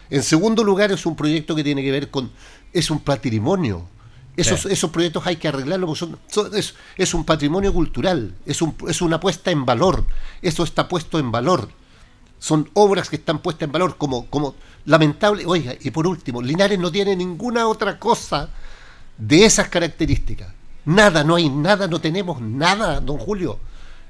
En 0.10 0.24
segundo 0.24 0.64
lugar, 0.64 0.92
es 0.92 1.06
un 1.06 1.16
proyecto 1.16 1.56
que 1.56 1.64
tiene 1.64 1.84
que 1.84 1.92
ver 1.92 2.10
con. 2.10 2.32
Es 2.74 2.90
un 2.92 3.00
patrimonio. 3.00 3.88
Esos, 4.36 4.62
Sí. 4.62 4.68
esos 4.72 4.90
proyectos 4.92 5.26
hay 5.28 5.36
que 5.36 5.50
arreglarlos 5.50 5.98
son, 6.00 6.18
son- 6.28 6.56
es, 6.56 6.74
es 6.96 7.14
un 7.14 7.26
patrimonio 7.26 7.74
cultural, 7.74 8.34
es, 8.46 8.62
un, 8.62 8.74
es 8.88 9.02
una 9.02 9.20
puesta 9.20 9.52
en 9.52 9.66
valor. 9.66 10.06
Eso 10.42 10.64
está 10.64 10.88
puesto 10.88 11.20
en 11.20 11.30
valor. 11.32 11.70
Son 12.40 12.70
obras 12.74 13.10
que 13.10 13.18
están 13.18 13.40
puestas 13.40 13.64
en 13.68 13.74
valor 13.74 13.98
como, 13.98 14.28
como 14.28 14.56
lamentable. 14.86 15.46
Oiga, 15.46 15.74
y 15.82 15.92
por 15.92 16.08
último, 16.08 16.42
Linares 16.42 16.80
no 16.80 16.90
tiene 16.90 17.16
ninguna 17.18 17.68
otra 17.68 18.00
cosa 18.00 18.50
de 19.18 19.44
esas 19.44 19.68
características. 19.68 20.48
Nada, 20.86 21.26
no 21.26 21.36
hay 21.36 21.50
nada, 21.50 21.88
no 21.90 22.00
tenemos 22.00 22.40
nada, 22.40 23.02
don 23.02 23.18
Julio. 23.18 23.60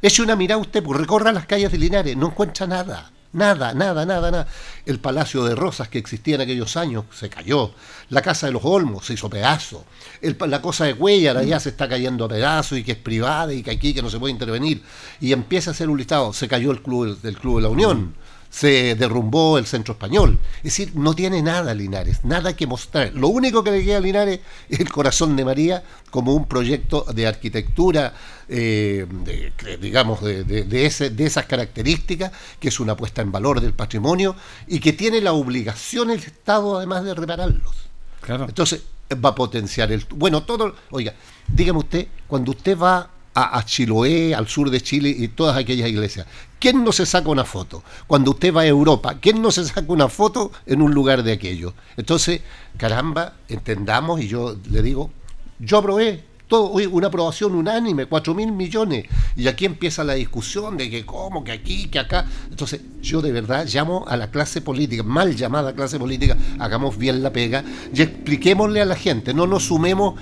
Eche 0.01 0.21
una 0.21 0.35
mirada 0.35 0.61
usted, 0.61 0.83
pues 0.83 0.99
recorra 0.99 1.31
las 1.31 1.47
calles 1.47 1.71
de 1.71 1.77
Linares, 1.79 2.15
no 2.15 2.27
encuentra 2.27 2.67
nada. 2.67 3.11
Nada, 3.31 3.75
nada, 3.75 4.05
nada, 4.05 4.31
nada. 4.31 4.47
El 4.87 4.99
Palacio 4.99 5.43
de 5.43 5.53
Rosas 5.53 5.87
que 5.87 5.99
existía 5.99 6.35
en 6.35 6.41
aquellos 6.41 6.75
años 6.77 7.05
se 7.11 7.29
cayó. 7.29 7.71
La 8.09 8.23
Casa 8.23 8.47
de 8.47 8.53
los 8.53 8.65
Olmos 8.65 9.05
se 9.05 9.13
hizo 9.13 9.29
pedazo. 9.29 9.85
El 10.21 10.35
la 10.47 10.61
cosa 10.61 10.85
de 10.85 10.95
Cuellar 10.95 11.43
ya 11.45 11.59
se 11.59 11.69
está 11.69 11.87
cayendo 11.87 12.25
a 12.25 12.29
pedazos 12.29 12.79
y 12.79 12.83
que 12.83 12.93
es 12.93 12.97
privada 12.97 13.53
y 13.53 13.61
que 13.61 13.69
aquí 13.69 13.93
que 13.93 14.01
no 14.01 14.09
se 14.09 14.17
puede 14.17 14.31
intervenir. 14.31 14.81
Y 15.21 15.31
empieza 15.31 15.69
a 15.69 15.73
hacer 15.73 15.89
un 15.89 15.97
listado. 15.99 16.33
Se 16.33 16.47
cayó 16.47 16.71
el 16.71 16.81
club 16.81 17.21
del 17.21 17.37
Club 17.37 17.57
de 17.57 17.61
la 17.61 17.69
Unión. 17.69 18.15
Se 18.49 18.95
derrumbó 18.95 19.57
el 19.59 19.65
centro 19.67 19.93
español. 19.93 20.39
Es 20.57 20.63
decir, 20.63 20.91
no 20.95 21.13
tiene 21.13 21.41
nada 21.43 21.73
Linares, 21.75 22.25
nada 22.25 22.55
que 22.55 22.65
mostrar. 22.65 23.11
Lo 23.13 23.27
único 23.27 23.63
que 23.63 23.71
le 23.71 23.85
queda 23.85 23.97
a 23.97 24.01
Linares 24.01 24.39
es 24.69 24.79
el 24.79 24.89
corazón 24.91 25.35
de 25.35 25.45
María 25.45 25.83
como 26.09 26.33
un 26.33 26.45
proyecto 26.47 27.05
de 27.13 27.27
arquitectura, 27.27 28.13
eh, 28.47 29.05
de- 29.09 29.77
digamos, 29.77 30.21
de, 30.23 30.43
de- 30.43 30.63
de 30.63 30.85
ese- 30.87 31.11
de 31.11 31.25
esas 31.27 31.45
características, 31.45 32.31
que 32.59 32.69
es 32.69 32.79
una 32.79 32.97
puesta 32.97 33.21
en 33.21 33.31
valor 33.31 33.61
del 33.61 33.73
patrimonio 33.73 34.35
y 34.67 34.79
que 34.79 34.93
tiene 34.93 35.21
la 35.21 35.33
obligación 35.33 36.09
el 36.09 36.19
Estado 36.19 36.77
además 36.77 37.03
de 37.03 37.13
repararlos. 37.13 37.75
Claro. 38.21 38.45
Entonces 38.45 38.81
va 39.23 39.29
a 39.29 39.35
potenciar 39.35 39.91
el... 39.91 40.03
Bueno, 40.15 40.43
todo... 40.43 40.75
Oiga, 40.89 41.13
dígame 41.47 41.79
usted, 41.79 42.07
cuando 42.27 42.51
usted 42.51 42.77
va 42.77 43.09
a, 43.33 43.63
Chiloé, 43.63 44.33
al 44.35 44.47
sur 44.47 44.69
de 44.69 44.81
Chile 44.81 45.13
y 45.17 45.29
todas 45.29 45.57
aquellas 45.57 45.89
iglesias, 45.89 46.27
¿quién 46.59 46.83
no 46.83 46.91
se 46.91 47.05
saca 47.05 47.29
una 47.29 47.45
foto? 47.45 47.83
Cuando 48.07 48.31
usted 48.31 48.53
va 48.53 48.61
a 48.61 48.67
Europa, 48.67 49.17
¿quién 49.21 49.41
no 49.41 49.51
se 49.51 49.65
saca 49.65 49.85
una 49.87 50.09
foto 50.09 50.51
en 50.65 50.81
un 50.81 50.93
lugar 50.93 51.23
de 51.23 51.33
aquello? 51.33 51.73
Entonces, 51.97 52.41
caramba, 52.77 53.35
entendamos 53.47 54.21
y 54.21 54.27
yo 54.27 54.57
le 54.69 54.81
digo, 54.81 55.11
yo 55.59 55.77
aprobé 55.77 56.23
todo, 56.49 56.71
una 56.71 57.07
aprobación 57.07 57.55
unánime, 57.55 58.07
4 58.07 58.33
mil 58.33 58.51
millones. 58.51 59.05
Y 59.37 59.47
aquí 59.47 59.65
empieza 59.65 60.03
la 60.03 60.15
discusión 60.15 60.75
de 60.75 60.89
que 60.89 61.05
cómo, 61.05 61.43
que 61.43 61.51
aquí, 61.51 61.87
que 61.87 61.99
acá. 61.99 62.25
Entonces, 62.49 62.81
yo 63.01 63.21
de 63.21 63.31
verdad 63.31 63.67
llamo 63.71 64.03
a 64.07 64.17
la 64.17 64.31
clase 64.31 64.59
política, 64.59 65.03
mal 65.03 65.35
llamada 65.35 65.73
clase 65.73 65.99
política, 65.99 66.35
hagamos 66.57 66.97
bien 66.97 67.21
la 67.21 67.31
pega 67.31 67.63
y 67.93 68.01
expliquémosle 68.01 68.81
a 68.81 68.85
la 68.85 68.95
gente, 68.95 69.33
no 69.33 69.45
nos 69.45 69.67
sumemos, 69.67 70.19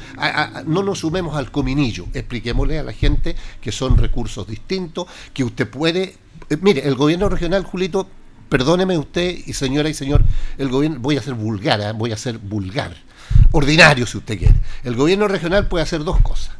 no 0.65 0.83
nos 0.83 0.99
sumemos 0.99 1.35
al 1.37 1.49
cominillo, 1.49 2.05
expliquémosle 2.13 2.77
a 2.77 2.83
la 2.83 2.93
gente 2.93 3.35
que 3.61 3.71
son 3.71 3.97
recursos 3.97 4.45
distintos, 4.45 5.07
que 5.33 5.45
usted 5.45 5.67
puede. 5.67 6.15
eh, 6.49 6.57
mire, 6.61 6.85
el 6.85 6.95
gobierno 6.95 7.29
regional, 7.29 7.63
Julito, 7.63 8.05
perdóneme 8.49 8.97
usted 8.97 9.37
y 9.45 9.53
señora 9.53 9.87
y 9.87 9.93
señor, 9.93 10.23
el 10.57 10.67
gobierno, 10.67 10.99
voy 10.99 11.15
a 11.15 11.21
ser 11.21 11.35
vulgar, 11.35 11.81
¿ah? 11.81 11.93
voy 11.93 12.11
a 12.11 12.17
ser 12.17 12.37
vulgar 12.37 13.06
ordinario 13.51 14.05
si 14.05 14.17
usted 14.17 14.37
quiere. 14.37 14.55
El 14.83 14.95
gobierno 14.95 15.27
regional 15.27 15.67
puede 15.67 15.83
hacer 15.83 16.03
dos 16.03 16.19
cosas. 16.21 16.55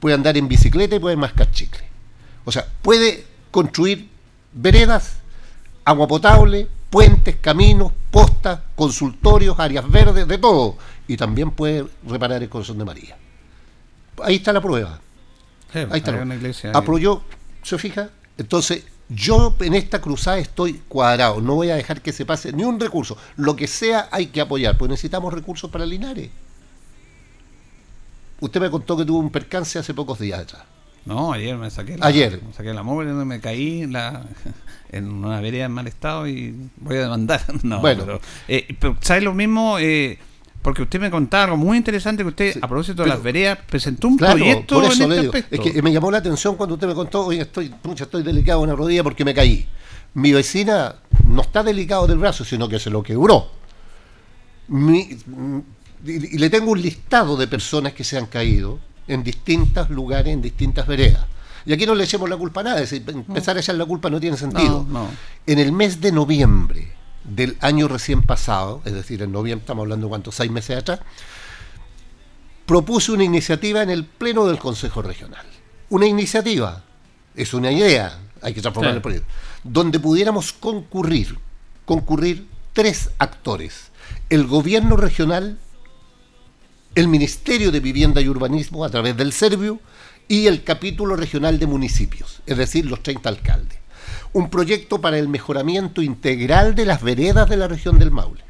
Puede 0.00 0.14
andar 0.14 0.36
en 0.36 0.48
bicicleta 0.48 0.96
y 0.96 0.98
puede 0.98 1.16
mascar 1.16 1.50
chicle. 1.50 1.82
O 2.44 2.52
sea, 2.52 2.66
puede 2.82 3.26
construir 3.50 4.08
veredas, 4.52 5.18
agua 5.84 6.08
potable, 6.08 6.66
puentes, 6.88 7.36
caminos, 7.36 7.92
postas, 8.10 8.60
consultorios, 8.74 9.58
áreas 9.60 9.88
verdes, 9.88 10.26
de 10.26 10.38
todo. 10.38 10.76
Y 11.06 11.16
también 11.16 11.50
puede 11.50 11.86
reparar 12.06 12.42
el 12.42 12.48
corazón 12.48 12.78
de 12.78 12.84
María. 12.84 13.16
Ahí 14.22 14.36
está 14.36 14.52
la 14.52 14.60
prueba. 14.60 15.00
Sí, 15.72 15.78
Ahí 15.90 15.98
está. 15.98 16.12
la- 16.24 16.34
iglesia. 16.34 16.72
Apoyó, 16.74 17.22
¿se 17.62 17.78
fija? 17.78 18.10
Entonces, 18.38 18.84
yo 19.10 19.54
en 19.60 19.74
esta 19.74 20.00
cruzada 20.00 20.38
estoy 20.38 20.74
cuadrado. 20.88 21.40
No 21.40 21.56
voy 21.56 21.70
a 21.70 21.76
dejar 21.76 22.00
que 22.00 22.12
se 22.12 22.24
pase 22.24 22.52
ni 22.52 22.64
un 22.64 22.78
recurso. 22.80 23.16
Lo 23.36 23.56
que 23.56 23.66
sea 23.66 24.08
hay 24.10 24.26
que 24.26 24.40
apoyar, 24.40 24.78
pues 24.78 24.88
necesitamos 24.88 25.34
recursos 25.34 25.70
para 25.70 25.84
Linares. 25.84 26.30
usted 28.40 28.60
me 28.60 28.70
contó 28.70 28.96
que 28.96 29.04
tuvo 29.04 29.18
un 29.18 29.30
percance 29.30 29.78
hace 29.78 29.92
pocos 29.94 30.18
días 30.18 30.40
atrás. 30.40 30.62
No, 31.04 31.32
ayer 31.32 31.56
me 31.56 31.70
saqué 31.70 31.96
la, 31.96 32.06
Ayer. 32.06 32.40
Me 32.46 32.52
saqué 32.52 32.72
la 32.74 32.82
mugre, 32.82 33.12
me 33.12 33.40
caí 33.40 33.82
en, 33.82 33.92
la, 33.92 34.22
en 34.92 35.08
una 35.10 35.40
vereda 35.40 35.64
en 35.64 35.72
mal 35.72 35.86
estado 35.86 36.28
y 36.28 36.54
voy 36.76 36.96
a 36.96 37.00
demandar. 37.02 37.40
No, 37.62 37.80
Bueno. 37.80 38.04
pero, 38.04 38.20
eh, 38.48 38.76
pero 38.78 38.96
¿sabe 39.00 39.22
lo 39.22 39.34
mismo? 39.34 39.78
Eh, 39.78 40.18
porque 40.62 40.82
usted 40.82 41.00
me 41.00 41.10
contaba 41.10 41.44
algo 41.44 41.56
muy 41.56 41.78
interesante 41.78 42.22
que 42.22 42.28
usted, 42.28 42.56
a 42.60 42.68
propósito 42.68 43.02
de 43.02 43.08
las 43.08 43.22
veredas, 43.22 43.58
presentó 43.66 44.08
un 44.08 44.18
Claro, 44.18 44.36
proyecto 44.36 44.74
por 44.74 44.84
eso 44.84 45.04
en 45.04 45.08
le 45.08 45.14
este 45.16 45.26
aspecto. 45.28 45.54
Es 45.68 45.72
que 45.72 45.82
me 45.82 45.92
llamó 45.92 46.10
la 46.10 46.18
atención 46.18 46.56
cuando 46.56 46.74
usted 46.74 46.86
me 46.86 46.94
contó, 46.94 47.26
oye, 47.26 47.40
estoy, 47.40 47.70
pucha, 47.70 48.04
estoy 48.04 48.22
delicado 48.22 48.60
de 48.60 48.64
una 48.64 48.74
rodilla 48.74 49.02
porque 49.02 49.24
me 49.24 49.32
caí. 49.32 49.66
Mi 50.14 50.32
vecina 50.32 50.96
no 51.26 51.42
está 51.42 51.62
delicado 51.62 52.06
del 52.06 52.18
brazo, 52.18 52.44
sino 52.44 52.68
que 52.68 52.78
se 52.78 52.90
lo 52.90 53.02
quebró. 53.02 53.48
Mi- 54.68 55.16
mm, 55.26 55.58
y, 56.04 56.38
le 56.38 56.50
tengo 56.50 56.72
un 56.72 56.80
listado 56.82 57.36
de 57.36 57.46
personas 57.46 57.92
que 57.92 58.04
se 58.04 58.18
han 58.18 58.26
caído 58.26 58.78
en 59.08 59.22
distintos 59.22 59.88
lugares, 59.90 60.32
en 60.32 60.42
distintas 60.42 60.86
veredas. 60.86 61.24
Y 61.66 61.72
aquí 61.72 61.86
no 61.86 61.94
le 61.94 62.04
echemos 62.04 62.28
la 62.28 62.36
culpa 62.36 62.60
a 62.60 62.64
nadie, 62.64 62.86
empezar 63.06 63.56
a 63.56 63.60
echar 63.60 63.74
la 63.74 63.84
culpa 63.84 64.08
no 64.10 64.18
tiene 64.20 64.36
sentido. 64.36 64.86
No, 64.88 65.04
no. 65.04 65.08
En 65.46 65.58
el 65.58 65.72
mes 65.72 66.00
de 66.00 66.12
noviembre 66.12 66.99
del 67.24 67.56
año 67.60 67.88
recién 67.88 68.22
pasado, 68.22 68.82
es 68.84 68.92
decir, 68.92 69.22
en 69.22 69.32
noviembre 69.32 69.62
estamos 69.62 69.82
hablando 69.82 70.06
de 70.06 70.10
cuántos, 70.10 70.34
seis 70.34 70.50
meses 70.50 70.78
atrás, 70.78 71.00
propuse 72.66 73.12
una 73.12 73.24
iniciativa 73.24 73.82
en 73.82 73.90
el 73.90 74.04
Pleno 74.04 74.46
del 74.46 74.58
Consejo 74.58 75.02
Regional. 75.02 75.44
Una 75.88 76.06
iniciativa, 76.06 76.84
es 77.34 77.52
una 77.52 77.72
idea, 77.72 78.18
hay 78.42 78.54
que 78.54 78.62
transformarla 78.62 78.96
en 78.98 79.02
Claro. 79.02 79.22
proyecto, 79.24 79.32
donde 79.64 79.98
pudiéramos 80.00 80.52
concurrir, 80.52 81.38
concurrir 81.84 82.46
tres 82.72 83.10
actores. 83.18 83.90
El 84.28 84.46
gobierno 84.46 84.96
regional, 84.96 85.58
el 86.94 87.08
Ministerio 87.08 87.70
de 87.70 87.80
Vivienda 87.80 88.20
y 88.20 88.28
Urbanismo 88.28 88.84
a 88.84 88.90
través 88.90 89.16
del 89.16 89.32
Servio 89.32 89.80
y 90.28 90.46
el 90.46 90.62
capítulo 90.62 91.16
regional 91.16 91.58
de 91.58 91.66
municipios, 91.66 92.40
es 92.46 92.56
decir, 92.56 92.86
los 92.86 93.02
30 93.02 93.28
alcaldes. 93.28 93.78
Un 94.32 94.48
proyecto 94.50 95.00
para 95.00 95.18
el 95.18 95.28
mejoramiento 95.28 96.02
integral 96.02 96.74
de 96.74 96.84
las 96.86 97.02
veredas 97.02 97.48
de 97.48 97.56
la 97.56 97.66
región 97.68 97.98
del 97.98 98.10
Maule. 98.10 98.42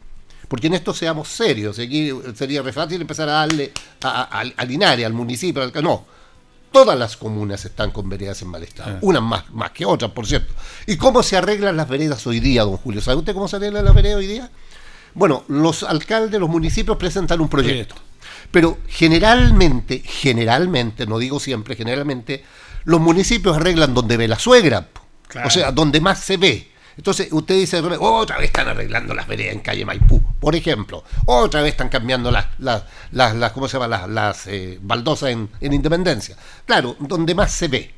Porque 0.48 0.66
en 0.66 0.74
esto 0.74 0.92
seamos 0.92 1.28
serios, 1.28 1.78
aquí 1.78 2.10
sería 2.34 2.60
re 2.62 2.72
fácil 2.72 3.00
empezar 3.00 3.28
a 3.28 3.32
darle 3.32 3.72
a, 4.02 4.08
a- 4.22 4.24
al- 4.40 4.54
a 4.56 4.64
Linares, 4.64 5.06
al 5.06 5.12
municipio, 5.12 5.62
al- 5.62 5.72
no. 5.82 6.04
Todas 6.72 6.96
las 6.98 7.16
comunas 7.16 7.64
están 7.64 7.90
con 7.90 8.08
veredas 8.08 8.42
en 8.42 8.48
mal 8.48 8.62
estado, 8.62 8.98
unas 9.00 9.22
más, 9.22 9.50
más 9.50 9.70
que 9.72 9.84
otras, 9.84 10.10
por 10.12 10.26
cierto. 10.26 10.52
¿Y 10.86 10.96
cómo 10.96 11.22
se 11.22 11.36
arreglan 11.36 11.76
las 11.76 11.88
veredas 11.88 12.24
hoy 12.28 12.38
día, 12.40 12.62
don 12.62 12.76
Julio? 12.76 13.00
¿Sabe 13.00 13.16
usted 13.18 13.32
cómo 13.34 13.48
se 13.48 13.56
arreglan 13.56 13.84
las 13.84 13.94
veredas 13.94 14.18
hoy 14.18 14.26
día? 14.28 14.50
Bueno, 15.14 15.42
los 15.48 15.82
alcaldes, 15.82 16.38
los 16.38 16.48
municipios 16.48 16.96
presentan 16.96 17.40
un 17.40 17.48
proyecto. 17.48 17.96
Pero 18.52 18.78
generalmente, 18.86 20.00
generalmente, 20.04 21.06
no 21.06 21.18
digo 21.18 21.40
siempre, 21.40 21.74
generalmente, 21.76 22.44
los 22.84 23.00
municipios 23.00 23.56
arreglan 23.56 23.92
donde 23.94 24.16
ve 24.16 24.28
la 24.28 24.38
suegra. 24.38 24.88
O 25.46 25.50
sea, 25.50 25.72
donde 25.72 26.00
más 26.00 26.20
se 26.20 26.36
ve. 26.36 26.68
Entonces 26.96 27.28
usted 27.30 27.54
dice, 27.54 27.78
otra 27.80 28.36
vez 28.36 28.46
están 28.46 28.68
arreglando 28.68 29.14
las 29.14 29.26
veredas 29.26 29.54
en 29.54 29.60
calle 29.60 29.84
Maipú, 29.86 30.20
por 30.38 30.54
ejemplo. 30.54 31.02
Otra 31.26 31.62
vez 31.62 31.70
están 31.72 31.88
cambiando 31.88 32.30
las, 32.30 32.46
las, 32.58 32.82
las, 33.12 33.34
las- 33.36 33.52
¿cómo 33.52 33.68
se 33.68 33.78
llama? 33.78 33.88
Las, 33.88 34.08
las 34.08 34.46
eh, 34.48 34.78
baldosas 34.82 35.30
en 35.30 35.48
Independencia. 35.72 36.36
Claro, 36.66 36.96
donde 36.98 37.34
más 37.34 37.52
se 37.52 37.68
ve. 37.68 37.94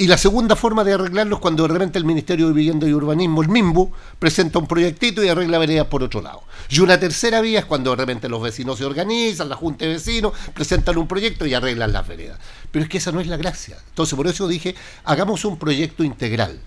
Y 0.00 0.06
la 0.06 0.16
segunda 0.16 0.56
forma 0.56 0.82
de 0.82 0.94
arreglarlo 0.94 1.36
es 1.36 1.42
cuando 1.42 1.64
de 1.64 1.74
repente 1.74 1.98
el 1.98 2.06
Ministerio 2.06 2.46
de 2.46 2.54
Vivienda 2.54 2.88
y 2.88 2.94
Urbanismo, 2.94 3.42
el 3.42 3.50
MIMBU, 3.50 3.92
presenta 4.18 4.58
un 4.58 4.66
proyectito 4.66 5.22
y 5.22 5.28
arregla 5.28 5.58
veredas 5.58 5.88
por 5.88 6.02
otro 6.02 6.22
lado. 6.22 6.42
Y 6.70 6.80
una 6.80 6.98
tercera 6.98 7.42
vía 7.42 7.58
es 7.58 7.64
cuando 7.66 7.90
de 7.90 7.96
repente 7.96 8.26
los 8.26 8.40
vecinos 8.40 8.78
se 8.78 8.86
organizan, 8.86 9.50
la 9.50 9.56
Junta 9.56 9.84
de 9.84 9.92
Vecinos, 9.92 10.32
presentan 10.54 10.96
un 10.96 11.06
proyecto 11.06 11.44
y 11.44 11.52
arreglan 11.52 11.92
las 11.92 12.08
veredas. 12.08 12.38
Pero 12.70 12.82
es 12.82 12.88
que 12.88 12.96
esa 12.96 13.12
no 13.12 13.20
es 13.20 13.26
la 13.26 13.36
gracia. 13.36 13.76
Entonces, 13.90 14.16
por 14.16 14.26
eso 14.26 14.48
dije, 14.48 14.74
hagamos 15.04 15.44
un 15.44 15.58
proyecto 15.58 16.02
integral 16.02 16.58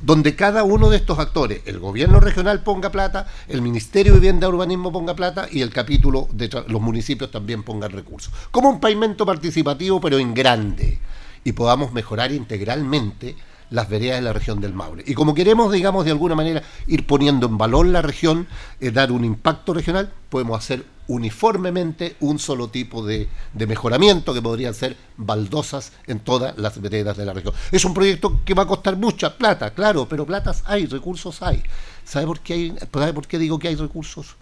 donde 0.00 0.34
cada 0.34 0.62
uno 0.62 0.88
de 0.88 0.96
estos 0.96 1.18
actores, 1.18 1.60
el 1.66 1.80
gobierno 1.80 2.20
regional 2.20 2.62
ponga 2.62 2.90
plata, 2.90 3.26
el 3.48 3.60
Ministerio 3.60 4.14
de 4.14 4.20
Vivienda 4.20 4.46
y 4.46 4.50
Urbanismo 4.50 4.90
ponga 4.90 5.14
plata 5.14 5.46
y 5.50 5.60
el 5.60 5.70
capítulo 5.74 6.26
de 6.32 6.48
los 6.68 6.80
municipios 6.80 7.30
también 7.30 7.64
pongan 7.64 7.90
recursos. 7.90 8.32
Como 8.50 8.70
un 8.70 8.80
pavimento 8.80 9.26
participativo, 9.26 10.00
pero 10.00 10.18
en 10.18 10.32
grande, 10.32 11.00
y 11.44 11.52
podamos 11.52 11.92
mejorar 11.92 12.32
integralmente 12.32 13.36
las 13.70 13.88
veredas 13.88 14.18
de 14.18 14.22
la 14.22 14.32
región 14.32 14.60
del 14.60 14.72
Maule. 14.72 15.04
Y 15.06 15.14
como 15.14 15.34
queremos, 15.34 15.72
digamos, 15.72 16.04
de 16.04 16.10
alguna 16.10 16.34
manera 16.34 16.62
ir 16.86 17.06
poniendo 17.06 17.46
en 17.46 17.58
valor 17.58 17.86
la 17.86 18.02
región, 18.02 18.46
eh, 18.80 18.90
dar 18.90 19.12
un 19.12 19.24
impacto 19.24 19.74
regional, 19.74 20.12
podemos 20.30 20.58
hacer 20.58 20.84
uniformemente 21.08 22.16
un 22.20 22.38
solo 22.38 22.68
tipo 22.68 23.04
de, 23.04 23.28
de 23.54 23.66
mejoramiento 23.66 24.34
que 24.34 24.42
podrían 24.42 24.74
ser 24.74 24.96
baldosas 25.16 25.92
en 26.06 26.20
todas 26.20 26.56
las 26.58 26.80
veredas 26.80 27.16
de 27.16 27.24
la 27.24 27.32
región. 27.32 27.54
Es 27.72 27.84
un 27.84 27.94
proyecto 27.94 28.40
que 28.44 28.54
va 28.54 28.64
a 28.64 28.66
costar 28.66 28.96
mucha 28.96 29.36
plata, 29.36 29.72
claro, 29.72 30.06
pero 30.08 30.26
platas 30.26 30.62
hay, 30.66 30.86
recursos 30.86 31.42
hay. 31.42 31.62
¿Sabe 32.04 32.26
por 32.26 32.40
qué, 32.40 32.54
hay, 32.54 32.76
¿sabe 32.92 33.12
por 33.12 33.26
qué 33.26 33.38
digo 33.38 33.58
que 33.58 33.68
hay 33.68 33.76
recursos? 33.76 34.36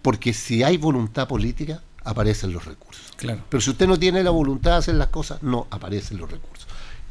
Porque 0.00 0.32
si 0.32 0.62
hay 0.62 0.76
voluntad 0.76 1.26
política, 1.26 1.82
aparecen 2.04 2.52
los 2.52 2.64
recursos. 2.64 3.12
Claro. 3.16 3.40
Pero 3.48 3.60
si 3.60 3.70
usted 3.70 3.86
no 3.86 3.98
tiene 3.98 4.22
la 4.22 4.30
voluntad 4.30 4.72
de 4.72 4.76
hacer 4.78 4.94
las 4.94 5.08
cosas, 5.08 5.42
no 5.42 5.66
aparecen 5.70 6.18
los 6.18 6.30
recursos. 6.30 6.66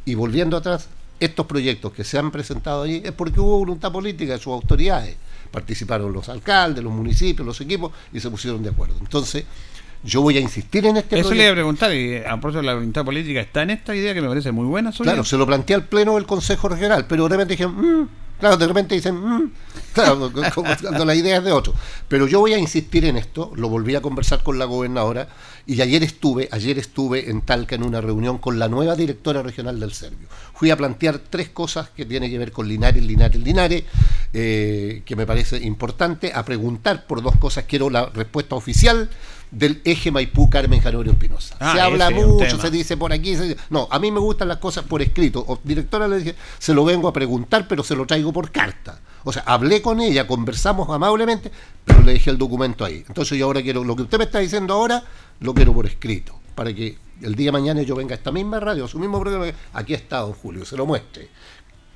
Y 0.05 0.15
volviendo 0.15 0.57
atrás, 0.57 0.87
estos 1.19 1.45
proyectos 1.45 1.93
que 1.93 2.03
se 2.03 2.17
han 2.17 2.31
presentado 2.31 2.83
allí 2.83 3.01
es 3.03 3.11
porque 3.11 3.39
hubo 3.39 3.57
voluntad 3.59 3.91
política 3.91 4.33
de 4.33 4.39
sus 4.39 4.53
autoridades. 4.53 5.15
Participaron 5.51 6.11
los 6.11 6.29
alcaldes, 6.29 6.83
los 6.83 6.91
municipios, 6.93 7.45
los 7.45 7.59
equipos 7.61 7.91
y 8.11 8.19
se 8.19 8.29
pusieron 8.29 8.61
de 8.63 8.69
acuerdo. 8.69 8.95
Entonces, 8.99 9.45
yo 10.03 10.21
voy 10.21 10.35
a 10.37 10.41
insistir 10.41 10.85
en 10.85 10.97
este 10.97 11.19
Eso 11.19 11.29
le 11.29 11.35
proyecto. 11.35 11.43
iba 11.43 11.51
a 11.51 11.55
preguntar, 11.55 11.93
y 11.93 12.17
a 12.17 12.23
propósito 12.33 12.59
de 12.59 12.65
la 12.65 12.73
voluntad 12.73 13.05
política, 13.05 13.39
¿está 13.39 13.61
en 13.61 13.69
esta 13.69 13.95
idea 13.95 14.13
que 14.13 14.21
me 14.21 14.27
parece 14.27 14.51
muy 14.51 14.65
buena? 14.65 14.91
Claro, 14.91 15.23
se 15.23 15.37
lo 15.37 15.45
planteé 15.45 15.75
al 15.75 15.85
pleno 15.85 16.15
del 16.15 16.25
Consejo 16.25 16.67
Regional, 16.67 17.05
pero 17.07 17.23
de 17.23 17.29
repente 17.29 17.53
dijeron, 17.53 17.75
"Mm", 17.77 18.09
claro, 18.43 18.57
de 18.57 18.67
repente 18.67 18.93
dicen, 18.95 19.15
"Mm", 19.15 19.51
claro, 19.93 20.29
cuando 20.81 21.05
la 21.05 21.15
idea 21.15 21.37
es 21.37 21.45
de 21.45 21.53
otro. 21.53 21.73
Pero 22.09 22.27
yo 22.27 22.41
voy 22.41 22.51
a 22.51 22.57
insistir 22.57 23.05
en 23.05 23.15
esto, 23.15 23.53
lo 23.55 23.69
volví 23.69 23.95
a 23.95 24.01
conversar 24.01 24.43
con 24.43 24.59
la 24.59 24.65
gobernadora 24.65 25.29
y 25.65 25.79
ayer 25.79 26.03
estuve, 26.03 26.49
ayer 26.51 26.77
estuve 26.77 27.29
en 27.29 27.39
Talca 27.41 27.75
en 27.75 27.83
una 27.83 28.01
reunión 28.01 28.39
con 28.39 28.59
la 28.59 28.67
nueva 28.67 28.97
directora 28.97 29.41
regional 29.43 29.79
del 29.79 29.93
Servio. 29.93 30.27
Fui 30.53 30.71
a 30.71 30.75
plantear 30.75 31.19
tres 31.19 31.47
cosas 31.47 31.89
que 31.89 32.05
tienen 32.05 32.29
que 32.29 32.37
ver 32.37 32.51
con 32.51 32.67
Linares, 32.67 33.01
Linares, 33.01 33.41
Linares, 33.41 33.83
eh, 34.33 35.03
que 35.05 35.15
me 35.15 35.25
parece 35.25 35.63
importante, 35.63 36.33
a 36.35 36.43
preguntar 36.43 37.07
por 37.07 37.21
dos 37.21 37.37
cosas. 37.37 37.63
Quiero 37.65 37.89
la 37.89 38.07
respuesta 38.07 38.55
oficial 38.55 39.09
del 39.53 39.81
eje 39.85 40.11
Maipú 40.11 40.49
Carmen 40.49 40.81
Janorio 40.81 41.11
Espinosa. 41.13 41.55
Ah, 41.59 41.73
se 41.73 41.79
habla 41.81 42.09
mucho, 42.09 42.59
se 42.59 42.71
dice 42.71 42.97
por 42.97 43.13
aquí. 43.13 43.35
se 43.35 43.43
dice- 43.43 43.57
No, 43.69 43.87
a 43.91 43.99
mí 43.99 44.11
me 44.11 44.19
gustan 44.19 44.47
las 44.47 44.57
cosas 44.57 44.83
por 44.85 45.01
escrito. 45.01 45.43
O, 45.47 45.59
directora 45.63 46.07
le 46.07 46.17
dije, 46.17 46.35
se 46.59 46.73
lo 46.73 46.83
vengo 46.83 47.07
a 47.07 47.13
preguntar, 47.13 47.67
pero 47.67 47.83
se 47.83 47.95
lo 47.95 48.05
traigo 48.05 48.33
por 48.33 48.51
carta. 48.51 48.99
O 49.23 49.31
sea, 49.31 49.43
hablé 49.45 49.81
con 49.81 50.01
ella, 50.01 50.27
conversamos 50.27 50.89
amablemente, 50.89 51.51
pero 51.85 52.01
le 52.01 52.13
dejé 52.13 52.29
el 52.31 52.37
documento 52.37 52.83
ahí. 52.83 53.03
Entonces 53.07 53.37
yo 53.37 53.45
ahora 53.45 53.61
quiero, 53.61 53.83
lo 53.83 53.95
que 53.95 54.01
usted 54.01 54.17
me 54.17 54.25
está 54.25 54.39
diciendo 54.39 54.73
ahora, 54.73 55.03
lo 55.39 55.53
quiero 55.53 55.71
por 55.73 55.85
escrito, 55.85 56.37
para 56.55 56.73
que 56.73 56.97
el 57.21 57.35
día 57.35 57.47
de 57.47 57.51
mañana 57.53 57.81
yo 57.83 57.95
venga 57.95 58.15
a 58.15 58.17
esta 58.17 58.31
misma 58.31 58.59
radio, 58.59 58.85
a 58.85 58.87
su 58.87 58.99
mismo 58.99 59.19
programa, 59.21 59.45
aquí 59.73 59.93
está 59.93 60.17
don 60.19 60.33
Julio, 60.33 60.65
se 60.65 60.75
lo 60.75 60.85
muestre. 60.85 61.29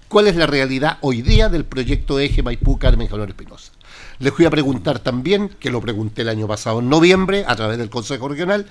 ¿Cuál 0.07 0.27
es 0.27 0.37
la 0.37 0.47
realidad 0.47 0.99
hoy 1.01 1.21
día 1.21 1.49
del 1.49 1.65
proyecto 1.65 2.17
Eje 2.17 2.41
Maipú 2.43 2.79
Carmen 2.79 3.09
Jalón 3.09 3.27
Espinosa? 3.27 3.73
Les 4.19 4.33
fui 4.33 4.45
a 4.45 4.49
preguntar 4.49 4.99
también, 4.99 5.49
que 5.59 5.69
lo 5.69 5.79
pregunté 5.79 6.23
el 6.23 6.29
año 6.29 6.47
pasado 6.47 6.79
en 6.79 6.89
noviembre, 6.89 7.45
a 7.47 7.55
través 7.55 7.77
del 7.77 7.89
Consejo 7.89 8.27
Regional, 8.27 8.65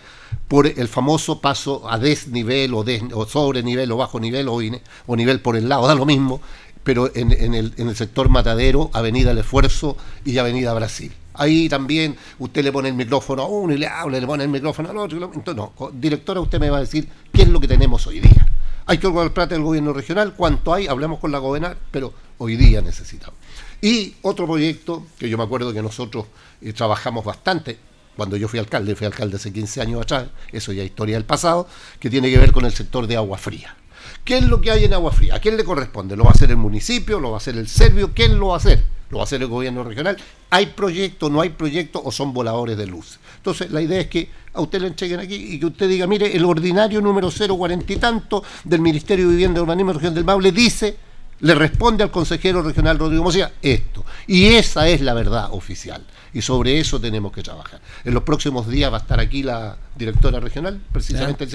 por 0.48 0.66
el 0.66 0.88
famoso 0.88 1.40
paso 1.40 1.88
a 1.88 1.98
desnivel 1.98 2.74
o, 2.74 2.82
des- 2.82 3.02
o 3.14 3.26
sobre 3.26 3.62
nivel 3.62 3.92
o 3.92 3.96
bajo 3.96 4.18
nivel 4.18 4.48
o, 4.48 4.60
ine- 4.60 4.82
o 5.06 5.14
nivel 5.14 5.40
por 5.40 5.56
el 5.56 5.68
lado, 5.68 5.86
da 5.86 5.94
lo 5.94 6.04
mismo, 6.04 6.40
pero 6.82 7.10
en, 7.14 7.30
el, 7.54 7.96
sector 7.96 8.28
Matadero, 8.28 8.90
Avenida 8.92 9.30
El 9.32 9.38
Esfuerzo 9.38 9.96
y 10.24 10.38
Avenida 10.38 10.72
Brasil. 10.74 11.12
Ahí 11.34 11.68
también 11.68 12.16
usted 12.38 12.64
le 12.64 12.72
pone 12.72 12.88
el 12.88 12.94
micrófono 12.94 13.42
a 13.42 13.46
uno 13.48 13.72
y 13.74 13.78
le 13.78 13.86
habla, 13.86 14.18
le 14.18 14.26
pone 14.26 14.44
el 14.44 14.50
micrófono 14.50 14.90
al 14.90 14.96
otro. 14.98 15.18
Entonces, 15.34 15.56
no, 15.56 15.72
directora, 15.92 16.40
usted 16.40 16.58
me 16.58 16.70
va 16.70 16.78
a 16.78 16.80
decir 16.80 17.08
qué 17.32 17.42
es 17.42 17.48
lo 17.48 17.60
que 17.60 17.68
tenemos 17.68 18.06
hoy 18.06 18.20
día. 18.20 18.46
Hay 18.86 18.98
que 18.98 19.08
el 19.08 19.32
plata 19.32 19.54
del 19.54 19.64
gobierno 19.64 19.92
regional, 19.92 20.34
cuánto 20.36 20.72
hay, 20.72 20.86
hablemos 20.86 21.18
con 21.18 21.32
la 21.32 21.38
gobernadora, 21.38 21.78
pero 21.90 22.14
hoy 22.38 22.56
día 22.56 22.80
necesitamos. 22.80 23.34
Y 23.80 24.14
otro 24.22 24.46
proyecto 24.46 25.06
que 25.18 25.28
yo 25.28 25.36
me 25.36 25.44
acuerdo 25.44 25.72
que 25.72 25.82
nosotros 25.82 26.26
eh, 26.60 26.72
trabajamos 26.72 27.24
bastante, 27.24 27.78
cuando 28.16 28.36
yo 28.36 28.48
fui 28.48 28.58
alcalde, 28.58 28.96
fui 28.96 29.06
alcalde 29.06 29.36
hace 29.36 29.52
15 29.52 29.82
años 29.82 30.02
atrás, 30.02 30.28
eso 30.50 30.72
ya 30.72 30.82
es 30.82 30.88
historia 30.88 31.16
del 31.16 31.24
pasado, 31.24 31.68
que 32.00 32.08
tiene 32.08 32.30
que 32.30 32.38
ver 32.38 32.52
con 32.52 32.64
el 32.64 32.72
sector 32.72 33.06
de 33.06 33.16
agua 33.16 33.36
fría. 33.38 33.76
¿Qué 34.24 34.38
es 34.38 34.44
lo 34.44 34.60
que 34.60 34.70
hay 34.70 34.84
en 34.84 34.94
agua 34.94 35.12
fría? 35.12 35.36
¿A 35.36 35.40
quién 35.40 35.56
le 35.56 35.64
corresponde? 35.64 36.16
¿Lo 36.16 36.24
va 36.24 36.30
a 36.30 36.32
hacer 36.32 36.50
el 36.50 36.56
municipio? 36.56 37.20
¿Lo 37.20 37.30
va 37.30 37.36
a 37.36 37.38
hacer 37.38 37.56
el 37.56 37.68
serbio? 37.68 38.12
¿Quién 38.14 38.38
lo 38.38 38.48
va 38.48 38.54
a 38.54 38.56
hacer? 38.56 38.82
¿Lo 39.10 39.18
va 39.18 39.22
a 39.22 39.24
hacer 39.24 39.40
el 39.40 39.48
gobierno 39.48 39.84
regional? 39.84 40.16
¿Hay 40.50 40.66
proyecto? 40.66 41.30
¿No 41.30 41.40
hay 41.40 41.50
proyecto? 41.50 42.02
¿O 42.02 42.10
son 42.10 42.32
voladores 42.32 42.76
de 42.76 42.86
luz? 42.86 43.20
Entonces, 43.36 43.70
la 43.70 43.80
idea 43.80 44.00
es 44.00 44.08
que 44.08 44.28
a 44.52 44.60
usted 44.60 44.80
le 44.80 44.88
entreguen 44.88 45.20
aquí 45.20 45.34
y 45.34 45.60
que 45.60 45.66
usted 45.66 45.88
diga, 45.88 46.06
mire, 46.06 46.34
el 46.34 46.44
ordinario 46.44 47.00
número 47.00 47.30
040 47.30 47.92
y 47.92 47.96
tanto 47.96 48.42
del 48.64 48.80
Ministerio 48.80 49.26
de 49.26 49.32
Vivienda 49.32 49.60
y 49.60 49.62
Urbanismo 49.62 49.92
la 49.92 49.98
Región 49.98 50.14
del 50.14 50.24
Maule 50.24 50.50
dice 50.50 50.96
Le 51.40 51.54
responde 51.54 52.02
al 52.02 52.10
consejero 52.10 52.62
regional 52.62 52.98
Rodrigo 52.98 53.24
Mosía 53.24 53.52
esto. 53.62 54.04
Y 54.26 54.46
esa 54.46 54.88
es 54.88 55.00
la 55.00 55.14
verdad 55.14 55.48
oficial. 55.52 56.04
Y 56.32 56.42
sobre 56.42 56.78
eso 56.78 57.00
tenemos 57.00 57.32
que 57.32 57.42
trabajar. 57.42 57.80
En 58.04 58.14
los 58.14 58.22
próximos 58.22 58.68
días 58.68 58.92
va 58.92 58.98
a 58.98 59.00
estar 59.00 59.20
aquí 59.20 59.42
la 59.42 59.76
directora 59.96 60.40
regional, 60.40 60.80
precisamente. 60.92 61.46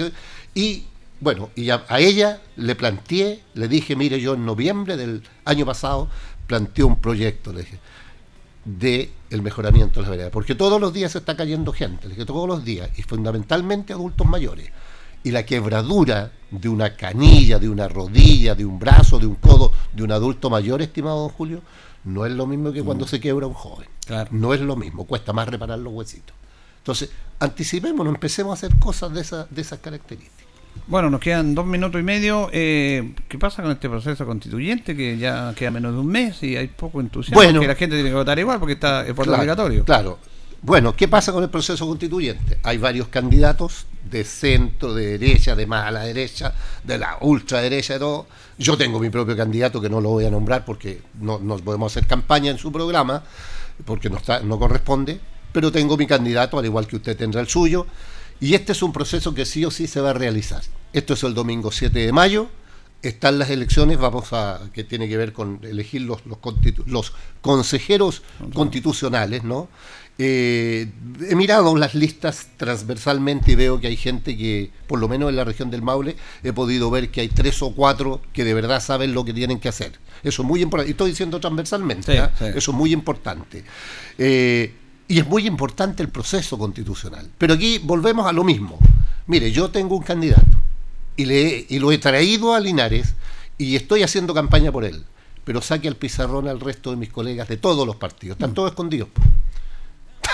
Y 0.54 0.84
bueno, 1.20 1.50
y 1.54 1.70
a, 1.70 1.84
a 1.88 2.00
ella 2.00 2.40
le 2.56 2.74
planteé, 2.74 3.42
le 3.54 3.68
dije, 3.68 3.94
mire, 3.96 4.20
yo 4.20 4.34
en 4.34 4.44
noviembre 4.44 4.96
del 4.96 5.22
año 5.44 5.64
pasado 5.64 6.08
planteé 6.46 6.84
un 6.84 7.00
proyecto, 7.00 7.52
le 7.52 7.60
dije, 7.60 7.78
de 8.64 9.10
el 9.30 9.42
mejoramiento 9.42 10.00
de 10.00 10.02
las 10.02 10.10
veredas. 10.10 10.32
Porque 10.32 10.54
todos 10.54 10.80
los 10.80 10.92
días 10.92 11.12
se 11.12 11.18
está 11.18 11.36
cayendo 11.36 11.72
gente, 11.72 12.08
le 12.08 12.14
dije, 12.14 12.26
todos 12.26 12.48
los 12.48 12.64
días, 12.64 12.90
y 12.96 13.02
fundamentalmente 13.02 13.92
adultos 13.92 14.26
mayores. 14.26 14.70
Y 15.24 15.30
la 15.30 15.44
quebradura 15.44 16.32
de 16.50 16.68
una 16.68 16.94
canilla, 16.96 17.58
de 17.58 17.68
una 17.68 17.88
rodilla, 17.88 18.54
de 18.54 18.64
un 18.64 18.78
brazo, 18.78 19.18
de 19.18 19.26
un 19.26 19.36
codo, 19.36 19.72
de 19.92 20.02
un 20.02 20.12
adulto 20.12 20.50
mayor, 20.50 20.82
estimado 20.82 21.20
don 21.20 21.28
Julio, 21.30 21.62
no 22.04 22.26
es 22.26 22.32
lo 22.32 22.46
mismo 22.46 22.72
que 22.72 22.82
cuando 22.82 23.06
se 23.06 23.20
quiebra 23.20 23.46
un 23.46 23.54
joven. 23.54 23.88
No 24.30 24.52
es 24.52 24.60
lo 24.60 24.76
mismo, 24.76 25.06
cuesta 25.06 25.32
más 25.32 25.48
reparar 25.48 25.78
los 25.78 25.92
huesitos. 25.92 26.34
Entonces, 26.78 27.10
anticipémonos, 27.38 28.12
empecemos 28.14 28.50
a 28.50 28.54
hacer 28.54 28.78
cosas 28.78 29.12
de, 29.12 29.20
esa, 29.20 29.46
de 29.48 29.62
esas 29.62 29.78
características. 29.78 30.42
Bueno, 30.86 31.10
nos 31.10 31.20
quedan 31.20 31.54
dos 31.54 31.64
minutos 31.64 32.00
y 32.00 32.04
medio. 32.04 32.48
Eh, 32.52 33.14
¿Qué 33.28 33.38
pasa 33.38 33.62
con 33.62 33.70
este 33.70 33.88
proceso 33.88 34.26
constituyente 34.26 34.96
que 34.96 35.16
ya 35.16 35.54
queda 35.54 35.70
menos 35.70 35.92
de 35.92 36.00
un 36.00 36.06
mes 36.06 36.42
y 36.42 36.56
hay 36.56 36.66
poco 36.68 37.00
entusiasmo? 37.00 37.40
Bueno. 37.40 37.60
que 37.60 37.68
la 37.68 37.74
gente 37.76 37.94
tiene 37.94 38.10
que 38.10 38.16
votar 38.16 38.38
igual 38.38 38.58
porque 38.58 38.74
está 38.74 39.06
es 39.06 39.14
por 39.14 39.24
Claro, 39.24 39.40
obligatorio. 39.40 39.84
Claro. 39.84 40.18
Bueno, 40.60 40.94
¿qué 40.94 41.08
pasa 41.08 41.32
con 41.32 41.42
el 41.44 41.50
proceso 41.50 41.86
constituyente? 41.86 42.58
Hay 42.62 42.78
varios 42.78 43.08
candidatos 43.08 43.86
de 44.12 44.24
centro, 44.24 44.94
de 44.94 45.18
derecha, 45.18 45.56
de 45.56 45.66
más 45.66 45.86
a 45.86 45.90
la 45.90 46.04
derecha, 46.04 46.54
de 46.84 46.98
la 46.98 47.18
ultraderecha, 47.22 47.94
de 47.94 47.98
todo. 47.98 48.26
Yo 48.58 48.76
tengo 48.76 49.00
mi 49.00 49.10
propio 49.10 49.36
candidato 49.36 49.80
que 49.80 49.88
no 49.88 50.00
lo 50.00 50.10
voy 50.10 50.26
a 50.26 50.30
nombrar 50.30 50.64
porque 50.64 51.00
no, 51.18 51.38
no 51.38 51.56
podemos 51.56 51.90
hacer 51.90 52.06
campaña 52.06 52.50
en 52.50 52.58
su 52.58 52.70
programa, 52.70 53.24
porque 53.84 54.10
no, 54.10 54.18
está, 54.18 54.40
no 54.40 54.58
corresponde, 54.58 55.18
pero 55.50 55.72
tengo 55.72 55.96
mi 55.96 56.06
candidato, 56.06 56.58
al 56.58 56.64
igual 56.64 56.86
que 56.86 56.96
usted 56.96 57.16
tendrá 57.16 57.40
el 57.40 57.48
suyo, 57.48 57.86
y 58.38 58.54
este 58.54 58.72
es 58.72 58.82
un 58.82 58.92
proceso 58.92 59.34
que 59.34 59.46
sí 59.46 59.64
o 59.64 59.70
sí 59.70 59.86
se 59.86 60.00
va 60.00 60.10
a 60.10 60.14
realizar. 60.14 60.62
Esto 60.92 61.14
es 61.14 61.22
el 61.22 61.34
domingo 61.34 61.72
7 61.72 61.98
de 61.98 62.12
mayo, 62.12 62.48
están 63.02 63.38
las 63.38 63.50
elecciones, 63.50 63.98
vamos 63.98 64.32
a 64.32 64.60
que 64.72 64.84
tiene 64.84 65.08
que 65.08 65.16
ver 65.16 65.32
con 65.32 65.58
elegir 65.62 66.02
los, 66.02 66.24
los, 66.26 66.38
constitu- 66.38 66.84
los 66.86 67.12
consejeros 67.40 68.22
constitucionales, 68.54 69.44
¿no? 69.44 69.68
Eh, 70.18 70.88
he 71.28 71.34
mirado 71.34 71.74
las 71.76 71.94
listas 71.94 72.48
transversalmente 72.58 73.52
y 73.52 73.54
veo 73.54 73.80
que 73.80 73.86
hay 73.88 73.96
gente 73.96 74.36
que, 74.36 74.70
por 74.86 75.00
lo 75.00 75.08
menos 75.08 75.30
en 75.30 75.36
la 75.36 75.44
región 75.44 75.70
del 75.70 75.82
Maule, 75.82 76.16
he 76.44 76.52
podido 76.52 76.90
ver 76.90 77.10
que 77.10 77.22
hay 77.22 77.28
tres 77.28 77.60
o 77.62 77.72
cuatro 77.72 78.20
que 78.32 78.44
de 78.44 78.54
verdad 78.54 78.80
saben 78.82 79.14
lo 79.14 79.24
que 79.24 79.32
tienen 79.32 79.58
que 79.58 79.68
hacer. 79.70 79.92
Eso 80.22 80.42
es 80.42 80.48
muy 80.48 80.60
importante. 80.62 80.90
Y 80.90 80.92
estoy 80.92 81.10
diciendo 81.10 81.40
transversalmente, 81.40 82.12
Sí, 82.12 82.18
¿ah? 82.18 82.30
sí. 82.38 82.44
eso 82.54 82.70
es 82.70 82.76
muy 82.76 82.92
importante. 82.92 83.64
Eh, 84.18 84.74
y 85.08 85.18
es 85.18 85.26
muy 85.26 85.46
importante 85.46 86.02
el 86.02 86.08
proceso 86.10 86.56
constitucional. 86.58 87.28
Pero 87.38 87.54
aquí 87.54 87.78
volvemos 87.82 88.26
a 88.26 88.32
lo 88.32 88.44
mismo. 88.44 88.78
Mire, 89.26 89.50
yo 89.50 89.70
tengo 89.70 89.96
un 89.96 90.02
candidato 90.02 90.51
y, 91.16 91.24
le, 91.24 91.40
he- 91.58 91.66
y 91.68 91.78
lo 91.78 91.92
he 91.92 91.98
traído 91.98 92.54
a 92.54 92.60
Linares 92.60 93.14
y 93.58 93.76
estoy 93.76 94.02
haciendo 94.02 94.34
campaña 94.34 94.72
por 94.72 94.84
él. 94.84 95.04
Pero 95.44 95.60
saque 95.60 95.88
al 95.88 95.96
pizarrón 95.96 96.46
al 96.48 96.60
resto 96.60 96.90
de 96.90 96.96
mis 96.96 97.10
colegas 97.10 97.48
de 97.48 97.56
todos 97.56 97.86
los 97.86 97.96
partidos. 97.96 98.36
Están 98.36 98.54
todos 98.54 98.70
escondidos. 98.70 99.08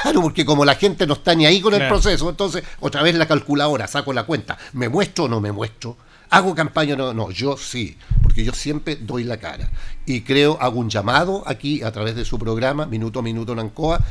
Claro, 0.03 0.20
porque 0.22 0.45
como 0.45 0.64
la 0.64 0.74
gente 0.74 1.07
no 1.07 1.14
está 1.14 1.35
ni 1.35 1.47
ahí 1.47 1.61
con 1.61 1.72
el 1.74 1.81
proceso, 1.89 2.29
entonces 2.29 2.62
otra 2.81 3.03
vez 3.03 3.14
la 3.16 3.26
calculadora, 3.26 3.87
saco 3.89 4.12
la 4.12 4.24
cuenta. 4.24 4.59
¿Me 4.74 4.89
muestro 4.89 5.24
o 5.24 5.29
no 5.29 5.41
me 5.41 5.51
muestro? 5.51 5.97
¿Hago 6.31 6.55
campaña 6.55 6.93
o 6.95 6.97
no? 6.99 7.14
No, 7.14 7.31
yo 7.31 7.57
sí, 7.57 7.97
porque 8.22 8.45
yo 8.45 8.53
siempre 8.53 8.97
doy 8.97 9.24
la 9.24 9.39
cara. 9.39 9.70
Y 10.05 10.20
creo, 10.20 10.59
hago 10.61 10.79
un 10.79 10.91
llamado 10.91 11.43
aquí 11.47 11.83
a 11.83 11.91
través 11.91 12.14
de 12.14 12.24
su 12.26 12.39
programa, 12.39 12.85
Minuto 12.87 13.20
a 13.20 13.22
Minuto 13.22 13.53
en 13.55 13.61
Ancoa. 13.61 14.05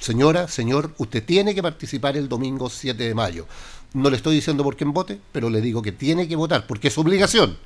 Señora, 0.00 0.48
señor, 0.48 0.94
usted 0.96 1.22
tiene 1.24 1.54
que 1.54 1.62
participar 1.62 2.16
el 2.16 2.28
domingo 2.28 2.70
7 2.70 3.02
de 3.04 3.14
mayo. 3.14 3.46
No 3.94 4.10
le 4.10 4.16
estoy 4.16 4.34
diciendo 4.34 4.64
por 4.64 4.76
quién 4.76 4.92
vote, 4.92 5.20
pero 5.32 5.50
le 5.50 5.60
digo 5.60 5.82
que 5.82 5.92
tiene 5.92 6.28
que 6.28 6.36
votar, 6.36 6.66
porque 6.66 6.88
es 6.88 6.98
obligación. 6.98 7.56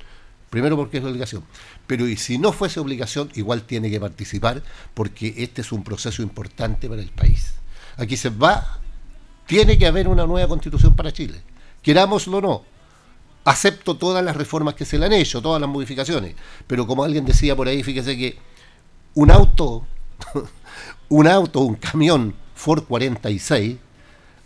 Primero 0.49 0.77
porque 0.77 0.99
es 0.99 1.03
obligación. 1.03 1.43
Pero 1.87 2.07
y 2.07 2.15
si 2.15 2.37
no 2.37 2.51
fuese 2.53 2.79
obligación, 2.79 3.31
igual 3.33 3.63
tiene 3.63 3.89
que 3.89 3.99
participar 3.99 4.61
porque 4.93 5.33
este 5.37 5.61
es 5.61 5.71
un 5.71 5.83
proceso 5.83 6.21
importante 6.21 6.87
para 6.87 7.01
el 7.01 7.09
país. 7.09 7.55
Aquí 7.97 8.17
se 8.17 8.29
va, 8.29 8.79
tiene 9.47 9.79
que 9.79 9.87
haber 9.87 10.07
una 10.07 10.27
nueva 10.27 10.47
constitución 10.47 10.95
para 10.95 11.11
Chile. 11.11 11.41
Querámoslo 11.81 12.37
o 12.37 12.41
no. 12.41 12.65
Acepto 13.45 13.97
todas 13.97 14.23
las 14.23 14.37
reformas 14.37 14.75
que 14.75 14.85
se 14.85 14.99
le 14.99 15.07
han 15.07 15.13
hecho, 15.13 15.41
todas 15.41 15.59
las 15.59 15.69
modificaciones. 15.69 16.35
Pero 16.67 16.85
como 16.85 17.03
alguien 17.03 17.25
decía 17.25 17.55
por 17.55 17.67
ahí, 17.67 17.81
fíjese 17.81 18.15
que 18.15 18.37
un 19.15 19.31
auto, 19.31 19.87
un 21.09 21.27
auto, 21.27 21.61
un 21.61 21.75
camión 21.75 22.35
Ford 22.53 22.83
46, 22.83 23.77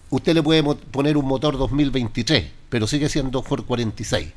usted 0.09 0.33
le 0.33 0.43
puede 0.43 0.63
poner 0.63 1.17
un 1.17 1.25
motor 1.25 1.57
2023, 1.57 2.45
pero 2.69 2.87
sigue 2.87 3.09
siendo 3.09 3.41
Ford 3.43 3.63
46. 3.65 4.29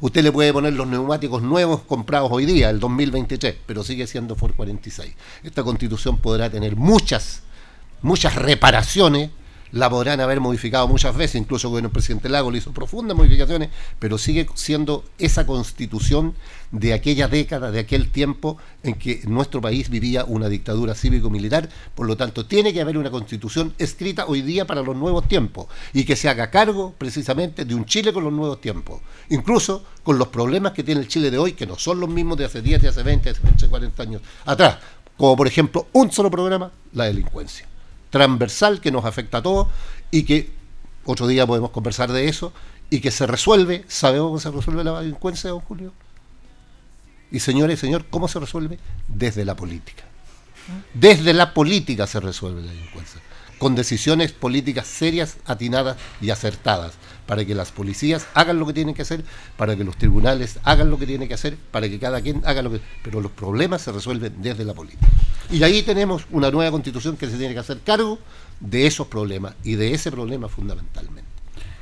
Usted 0.00 0.22
le 0.22 0.30
puede 0.30 0.52
poner 0.52 0.74
los 0.74 0.86
neumáticos 0.86 1.42
nuevos 1.42 1.80
comprados 1.80 2.30
hoy 2.32 2.46
día, 2.46 2.70
el 2.70 2.78
2023, 2.78 3.56
pero 3.66 3.82
sigue 3.82 4.06
siendo 4.06 4.36
Ford 4.36 4.54
46. 4.54 5.12
Esta 5.42 5.64
constitución 5.64 6.18
podrá 6.18 6.48
tener 6.50 6.76
muchas, 6.76 7.42
muchas 8.00 8.36
reparaciones, 8.36 9.30
la 9.72 9.90
podrán 9.90 10.20
haber 10.20 10.40
modificado 10.40 10.88
muchas 10.88 11.16
veces, 11.16 11.40
incluso 11.40 11.70
con 11.70 11.84
el 11.84 11.90
presidente 11.90 12.28
Lago 12.28 12.50
le 12.50 12.58
hizo 12.58 12.72
profundas 12.72 13.16
modificaciones, 13.16 13.70
pero 13.98 14.18
sigue 14.18 14.46
siendo 14.54 15.04
esa 15.18 15.46
constitución 15.46 16.34
de 16.70 16.92
aquella 16.92 17.28
década, 17.28 17.70
de 17.70 17.80
aquel 17.80 18.10
tiempo 18.10 18.58
en 18.82 18.94
que 18.94 19.22
nuestro 19.26 19.60
país 19.60 19.88
vivía 19.88 20.24
una 20.24 20.48
dictadura 20.48 20.94
cívico-militar, 20.94 21.68
por 21.94 22.06
lo 22.06 22.16
tanto 22.16 22.46
tiene 22.46 22.72
que 22.72 22.80
haber 22.80 22.98
una 22.98 23.10
constitución 23.10 23.74
escrita 23.78 24.26
hoy 24.26 24.42
día 24.42 24.66
para 24.66 24.82
los 24.82 24.96
nuevos 24.96 25.28
tiempos 25.28 25.66
y 25.92 26.04
que 26.04 26.16
se 26.16 26.28
haga 26.28 26.50
cargo 26.50 26.94
precisamente 26.98 27.64
de 27.64 27.74
un 27.74 27.84
Chile 27.84 28.12
con 28.12 28.24
los 28.24 28.32
nuevos 28.32 28.60
tiempos, 28.60 29.00
incluso 29.30 29.84
con 30.02 30.18
los 30.18 30.28
problemas 30.28 30.72
que 30.72 30.82
tiene 30.82 31.00
el 31.00 31.08
Chile 31.08 31.30
de 31.30 31.38
hoy, 31.38 31.52
que 31.52 31.66
no 31.66 31.78
son 31.78 32.00
los 32.00 32.08
mismos 32.08 32.38
de 32.38 32.46
hace 32.46 32.62
10, 32.62 32.82
de 32.82 32.88
hace 32.88 33.02
20, 33.02 33.32
de 33.32 33.38
hace 33.54 33.68
40 33.68 34.02
años 34.02 34.22
atrás, 34.44 34.78
como 35.16 35.36
por 35.36 35.46
ejemplo 35.46 35.88
un 35.92 36.10
solo 36.10 36.30
programa, 36.30 36.70
la 36.92 37.04
delincuencia 37.04 37.67
transversal 38.10 38.80
que 38.80 38.90
nos 38.90 39.04
afecta 39.04 39.38
a 39.38 39.42
todos 39.42 39.68
y 40.10 40.22
que 40.22 40.50
otro 41.04 41.26
día 41.26 41.46
podemos 41.46 41.70
conversar 41.70 42.12
de 42.12 42.28
eso 42.28 42.52
y 42.90 43.00
que 43.00 43.10
se 43.10 43.26
resuelve, 43.26 43.84
¿sabemos 43.88 44.28
cómo 44.28 44.40
se 44.40 44.50
resuelve 44.50 44.84
la 44.84 45.00
delincuencia, 45.00 45.50
don 45.50 45.60
Julio? 45.60 45.92
Y 47.30 47.40
señores 47.40 47.78
y 47.78 47.80
señor, 47.80 48.06
¿cómo 48.08 48.28
se 48.28 48.40
resuelve? 48.40 48.78
Desde 49.08 49.44
la 49.44 49.54
política. 49.54 50.04
Desde 50.94 51.32
la 51.32 51.54
política 51.54 52.06
se 52.06 52.20
resuelve 52.20 52.62
la 52.62 52.72
delincuencia, 52.72 53.20
con 53.58 53.74
decisiones 53.74 54.32
políticas 54.32 54.86
serias, 54.86 55.36
atinadas 55.46 55.96
y 56.20 56.30
acertadas, 56.30 56.92
para 57.28 57.44
que 57.44 57.54
las 57.54 57.70
policías 57.70 58.26
hagan 58.32 58.58
lo 58.58 58.66
que 58.66 58.72
tienen 58.72 58.94
que 58.94 59.02
hacer, 59.02 59.22
para 59.58 59.76
que 59.76 59.84
los 59.84 59.98
tribunales 59.98 60.58
hagan 60.64 60.90
lo 60.90 60.98
que 60.98 61.06
tienen 61.06 61.28
que 61.28 61.34
hacer, 61.34 61.58
para 61.70 61.86
que 61.86 61.98
cada 61.98 62.22
quien 62.22 62.40
haga 62.46 62.62
lo 62.62 62.72
que... 62.72 62.80
Pero 63.04 63.20
los 63.20 63.30
problemas 63.30 63.82
se 63.82 63.92
resuelven 63.92 64.40
desde 64.40 64.64
la 64.64 64.72
política. 64.72 65.06
Y 65.50 65.62
ahí 65.62 65.82
tenemos 65.82 66.24
una 66.30 66.50
nueva 66.50 66.70
constitución 66.70 67.18
que 67.18 67.28
se 67.28 67.36
tiene 67.36 67.52
que 67.52 67.60
hacer 67.60 67.80
cargo 67.84 68.18
de 68.60 68.86
esos 68.86 69.08
problemas 69.08 69.52
y 69.62 69.74
de 69.74 69.92
ese 69.92 70.10
problema 70.10 70.48
fundamentalmente. 70.48 71.28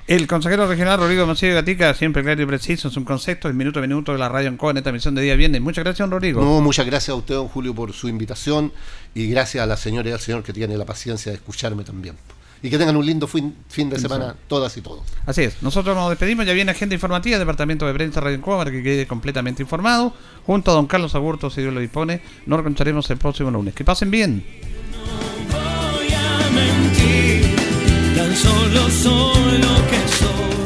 El 0.09 0.27
consejero 0.27 0.67
regional 0.67 0.99
Rodrigo 0.99 1.27
Mancillo 1.27 1.55
Gatica, 1.55 1.95
siempre 1.95 2.25
claro 2.25 2.43
y 2.43 2.47
preciso 2.47 2.89
en 2.89 2.95
su 2.95 3.05
concepto, 3.05 3.47
el 3.47 3.55
minuto 3.55 3.79
a 3.79 3.83
minuto 3.83 4.13
de 4.13 4.19
la 4.19 4.29
radio 4.29 4.49
en 4.49 4.59
en 4.61 4.77
esta 4.77 4.91
emisión 4.91 5.15
de 5.15 5.23
día 5.23 5.37
viernes. 5.37 5.61
Muchas 5.61 5.85
gracias, 5.85 6.09
don 6.09 6.11
Rodrigo. 6.11 6.43
No, 6.43 6.61
muchas 6.61 6.87
gracias 6.87 7.11
a 7.11 7.15
usted, 7.15 7.37
don 7.37 7.47
Julio, 7.47 7.73
por 7.73 7.93
su 7.93 8.09
invitación 8.09 8.73
y 9.15 9.29
gracias 9.29 9.63
a 9.63 9.67
la 9.67 9.77
señora 9.77 10.11
y 10.11 10.13
al 10.13 10.21
señor 10.21 10.43
que 10.43 10.53
tiene 10.53 10.77
la 10.77 10.85
paciencia 10.85 11.31
de 11.31 11.37
escucharme 11.37 11.85
también. 11.85 12.17
Y 12.63 12.71
que 12.71 12.79
tengan 12.79 12.97
un 12.97 13.05
lindo 13.05 13.27
fin, 13.27 13.55
fin 13.69 13.91
de 13.91 13.99
semana 13.99 14.35
todas 14.49 14.77
y 14.77 14.81
todos. 14.81 15.03
Así 15.27 15.43
es, 15.43 15.63
nosotros 15.63 15.95
nos 15.97 16.09
despedimos, 16.11 16.47
ya 16.47 16.53
viene 16.53 16.71
agenda 16.71 16.95
informativa, 16.95 17.39
Departamento 17.39 17.87
de 17.87 17.95
Prensa 17.95 18.21
Radio 18.21 18.37
Encoa, 18.37 18.57
para 18.59 18.71
que 18.71 18.83
quede 18.83 19.07
completamente 19.07 19.63
informado. 19.63 20.13
Junto 20.47 20.71
a 20.71 20.75
don 20.75 20.87
Carlos 20.87 21.15
Aburto, 21.15 21.51
si 21.51 21.61
Dios 21.61 21.75
lo 21.75 21.81
dispone, 21.81 22.21
nos 22.47 22.61
encontraremos 22.61 23.11
el 23.11 23.19
próximo 23.19 23.51
lunes. 23.51 23.75
Que 23.75 23.85
pasen 23.85 24.11
bien. 24.11 24.45
Tan 28.17 28.35
solo 28.35 28.91
soy 28.91 29.59
lo 29.59 29.87
que 29.89 30.09
soy. 30.09 30.66